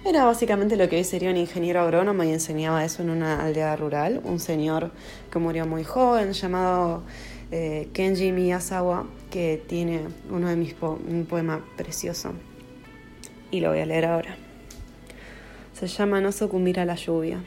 Era 0.05 0.27
básicamente 0.27 0.77
lo 0.77 0.87
que 0.89 0.97
hoy 0.97 1.05
sería 1.05 1.31
un 1.31 1.39
ingeniero 1.39 1.81
agrónomo 1.81 2.25
y 2.25 2.31
enseñaba 2.31 2.85
eso 2.85 3.03
en 3.03 3.09
una 3.09 3.43
aldea 3.43 3.75
rural, 3.75 4.21
un 4.25 4.39
señor 4.39 4.91
que 5.31 5.39
murió 5.39 5.65
muy 5.65 5.83
joven 5.83 6.33
llamado 6.33 7.03
eh, 7.51 7.89
Kenji 7.95 8.31
Miyazawa, 8.31 9.07
que 9.31 9.63
tiene 9.67 10.03
uno 10.29 10.49
de 10.49 10.57
mis 10.57 10.75
un 10.83 11.25
poema 11.27 11.65
precioso. 11.79 12.33
Y 13.51 13.61
lo 13.61 13.71
voy 13.71 13.81
a 13.81 13.87
leer 13.87 14.05
ahora. 14.05 14.37
Se 15.73 15.87
llama 15.87 16.21
No 16.21 16.33
sucumbir 16.33 16.81
a 16.81 16.85
la 16.85 16.97
lluvia. 16.97 17.43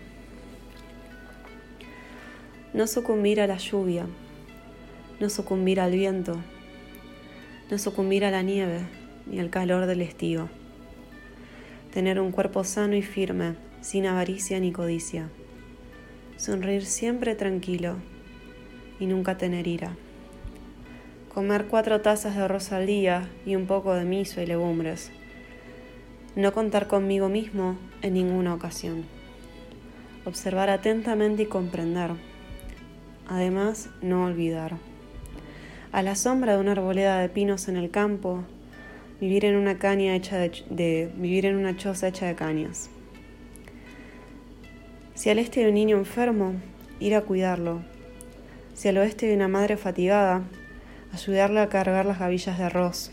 No 2.74 2.88
sucumbir 2.88 3.40
a 3.40 3.48
la 3.48 3.58
lluvia, 3.58 4.06
no 5.20 5.30
sucumbir 5.30 5.80
al 5.80 5.92
viento, 5.92 6.38
no 7.70 7.78
sucumbir 7.78 8.24
a 8.24 8.32
la 8.32 8.42
nieve 8.42 8.80
ni 9.26 9.40
al 9.40 9.50
calor 9.50 9.86
del 9.86 10.02
estío. 10.02 10.50
Tener 11.94 12.20
un 12.20 12.32
cuerpo 12.32 12.64
sano 12.64 12.96
y 12.96 13.02
firme, 13.02 13.56
sin 13.82 14.06
avaricia 14.06 14.60
ni 14.60 14.72
codicia. 14.72 15.30
Sonreír 16.38 16.86
siempre 16.86 17.36
tranquilo 17.36 17.96
y 19.00 19.06
nunca 19.06 19.38
tener 19.38 19.68
ira. 19.68 19.96
Comer 21.34 21.66
cuatro 21.66 22.02
tazas 22.02 22.36
de 22.36 22.44
arroz 22.44 22.72
al 22.72 22.88
día 22.88 23.30
y 23.46 23.56
un 23.56 23.68
poco 23.68 23.94
de 23.94 24.06
miso 24.06 24.42
y 24.42 24.46
legumbres. 24.46 25.12
No 26.36 26.54
contar 26.54 26.88
conmigo 26.88 27.30
mismo 27.30 27.78
en 28.02 28.14
ninguna 28.14 28.54
ocasión. 28.54 29.06
Observar 30.26 30.70
atentamente 30.70 31.44
y 31.44 31.46
comprender. 31.48 32.12
Además, 33.28 33.90
no 34.02 34.26
olvidar. 34.26 34.78
A 35.94 36.02
la 36.04 36.16
sombra 36.16 36.54
de 36.54 36.60
una 36.60 36.74
arboleda 36.74 37.20
de 37.20 37.30
pinos 37.30 37.70
en 37.70 37.78
el 37.78 37.90
campo, 37.90 38.44
vivir 39.22 39.46
en 39.46 39.56
una 39.56 39.80
caña 39.80 40.16
hecha 40.16 40.38
de, 40.38 41.10
vivir 41.16 41.46
en 41.46 41.56
una 41.56 41.78
choza 41.78 42.10
hecha 42.10 42.26
de 42.26 42.36
cañas. 42.36 42.90
Si 45.16 45.30
al 45.30 45.40
este 45.40 45.62
hay 45.62 45.68
un 45.68 45.76
niño 45.76 45.98
enfermo, 45.98 46.56
ir 47.00 47.16
a 47.16 47.22
cuidarlo, 47.22 47.82
si 48.74 48.90
al 48.90 48.98
oeste 48.98 49.28
hay 49.28 49.36
una 49.36 49.48
madre 49.48 49.78
fatigada, 49.78 50.44
ayudarle 51.14 51.62
a 51.62 51.70
cargar 51.70 52.06
las 52.06 52.20
gavillas 52.20 52.58
de 52.58 52.66
arroz. 52.66 53.12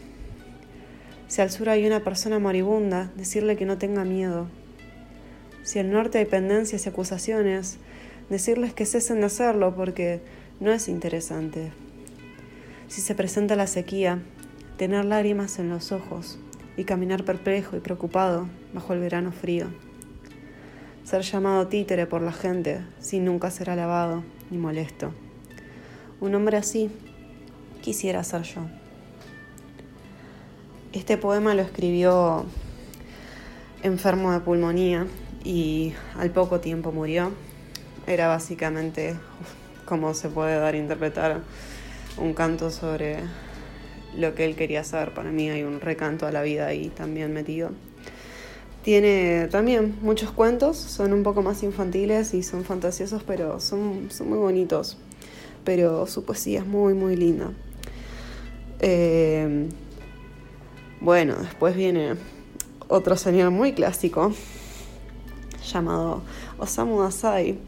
Si 1.29 1.41
al 1.41 1.51
sur 1.51 1.69
hay 1.69 1.87
una 1.87 2.01
persona 2.01 2.41
moribunda, 2.41 3.11
decirle 3.15 3.57
que 3.57 3.67
no 3.67 3.79
tenga 3.79 4.05
miedo. 4.05 4.49
Si 5.63 5.79
al 5.79 5.91
norte 5.91 6.19
hay 6.19 6.27
pendencias 6.27 6.85
y 6.85 6.89
acusaciones, 6.89 7.79
decirles 8.29 8.75
que 8.75 8.85
cesen 8.85 9.21
de 9.21 9.27
hacerlo 9.27 9.75
porque 9.75 10.21
no 10.61 10.73
es 10.73 10.89
interesante. 10.89 11.73
Si 12.95 13.01
se 13.01 13.17
presenta 13.17 13.57
la 13.57 13.67
sequía, 13.67 14.23
tener 14.77 15.05
lágrimas 15.05 15.59
en 15.59 15.69
los 15.69 15.91
ojos 15.91 16.39
y 16.77 16.85
caminar 16.85 17.25
perplejo 17.25 17.77
y 17.77 17.81
preocupado 17.81 18.49
bajo 18.73 18.93
el 18.93 19.01
verano 19.01 19.33
frío. 19.33 19.67
Ser 21.03 21.23
llamado 21.23 21.67
títere 21.67 22.07
por 22.07 22.23
la 22.23 22.31
gente 22.31 22.85
sin 23.01 23.25
nunca 23.25 23.51
ser 23.51 23.69
alabado 23.69 24.23
ni 24.49 24.59
molesto. 24.59 25.13
Un 26.21 26.37
hombre 26.37 26.57
así 26.57 26.89
quisiera 27.83 28.23
ser 28.23 28.43
yo. 28.43 28.61
Este 30.93 31.17
poema 31.17 31.57
lo 31.57 31.63
escribió 31.63 32.47
enfermo 33.83 34.31
de 34.31 34.39
pulmonía 34.39 35.09
y 35.43 35.95
al 36.17 36.31
poco 36.31 36.61
tiempo 36.61 36.93
murió. 36.93 37.33
era 38.07 38.29
básicamente 38.29 39.17
cómo 39.85 40.15
se 40.15 40.29
puede 40.29 40.61
dar 40.61 40.75
a 40.75 40.79
interpretar 40.79 41.43
un 42.19 42.35
canto 42.35 42.71
sobre 42.71 43.19
lo 44.17 44.35
que 44.35 44.45
él 44.45 44.57
quería 44.57 44.81
hacer. 44.81 45.15
Para 45.15 45.31
mí 45.31 45.51
hay 45.51 45.63
un 45.63 45.81
recanto 45.81 46.27
a 46.27 46.33
la 46.33 46.43
vida 46.43 46.67
ahí 46.67 46.89
también 46.89 47.33
metido. 47.33 47.71
Tiene 48.83 49.49
también 49.51 49.97
muchos 50.03 50.31
cuentos, 50.31 50.77
son 50.77 51.13
un 51.13 51.23
poco 51.23 51.43
más 51.43 51.63
infantiles 51.63 52.35
y 52.35 52.43
son 52.43 52.65
fantasiosos, 52.65 53.23
pero 53.23 53.59
son, 53.61 54.09
son 54.11 54.29
muy 54.29 54.39
bonitos. 54.39 54.99
Pero 55.65 56.07
su 56.07 56.25
poesía 56.25 56.61
es 56.61 56.67
muy, 56.67 56.93
muy 56.93 57.17
linda. 57.17 57.51
Eh, 58.81 59.69
bueno, 61.01 61.37
después 61.37 61.75
viene 61.75 62.17
otro 62.89 63.17
señor 63.17 63.51
muy 63.51 63.73
clásico 63.73 64.33
llamado 65.65 66.23
Osamu 66.59 67.01
Dazai. 67.01 67.59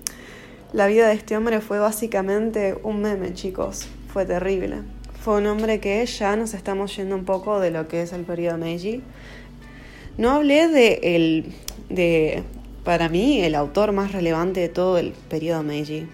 La 0.73 0.87
vida 0.87 1.09
de 1.09 1.15
este 1.15 1.37
hombre 1.37 1.61
fue 1.61 1.79
básicamente 1.79 2.79
un 2.83 3.01
meme, 3.01 3.33
chicos. 3.33 3.89
Fue 4.17 4.25
terrible. 4.25 4.77
Fue 5.21 5.37
un 5.37 5.47
hombre 5.47 5.79
que 5.79 6.07
ya 6.07 6.37
nos 6.37 6.55
estamos 6.55 6.97
yendo 6.97 7.15
un 7.15 7.27
poco 7.27 7.61
de 7.61 7.71
lo 7.71 7.87
que 7.87 8.01
es 8.01 8.15
el 8.15 8.23
periodo 8.23 8.57
Meiji. 8.57 9.03
No 10.17 10.31
hablé 10.31 10.69
de 10.69 11.01
el 11.03 11.53
de 11.91 12.43
para 12.83 13.11
mí 13.11 13.43
el 13.43 13.55
autor 13.55 13.93
más 13.93 14.13
relevante 14.13 14.61
de 14.61 14.71
todo 14.71 14.97
el 14.97 15.13
periodo 15.29 15.63
Meiji. 15.63 16.09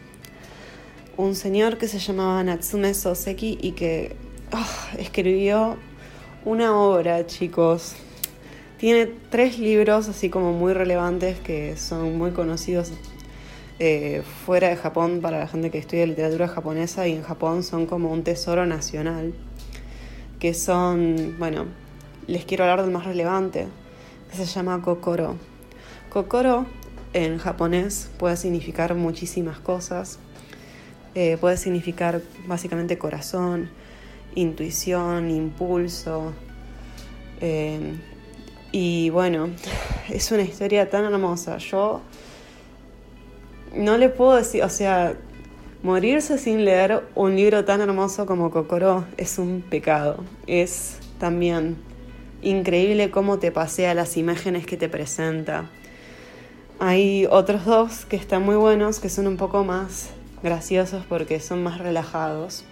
Un 1.17 1.37
señor 1.37 1.79
que 1.79 1.87
se 1.87 2.01
llamaba 2.01 2.43
Natsume 2.43 2.93
Soseki 2.93 3.59
y 3.63 3.71
que 3.71 4.17
ah, 4.51 4.67
escribió 4.99 5.77
una 6.45 6.77
obra, 6.77 7.25
chicos. 7.29 7.95
Tiene 8.79 9.07
tres 9.31 9.61
libros 9.61 10.09
así 10.09 10.29
como 10.29 10.53
muy 10.53 10.73
relevantes 10.73 11.39
que 11.39 11.77
son 11.77 12.19
muy 12.19 12.33
conocidos 12.33 12.91
eh, 13.85 14.23
fuera 14.47 14.69
de 14.69 14.77
Japón 14.77 15.19
para 15.21 15.41
la 15.41 15.49
gente 15.49 15.73
que 15.73 15.79
estudia 15.79 16.07
literatura 16.07 16.47
japonesa 16.47 17.09
y 17.09 17.15
en 17.15 17.25
Japón 17.25 17.65
son 17.65 17.87
como 17.87 18.13
un 18.13 18.23
tesoro 18.23 18.65
nacional. 18.65 19.35
Que 20.39 20.55
son, 20.55 21.35
bueno, 21.41 21.67
les 22.29 22.45
quiero 22.45 22.63
hablar 22.63 22.83
del 22.83 22.93
más 22.93 23.07
relevante, 23.07 23.67
que 24.31 24.37
se 24.37 24.45
llama 24.47 24.81
Kokoro. 24.83 25.35
Kokoro 26.11 26.65
en 27.13 27.39
japonés 27.39 28.09
puede 28.19 28.37
significar 28.37 28.95
muchísimas 28.95 29.59
cosas. 29.59 30.21
Eh, 31.17 31.37
puede 31.41 31.57
significar 31.57 32.23
básicamente 32.47 32.99
corazón, 32.99 33.69
intuición, 34.37 35.29
impulso. 35.29 36.33
Eh, 37.41 37.97
y 38.71 39.11
bueno, 39.11 39.49
es 40.09 40.31
una 40.31 40.43
historia 40.43 40.89
tan 40.89 41.05
hermosa. 41.05 41.59
Yo 41.59 42.03
no 43.75 43.97
le 43.97 44.09
puedo 44.09 44.35
decir, 44.35 44.63
o 44.63 44.69
sea, 44.69 45.15
morirse 45.83 46.39
sin 46.39 46.65
leer 46.65 47.03
un 47.15 47.37
libro 47.37 47.65
tan 47.65 47.81
hermoso 47.81 48.27
como 48.27 48.51
Kokoro 48.51 49.05
es 49.17 49.39
un 49.39 49.63
pecado. 49.63 50.25
Es 50.47 50.99
también 51.19 51.77
increíble 52.43 53.11
cómo 53.11 53.39
te 53.39 53.53
pasea 53.53 53.95
las 53.95 54.17
imágenes 54.17 54.67
que 54.67 54.77
te 54.77 54.89
presenta. 54.89 55.71
Hay 56.79 57.27
otros 57.31 57.65
dos 57.65 58.05
que 58.05 58.17
están 58.17 58.43
muy 58.43 58.57
buenos, 58.57 58.99
que 58.99 59.09
son 59.09 59.27
un 59.27 59.37
poco 59.37 59.65
más 59.65 60.11
graciosos 60.43 61.05
porque 61.09 61.41
son 61.41 61.63
más 61.63 61.79
relajados. 61.79 62.65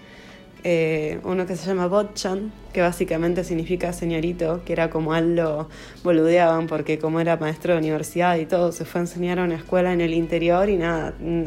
Eh, 0.62 1.20
uno 1.24 1.46
que 1.46 1.56
se 1.56 1.66
llama 1.66 1.86
Botchan, 1.86 2.52
que 2.72 2.82
básicamente 2.82 3.44
significa 3.44 3.94
señorito, 3.94 4.62
que 4.64 4.74
era 4.74 4.90
como 4.90 5.16
él 5.16 5.36
lo 5.36 5.68
boludeaban 6.04 6.66
porque 6.66 6.98
como 6.98 7.18
era 7.18 7.38
maestro 7.38 7.72
de 7.72 7.78
universidad 7.78 8.36
y 8.36 8.44
todo, 8.44 8.70
se 8.70 8.84
fue 8.84 9.00
a 9.00 9.04
enseñar 9.04 9.38
a 9.38 9.44
una 9.44 9.54
escuela 9.54 9.92
en 9.92 10.02
el 10.02 10.12
interior 10.12 10.68
y 10.68 10.76
nada, 10.76 11.14
mm, 11.18 11.44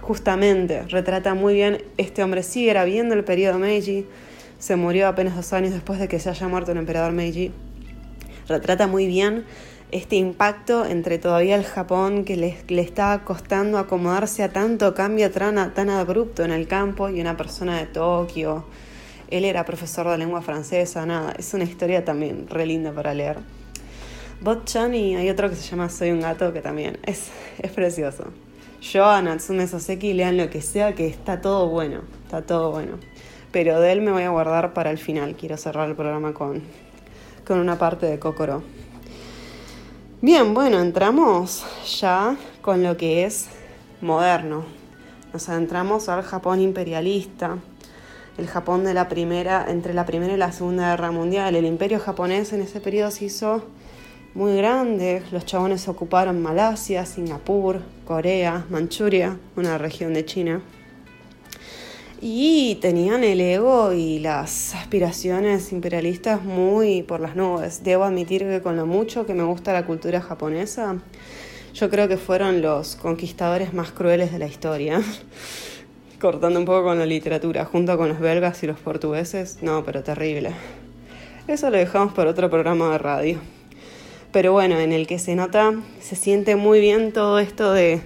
justamente 0.00 0.82
retrata 0.88 1.34
muy 1.34 1.54
bien, 1.54 1.82
este 1.96 2.24
hombre 2.24 2.42
sí 2.42 2.68
era 2.68 2.84
viendo 2.84 3.14
el 3.14 3.22
periodo 3.22 3.58
Meiji, 3.60 4.04
se 4.58 4.74
murió 4.74 5.06
apenas 5.06 5.36
dos 5.36 5.52
años 5.52 5.72
después 5.72 6.00
de 6.00 6.08
que 6.08 6.18
se 6.18 6.30
haya 6.30 6.48
muerto 6.48 6.72
el 6.72 6.78
emperador 6.78 7.12
Meiji, 7.12 7.52
retrata 8.48 8.88
muy 8.88 9.06
bien 9.06 9.44
este 9.92 10.16
impacto 10.16 10.84
entre 10.84 11.18
todavía 11.18 11.54
el 11.54 11.64
Japón 11.64 12.24
que 12.24 12.36
le, 12.36 12.56
le 12.68 12.82
estaba 12.82 13.24
costando 13.24 13.78
acomodarse 13.78 14.42
a 14.42 14.52
tanto 14.52 14.94
cambio 14.94 15.30
tan, 15.30 15.72
tan 15.74 15.90
abrupto 15.90 16.44
en 16.44 16.50
el 16.50 16.66
campo 16.66 17.08
y 17.08 17.20
una 17.20 17.36
persona 17.36 17.78
de 17.78 17.86
Tokio. 17.86 18.64
Él 19.30 19.44
era 19.44 19.64
profesor 19.64 20.08
de 20.08 20.18
lengua 20.18 20.42
francesa, 20.42 21.06
nada, 21.06 21.34
es 21.38 21.52
una 21.54 21.64
historia 21.64 22.04
también 22.04 22.48
re 22.48 22.66
linda 22.66 22.92
para 22.92 23.14
leer. 23.14 23.38
Bot-chan 24.40 24.94
y 24.94 25.16
hay 25.16 25.30
otro 25.30 25.48
que 25.48 25.56
se 25.56 25.68
llama 25.68 25.88
Soy 25.88 26.10
un 26.10 26.20
gato 26.20 26.52
que 26.52 26.60
también 26.60 26.98
es, 27.04 27.30
es 27.58 27.70
precioso. 27.70 28.24
Yo 28.82 29.06
a 29.06 29.22
Natsume 29.22 29.66
Soseki 29.66 30.12
lean 30.12 30.36
lo 30.36 30.50
que 30.50 30.62
sea 30.62 30.94
que 30.94 31.06
está 31.06 31.40
todo 31.40 31.68
bueno, 31.68 32.02
está 32.24 32.42
todo 32.42 32.70
bueno. 32.70 32.98
Pero 33.50 33.80
de 33.80 33.92
él 33.92 34.02
me 34.02 34.12
voy 34.12 34.24
a 34.24 34.30
guardar 34.30 34.74
para 34.74 34.90
el 34.90 34.98
final, 34.98 35.34
quiero 35.36 35.56
cerrar 35.56 35.88
el 35.88 35.96
programa 35.96 36.34
con, 36.34 36.62
con 37.46 37.58
una 37.58 37.78
parte 37.78 38.06
de 38.06 38.18
Kokoro. 38.18 38.62
Bien, 40.26 40.54
bueno, 40.54 40.80
entramos 40.80 41.64
ya 42.00 42.36
con 42.60 42.82
lo 42.82 42.96
que 42.96 43.24
es 43.24 43.46
moderno. 44.00 44.64
Nos 45.32 45.48
adentramos 45.48 46.08
al 46.08 46.24
Japón 46.24 46.60
imperialista, 46.60 47.58
el 48.36 48.48
Japón 48.48 48.82
de 48.82 48.92
la 48.92 49.08
primera, 49.08 49.64
entre 49.68 49.94
la 49.94 50.04
primera 50.04 50.34
y 50.34 50.36
la 50.36 50.50
segunda 50.50 50.90
guerra 50.90 51.12
mundial. 51.12 51.54
El 51.54 51.64
imperio 51.64 52.00
japonés 52.00 52.52
en 52.52 52.60
ese 52.60 52.80
periodo 52.80 53.12
se 53.12 53.26
hizo 53.26 53.62
muy 54.34 54.56
grande. 54.56 55.22
Los 55.30 55.46
chabones 55.46 55.86
ocuparon 55.86 56.42
Malasia, 56.42 57.06
Singapur, 57.06 57.82
Corea, 58.04 58.66
Manchuria, 58.68 59.38
una 59.54 59.78
región 59.78 60.12
de 60.12 60.24
China 60.24 60.60
y 62.20 62.76
tenían 62.76 63.24
el 63.24 63.40
ego 63.40 63.92
y 63.92 64.18
las 64.18 64.74
aspiraciones 64.74 65.72
imperialistas 65.72 66.42
muy 66.42 67.02
por 67.02 67.20
las 67.20 67.36
nubes. 67.36 67.84
Debo 67.84 68.04
admitir 68.04 68.42
que 68.42 68.62
con 68.62 68.76
lo 68.76 68.86
mucho 68.86 69.26
que 69.26 69.34
me 69.34 69.42
gusta 69.42 69.72
la 69.72 69.84
cultura 69.84 70.20
japonesa, 70.20 70.96
yo 71.74 71.90
creo 71.90 72.08
que 72.08 72.16
fueron 72.16 72.62
los 72.62 72.96
conquistadores 72.96 73.74
más 73.74 73.92
crueles 73.92 74.32
de 74.32 74.38
la 74.38 74.46
historia. 74.46 75.02
Cortando 76.20 76.58
un 76.58 76.64
poco 76.64 76.84
con 76.84 76.98
la 76.98 77.06
literatura, 77.06 77.66
junto 77.66 77.98
con 77.98 78.08
los 78.08 78.18
belgas 78.18 78.62
y 78.62 78.66
los 78.66 78.78
portugueses, 78.78 79.58
no, 79.60 79.84
pero 79.84 80.02
terrible. 80.02 80.52
Eso 81.46 81.70
lo 81.70 81.76
dejamos 81.76 82.14
para 82.14 82.30
otro 82.30 82.48
programa 82.48 82.90
de 82.92 82.98
radio. 82.98 83.38
Pero 84.32 84.52
bueno, 84.52 84.78
en 84.80 84.92
el 84.92 85.06
que 85.06 85.18
se 85.18 85.34
nota, 85.34 85.74
se 86.00 86.16
siente 86.16 86.56
muy 86.56 86.80
bien 86.80 87.12
todo 87.12 87.38
esto 87.38 87.72
de 87.72 88.00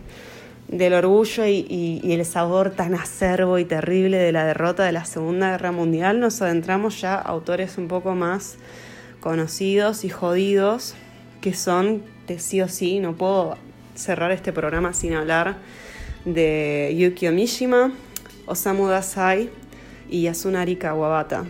del 0.71 0.93
orgullo 0.95 1.47
y, 1.47 2.01
el 2.05 2.25
sabor 2.25 2.71
tan 2.71 2.95
acerbo 2.95 3.59
y 3.59 3.65
terrible 3.65 4.19
de 4.19 4.31
la 4.31 4.45
derrota 4.45 4.85
de 4.85 4.93
la 4.93 5.05
Segunda 5.05 5.51
Guerra 5.51 5.73
Mundial, 5.73 6.21
nos 6.21 6.41
adentramos 6.43 7.01
ya 7.01 7.15
a 7.15 7.23
autores 7.23 7.77
un 7.77 7.89
poco 7.89 8.15
más 8.15 8.57
conocidos 9.19 10.05
y 10.05 10.11
jodidos, 10.11 10.95
que 11.41 11.55
son 11.55 12.03
de 12.29 12.39
sí 12.39 12.63
o 12.63 12.69
sí, 12.69 13.01
no 13.01 13.15
puedo 13.15 13.57
cerrar 13.97 14.31
este 14.31 14.53
programa 14.53 14.93
sin 14.93 15.15
hablar 15.15 15.57
de 16.25 16.95
Yukio 16.97 17.33
Mishima, 17.33 17.93
Osamu 18.47 18.87
Dazai 18.87 19.51
y 20.09 20.23
Yasunari 20.23 20.77
Kawabata. 20.77 21.47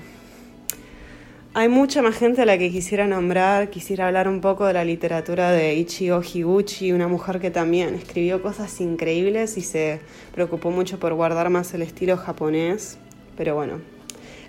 Hay 1.53 1.69
mucha 1.69 2.01
más 2.01 2.15
gente 2.15 2.43
a 2.43 2.47
la 2.47 2.59
que 2.59 2.71
quisiera 2.71 3.09
nombrar, 3.09 3.71
quisiera 3.71 4.07
hablar 4.07 4.29
un 4.29 4.41
poco 4.41 4.67
de 4.67 4.73
la 4.73 4.85
literatura 4.85 5.51
de 5.51 5.75
Ichigo 5.75 6.23
Higuchi, 6.23 6.93
una 6.93 7.09
mujer 7.09 7.41
que 7.41 7.51
también 7.51 7.97
escribió 7.97 8.41
cosas 8.41 8.81
increíbles 8.81 9.57
y 9.57 9.63
se 9.63 9.99
preocupó 10.33 10.71
mucho 10.71 11.01
por 11.01 11.13
guardar 11.13 11.51
más 11.51 11.75
el 11.75 11.83
estilo 11.83 12.17
japonés, 12.17 12.99
pero 13.37 13.57
bueno, 13.57 13.81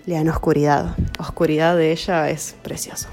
lean 0.05 0.29
Oscuridad, 0.29 0.95
Oscuridad 1.17 1.75
de 1.75 1.91
ella 1.91 2.29
es 2.29 2.55
precioso. 2.61 3.07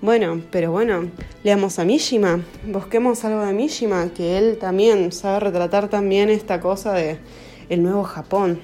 Bueno, 0.00 0.40
pero 0.50 0.72
bueno, 0.72 1.10
leamos 1.44 1.78
a 1.78 1.84
Mishima, 1.84 2.40
busquemos 2.66 3.22
algo 3.26 3.44
de 3.44 3.52
Mishima, 3.52 4.08
que 4.14 4.38
él 4.38 4.56
también 4.58 5.12
sabe 5.12 5.40
retratar 5.40 5.88
también 5.90 6.30
esta 6.30 6.62
cosa 6.62 6.94
de 6.94 7.18
el 7.68 7.82
nuevo 7.82 8.04
Japón. 8.04 8.58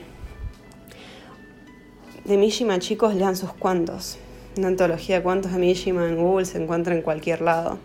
De 2.24 2.38
Mishima, 2.38 2.78
chicos, 2.78 3.14
lean 3.14 3.36
sus 3.36 3.52
cuantos. 3.52 4.18
Una 4.54 4.68
antología 4.68 5.16
de 5.16 5.22
cuentos 5.22 5.50
de 5.50 5.58
Mishima 5.58 6.06
en 6.06 6.16
Google 6.16 6.44
se 6.44 6.62
encuentra 6.62 6.94
en 6.94 7.00
cualquier 7.00 7.40
lado. 7.40 7.78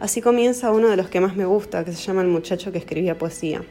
Así 0.00 0.20
comienza 0.20 0.72
uno 0.72 0.88
de 0.88 0.96
los 0.96 1.08
que 1.08 1.20
más 1.20 1.36
me 1.36 1.44
gusta, 1.44 1.84
que 1.84 1.92
se 1.92 2.02
llama 2.02 2.22
El 2.22 2.26
muchacho 2.26 2.72
que 2.72 2.78
escribía 2.78 3.18
poesía. 3.18 3.62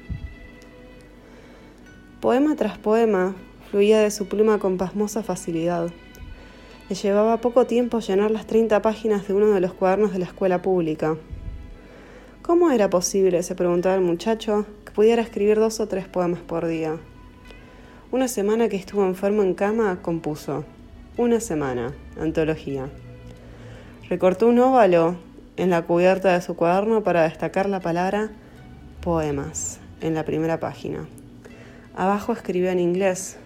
Poema 2.21 2.55
tras 2.55 2.77
poema 2.77 3.35
fluía 3.69 3.99
de 3.99 4.11
su 4.11 4.29
pluma 4.29 4.59
con 4.59 4.77
pasmosa 4.77 5.23
facilidad. 5.23 5.91
Le 6.87 6.95
llevaba 6.95 7.41
poco 7.41 7.67
tiempo 7.67 7.99
llenar 7.99 8.31
las 8.31 8.47
30 8.47 8.81
páginas 8.81 9.27
de 9.27 9.33
uno 9.33 9.47
de 9.47 9.59
los 9.59 9.73
cuadernos 9.73 10.13
de 10.13 10.19
la 10.19 10.25
escuela 10.25 10.61
pública. 10.61 11.17
¿Cómo 12.41 12.71
era 12.71 12.89
posible, 12.89 13.43
se 13.43 13.55
preguntaba 13.55 13.95
el 13.95 14.01
muchacho, 14.01 14.65
que 14.85 14.93
pudiera 14.93 15.21
escribir 15.21 15.59
dos 15.59 15.81
o 15.81 15.87
tres 15.89 16.07
poemas 16.07 16.39
por 16.39 16.65
día? 16.65 16.95
Una 18.09 18.29
semana 18.29 18.69
que 18.69 18.77
estuvo 18.77 19.05
enfermo 19.05 19.43
en 19.43 19.53
cama, 19.53 20.01
compuso. 20.01 20.63
Una 21.17 21.41
semana. 21.41 21.93
Antología. 22.17 22.89
Recortó 24.07 24.47
un 24.47 24.59
óvalo 24.59 25.17
en 25.57 25.69
la 25.69 25.81
cubierta 25.81 26.31
de 26.31 26.41
su 26.41 26.55
cuaderno 26.55 27.03
para 27.03 27.23
destacar 27.23 27.67
la 27.67 27.81
palabra 27.81 28.31
poemas. 29.01 29.79
en 29.99 30.15
la 30.15 30.23
primera 30.23 30.59
página. 30.59 31.05
Abajo 31.95 32.31
escribió 32.31 32.71
en 32.71 32.79
inglés, 32.79 33.37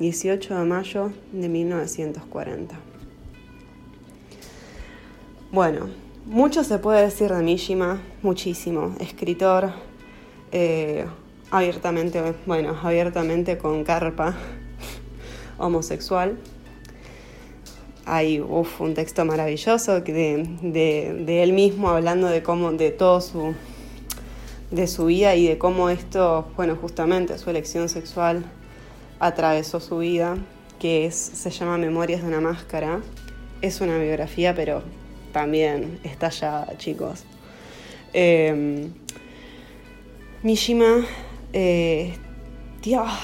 18 0.00 0.58
de 0.58 0.64
mayo 0.64 1.12
de 1.32 1.48
1940. 1.48 2.74
Bueno, 5.52 5.88
mucho 6.26 6.64
se 6.64 6.78
puede 6.78 7.02
decir 7.02 7.32
de 7.32 7.42
Mishima, 7.42 8.02
muchísimo. 8.20 8.94
Escritor, 9.00 9.70
eh, 10.52 11.06
abiertamente, 11.50 12.34
bueno, 12.44 12.76
abiertamente 12.82 13.56
con 13.56 13.84
carpa, 13.84 14.34
homosexual. 15.56 16.36
Hay 18.06 18.40
un 18.40 18.94
texto 18.94 19.24
maravilloso 19.24 20.00
de, 20.00 20.48
de, 20.62 21.42
él 21.42 21.52
mismo 21.52 21.90
hablando 21.90 22.28
de 22.28 22.42
cómo, 22.42 22.72
de 22.72 22.92
todo 22.92 23.20
su, 23.20 23.54
de 24.70 24.86
su 24.86 25.06
vida 25.06 25.34
y 25.34 25.48
de 25.48 25.58
cómo 25.58 25.90
esto, 25.90 26.46
bueno, 26.56 26.76
justamente 26.76 27.36
su 27.36 27.50
elección 27.50 27.88
sexual 27.88 28.44
atravesó 29.18 29.80
su 29.80 29.98
vida, 29.98 30.38
que 30.78 31.10
se 31.10 31.50
llama 31.50 31.78
Memorias 31.78 32.22
de 32.22 32.28
una 32.28 32.40
Máscara. 32.40 33.00
Es 33.60 33.80
una 33.80 33.98
biografía, 33.98 34.54
pero 34.54 34.82
también 35.32 35.98
estallada, 36.04 36.78
chicos. 36.78 37.24
Eh, 38.12 38.88
Mishima 40.42 41.04
eh, 41.52 42.14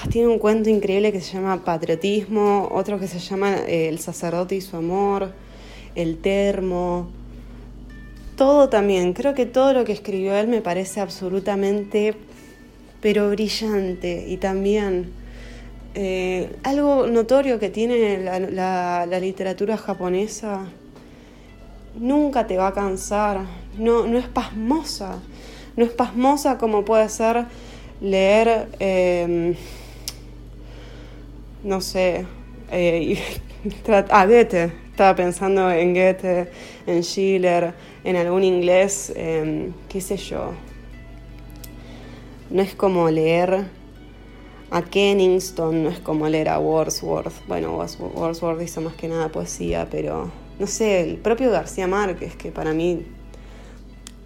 tiene 0.09 0.27
un 0.27 0.39
cuento 0.39 0.69
increíble 0.69 1.13
que 1.13 1.21
se 1.21 1.33
llama 1.33 1.63
Patriotismo, 1.63 2.67
otro 2.71 2.99
que 2.99 3.07
se 3.07 3.19
llama 3.19 3.55
eh, 3.65 3.87
El 3.87 3.99
sacerdote 3.99 4.55
y 4.55 4.61
su 4.61 4.75
amor, 4.75 5.31
El 5.95 6.17
termo. 6.17 7.07
Todo 8.35 8.67
también, 8.67 9.13
creo 9.13 9.33
que 9.33 9.45
todo 9.45 9.71
lo 9.71 9.85
que 9.85 9.93
escribió 9.93 10.35
él 10.35 10.47
me 10.49 10.61
parece 10.61 10.99
absolutamente, 10.99 12.13
pero 12.99 13.29
brillante. 13.29 14.25
Y 14.27 14.35
también 14.35 15.13
eh, 15.95 16.53
algo 16.63 17.07
notorio 17.07 17.57
que 17.57 17.69
tiene 17.69 18.17
la, 18.19 19.05
literatura 19.21 19.77
japonesa, 19.77 20.65
nunca 21.97 22.47
te 22.47 22.57
va 22.57 22.67
a 22.67 22.73
cansar, 22.73 23.45
no, 23.77 24.07
no 24.07 24.17
es 24.17 24.27
pasmosa, 24.27 25.19
no 25.77 25.85
es 25.85 25.91
pasmosa 25.91 26.57
como 26.57 26.83
puede 26.83 27.07
ser 27.07 27.45
leer, 28.03 28.67
em, 28.79 29.55
no 31.63 31.79
sé, 31.79 32.25
eh, 32.69 33.17
ah, 34.09 34.25
Goethe, 34.25 34.73
estaba 34.91 35.15
pensando 35.15 35.71
en 35.71 35.93
Goethe, 35.93 36.49
en 36.85 37.01
Schiller, 37.01 37.73
en 38.03 38.17
algún 38.17 38.43
inglés, 38.43 39.13
em, 39.15 39.73
qué 39.87 40.01
sé 40.01 40.17
yo. 40.17 40.51
No 42.49 42.61
es 42.61 42.75
como 42.75 43.09
leer 43.09 43.65
a 44.69 44.81
Kenningston, 44.81 45.83
no 45.83 45.89
es 45.89 45.99
como 45.99 46.27
leer 46.27 46.49
a 46.49 46.59
Wordsworth. 46.59 47.47
Bueno, 47.47 47.77
Wordsworth 47.77 48.61
hizo 48.61 48.81
más 48.81 48.95
que 48.95 49.07
nada 49.07 49.29
poesía, 49.29 49.87
pero 49.89 50.29
no 50.59 50.67
sé, 50.67 51.01
el 51.01 51.17
propio 51.17 51.51
García 51.51 51.87
Márquez, 51.87 52.35
que 52.35 52.51
para 52.51 52.73
mí 52.73 53.05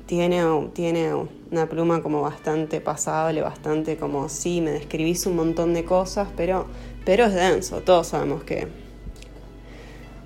tiene, 0.08 0.42
tiene 0.74 1.14
una 1.52 1.68
pluma 1.68 2.02
como 2.02 2.22
bastante 2.22 2.82
pasable, 2.82 3.42
bastante 3.42 3.98
como, 3.98 4.30
sí, 4.30 4.62
me 4.62 4.72
describís 4.72 5.26
un 5.28 5.36
montón 5.36 5.74
de 5.74 5.84
cosas, 5.84 6.30
pero, 6.36 6.66
pero 7.06 7.26
es 7.26 7.34
denso, 7.34 7.82
todos 7.82 8.08
sabemos 8.08 8.44
que... 8.44 8.68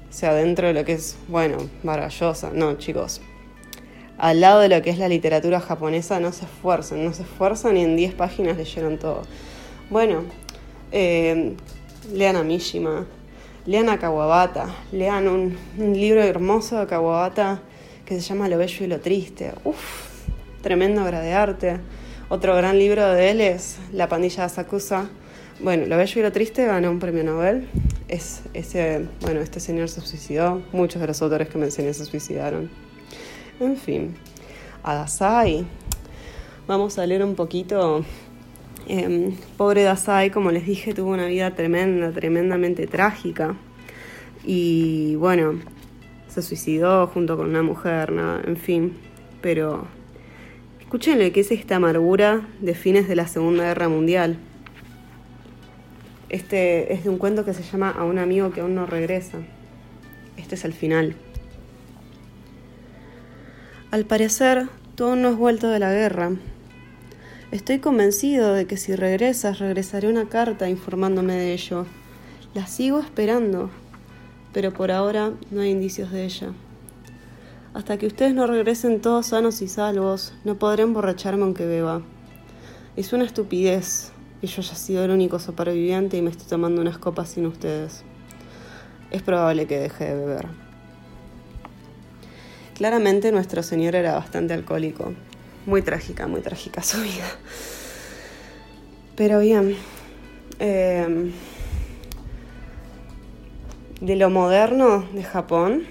O 0.10 0.14
sea, 0.14 0.34
dentro 0.34 0.68
de 0.68 0.74
lo 0.74 0.86
que 0.86 0.94
es, 0.94 1.18
bueno, 1.28 1.58
maravillosa, 1.84 2.52
no, 2.54 2.74
chicos. 2.76 3.22
Al 4.18 4.42
lado 4.42 4.60
de 4.60 4.70
lo 4.70 4.82
que 4.82 4.90
es 4.92 4.98
la 4.98 5.08
literatura 5.08 5.60
japonesa, 5.60 6.20
no 6.20 6.32
se 6.32 6.46
esfuerzan, 6.46 7.04
no 7.04 7.14
se 7.14 7.24
esfuerzan 7.24 7.78
y 7.78 7.84
en 7.84 7.96
10 7.96 8.14
páginas 8.14 8.58
leyeron 8.58 9.00
todo. 9.00 9.24
Bueno, 9.90 10.24
eh, 10.92 11.56
lean 12.14 12.36
a 12.36 12.44
Mishima, 12.44 13.08
lean 13.66 13.90
a 13.90 13.98
Kawabata, 13.98 14.68
lean 14.92 15.28
un, 15.28 15.58
un 15.78 15.94
libro 15.94 16.22
hermoso 16.22 16.78
de 16.80 16.88
Kawabata 16.88 17.62
que 18.16 18.20
se 18.20 18.28
llama 18.28 18.50
Lo 18.50 18.58
Bello 18.58 18.84
y 18.84 18.88
lo 18.88 19.00
Triste. 19.00 19.54
Uf, 19.64 19.78
tremenda 20.62 21.06
obra 21.06 21.22
de 21.22 21.32
arte. 21.32 21.78
Otro 22.28 22.54
gran 22.58 22.78
libro 22.78 23.08
de 23.08 23.32
él 23.32 23.40
es 23.40 23.78
La 23.94 24.10
pandilla 24.10 24.40
de 24.40 24.44
Asakusa. 24.48 25.10
Bueno, 25.62 25.86
Lo 25.86 25.96
Bello 25.96 26.20
y 26.20 26.22
lo 26.22 26.32
Triste 26.34 26.66
ganó 26.66 26.92
un 26.92 27.00
premio 27.00 27.24
Nobel. 27.24 27.70
Es, 28.10 28.42
ese, 28.54 29.06
bueno, 29.22 29.40
este 29.40 29.62
señor 29.62 29.88
se 29.88 30.02
suicidó. 30.02 30.62
Muchos 30.74 31.00
de 31.00 31.08
los 31.08 31.22
autores 31.22 31.48
que 31.48 31.58
me 31.58 31.64
enseñé 31.64 31.94
se 31.94 32.04
suicidaron. 32.04 32.70
En 33.62 33.78
fin, 33.78 34.14
Adasai. 34.84 35.66
Vamos 36.68 37.00
a 37.00 37.06
leer 37.06 37.24
un 37.24 37.36
poquito. 37.36 38.04
Eh, 38.90 39.34
pobre 39.56 39.84
Dasai, 39.84 40.32
como 40.32 40.52
les 40.52 40.66
dije, 40.66 40.94
tuvo 40.94 41.12
una 41.12 41.28
vida 41.28 41.56
tremenda, 41.56 42.12
tremendamente 42.12 42.88
trágica. 42.88 43.56
Y 44.44 45.16
bueno, 45.16 45.62
se 46.32 46.42
suicidó 46.42 47.08
junto 47.08 47.36
con 47.36 47.50
una 47.50 47.62
mujer, 47.62 48.14
en 48.46 48.56
fin. 48.56 48.94
Pero 49.42 49.86
escúchenle 50.80 51.34
qué 51.34 51.42
es 51.42 51.52
esta 51.52 51.76
amargura 51.76 52.48
de 52.62 52.74
fines 52.74 53.08
de 53.10 53.16
la 53.16 53.28
Segunda 53.28 53.66
Guerra 53.66 53.90
Mundial. 53.90 54.38
Este 56.30 56.94
es 56.94 57.04
de 57.04 57.10
un 57.10 57.18
cuento 57.18 57.44
que 57.44 57.54
se 57.54 57.64
llama 57.64 57.90
A 57.90 58.06
un 58.06 58.18
amigo 58.18 58.52
que 58.52 58.62
aún 58.62 58.76
no 58.76 58.86
regresa. 58.86 59.40
Este 60.38 60.56
es 60.56 60.64
el 60.64 60.72
final. 60.72 61.16
Al 63.92 64.06
parecer, 64.06 64.70
tú 64.96 65.04
aún 65.04 65.22
no 65.22 65.28
has 65.28 65.36
vuelto 65.36 65.70
de 65.70 65.80
la 65.80 65.92
guerra. 65.92 66.32
Estoy 67.52 67.80
convencido 67.80 68.54
de 68.54 68.66
que 68.66 68.78
si 68.78 68.96
regresas, 68.96 69.60
regresaré 69.60 70.08
una 70.08 70.30
carta 70.30 70.70
informándome 70.70 71.34
de 71.34 71.52
ello. 71.52 71.86
La 72.54 72.68
sigo 72.68 73.02
esperando, 73.02 73.70
pero 74.54 74.74
por 74.74 74.92
ahora 74.92 75.32
no 75.50 75.62
hay 75.62 75.72
indicios 75.72 76.12
de 76.12 76.26
ella. 76.26 76.54
Hasta 77.74 77.98
que 77.98 78.08
ustedes 78.08 78.34
no 78.34 78.48
regresen 78.48 79.00
todos 79.00 79.28
sanos 79.28 79.62
y 79.62 79.68
salvos, 79.68 80.34
no 80.44 80.56
podré 80.56 80.84
emborracharme 80.84 81.44
aunque 81.44 81.66
beba. 81.66 82.02
Es 82.98 83.14
una 83.14 83.24
estupidez 83.24 84.12
que 84.42 84.48
yo 84.48 84.62
haya 84.62 84.76
sido 84.76 85.06
el 85.06 85.12
único 85.12 85.40
superviviente 85.40 86.18
y 86.18 86.22
me 86.22 86.30
esté 86.30 86.44
tomando 86.50 86.82
unas 86.82 86.98
copas 86.98 87.30
sin 87.30 87.46
ustedes. 87.46 88.04
Es 89.10 89.22
probable 89.22 89.68
que 89.68 89.80
deje 89.80 90.06
de 90.06 90.16
beber. 90.16 90.48
Claramente 92.76 93.32
nuestro 93.32 93.64
señor 93.64 93.96
era 93.96 94.14
bastante 94.16 94.54
alcohólico. 94.54 95.14
Muy 95.66 95.82
trágica, 95.82 96.28
muy 96.28 96.42
trágica 96.42 96.82
su 96.82 97.02
vida. 97.02 97.30
Pero 99.16 99.40
bien. 99.40 99.78
Eh, 100.60 101.32
de 104.02 104.16
lo 104.16 104.32
moderno 104.32 105.06
de 105.14 105.22
Japón, 105.22 105.84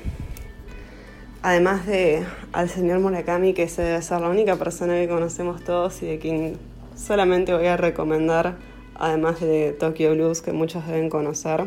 además 1.42 1.86
de 1.86 2.24
al 2.52 2.68
señor 2.68 2.98
Murakami, 2.98 3.54
que 3.54 3.68
se 3.68 3.82
debe 3.82 4.02
ser 4.02 4.20
la 4.20 4.28
única 4.28 4.56
persona 4.56 4.94
que 4.94 5.08
conocemos 5.08 5.62
todos 5.62 6.02
y 6.02 6.06
de 6.06 6.18
quien 6.18 6.58
solamente 6.96 7.54
voy 7.54 7.66
a 7.66 7.76
recomendar, 7.76 8.56
además 8.96 9.40
de 9.40 9.72
Tokyo 9.78 10.12
Blues, 10.14 10.42
que 10.42 10.52
muchos 10.52 10.84
deben 10.88 11.08
conocer, 11.08 11.66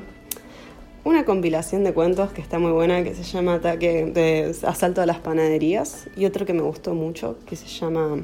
una 1.05 1.23
compilación 1.23 1.85
de 1.85 1.93
cuentos 1.93 2.33
que 2.33 2.41
está 2.41 2.59
muy 2.59 2.71
buena, 2.71 3.03
que 3.05 3.15
se 3.15 3.23
llama 3.23 3.55
Ataque 3.55 4.05
de 4.13 4.53
Asalto 4.67 5.01
a 5.01 5.05
las 5.05 5.19
Panaderías, 5.19 6.09
y 6.17 6.25
otro 6.25 6.45
que 6.45 6.53
me 6.53 6.61
gustó 6.61 6.93
mucho, 6.93 7.37
que 7.45 7.55
se 7.55 7.67
llama... 7.67 8.21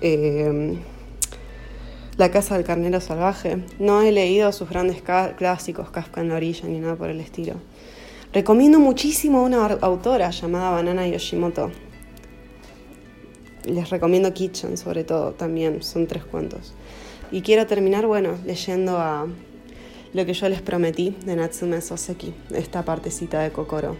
Eh, 0.00 0.76
la 2.18 2.32
Casa 2.32 2.56
del 2.56 2.64
Carnero 2.64 3.00
Salvaje. 3.00 3.64
No 3.78 4.02
he 4.02 4.10
leído 4.10 4.50
sus 4.50 4.68
grandes 4.68 5.02
clásicos, 5.02 5.90
Kafka 5.90 6.20
en 6.20 6.30
la 6.30 6.34
orilla, 6.34 6.68
ni 6.68 6.80
nada 6.80 6.96
por 6.96 7.10
el 7.10 7.20
estilo. 7.20 7.54
Recomiendo 8.32 8.80
muchísimo 8.80 9.38
a 9.38 9.42
una 9.42 9.64
autora 9.64 10.30
llamada 10.30 10.72
Banana 10.72 11.06
Yoshimoto. 11.06 11.70
Les 13.66 13.88
recomiendo 13.88 14.34
Kitchen, 14.34 14.76
sobre 14.76 15.04
todo, 15.04 15.30
también. 15.30 15.80
Son 15.84 16.08
tres 16.08 16.24
cuentos. 16.24 16.74
Y 17.30 17.42
quiero 17.42 17.68
terminar, 17.68 18.08
bueno, 18.08 18.36
leyendo 18.44 18.98
a 18.98 19.28
lo 20.12 20.26
que 20.26 20.34
yo 20.34 20.48
les 20.48 20.60
prometí 20.60 21.16
de 21.24 21.36
Natsume 21.36 21.80
Soseki, 21.80 22.34
esta 22.52 22.84
partecita 22.84 23.42
de 23.42 23.52
Kokoro. 23.52 23.96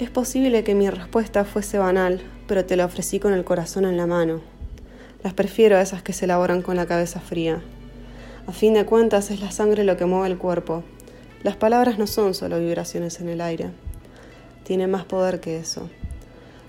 Es 0.00 0.10
posible 0.10 0.64
que 0.64 0.74
mi 0.74 0.90
respuesta 0.90 1.44
fuese 1.44 1.78
banal, 1.78 2.20
pero 2.48 2.64
te 2.64 2.74
la 2.74 2.86
ofrecí 2.86 3.20
con 3.20 3.32
el 3.32 3.44
corazón 3.44 3.84
en 3.84 3.96
la 3.96 4.08
mano 4.08 4.51
las 5.22 5.34
prefiero 5.34 5.76
a 5.76 5.82
esas 5.82 6.02
que 6.02 6.12
se 6.12 6.24
elaboran 6.24 6.62
con 6.62 6.76
la 6.76 6.86
cabeza 6.86 7.20
fría. 7.20 7.62
A 8.46 8.52
fin 8.52 8.74
de 8.74 8.84
cuentas 8.84 9.30
es 9.30 9.40
la 9.40 9.50
sangre 9.50 9.84
lo 9.84 9.96
que 9.96 10.06
mueve 10.06 10.28
el 10.28 10.38
cuerpo. 10.38 10.82
Las 11.42 11.56
palabras 11.56 11.98
no 11.98 12.06
son 12.06 12.34
solo 12.34 12.58
vibraciones 12.58 13.20
en 13.20 13.28
el 13.28 13.40
aire. 13.40 13.70
Tienen 14.64 14.90
más 14.90 15.04
poder 15.04 15.40
que 15.40 15.58
eso. 15.58 15.88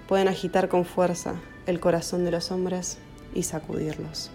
Pueden 0.08 0.28
agitar 0.28 0.70
con 0.70 0.86
fuerza 0.86 1.36
el 1.66 1.80
corazón 1.80 2.26
de 2.26 2.32
los 2.32 2.52
hombres 2.52 2.98
y 3.34 3.44
sacudirlos. 3.44 4.32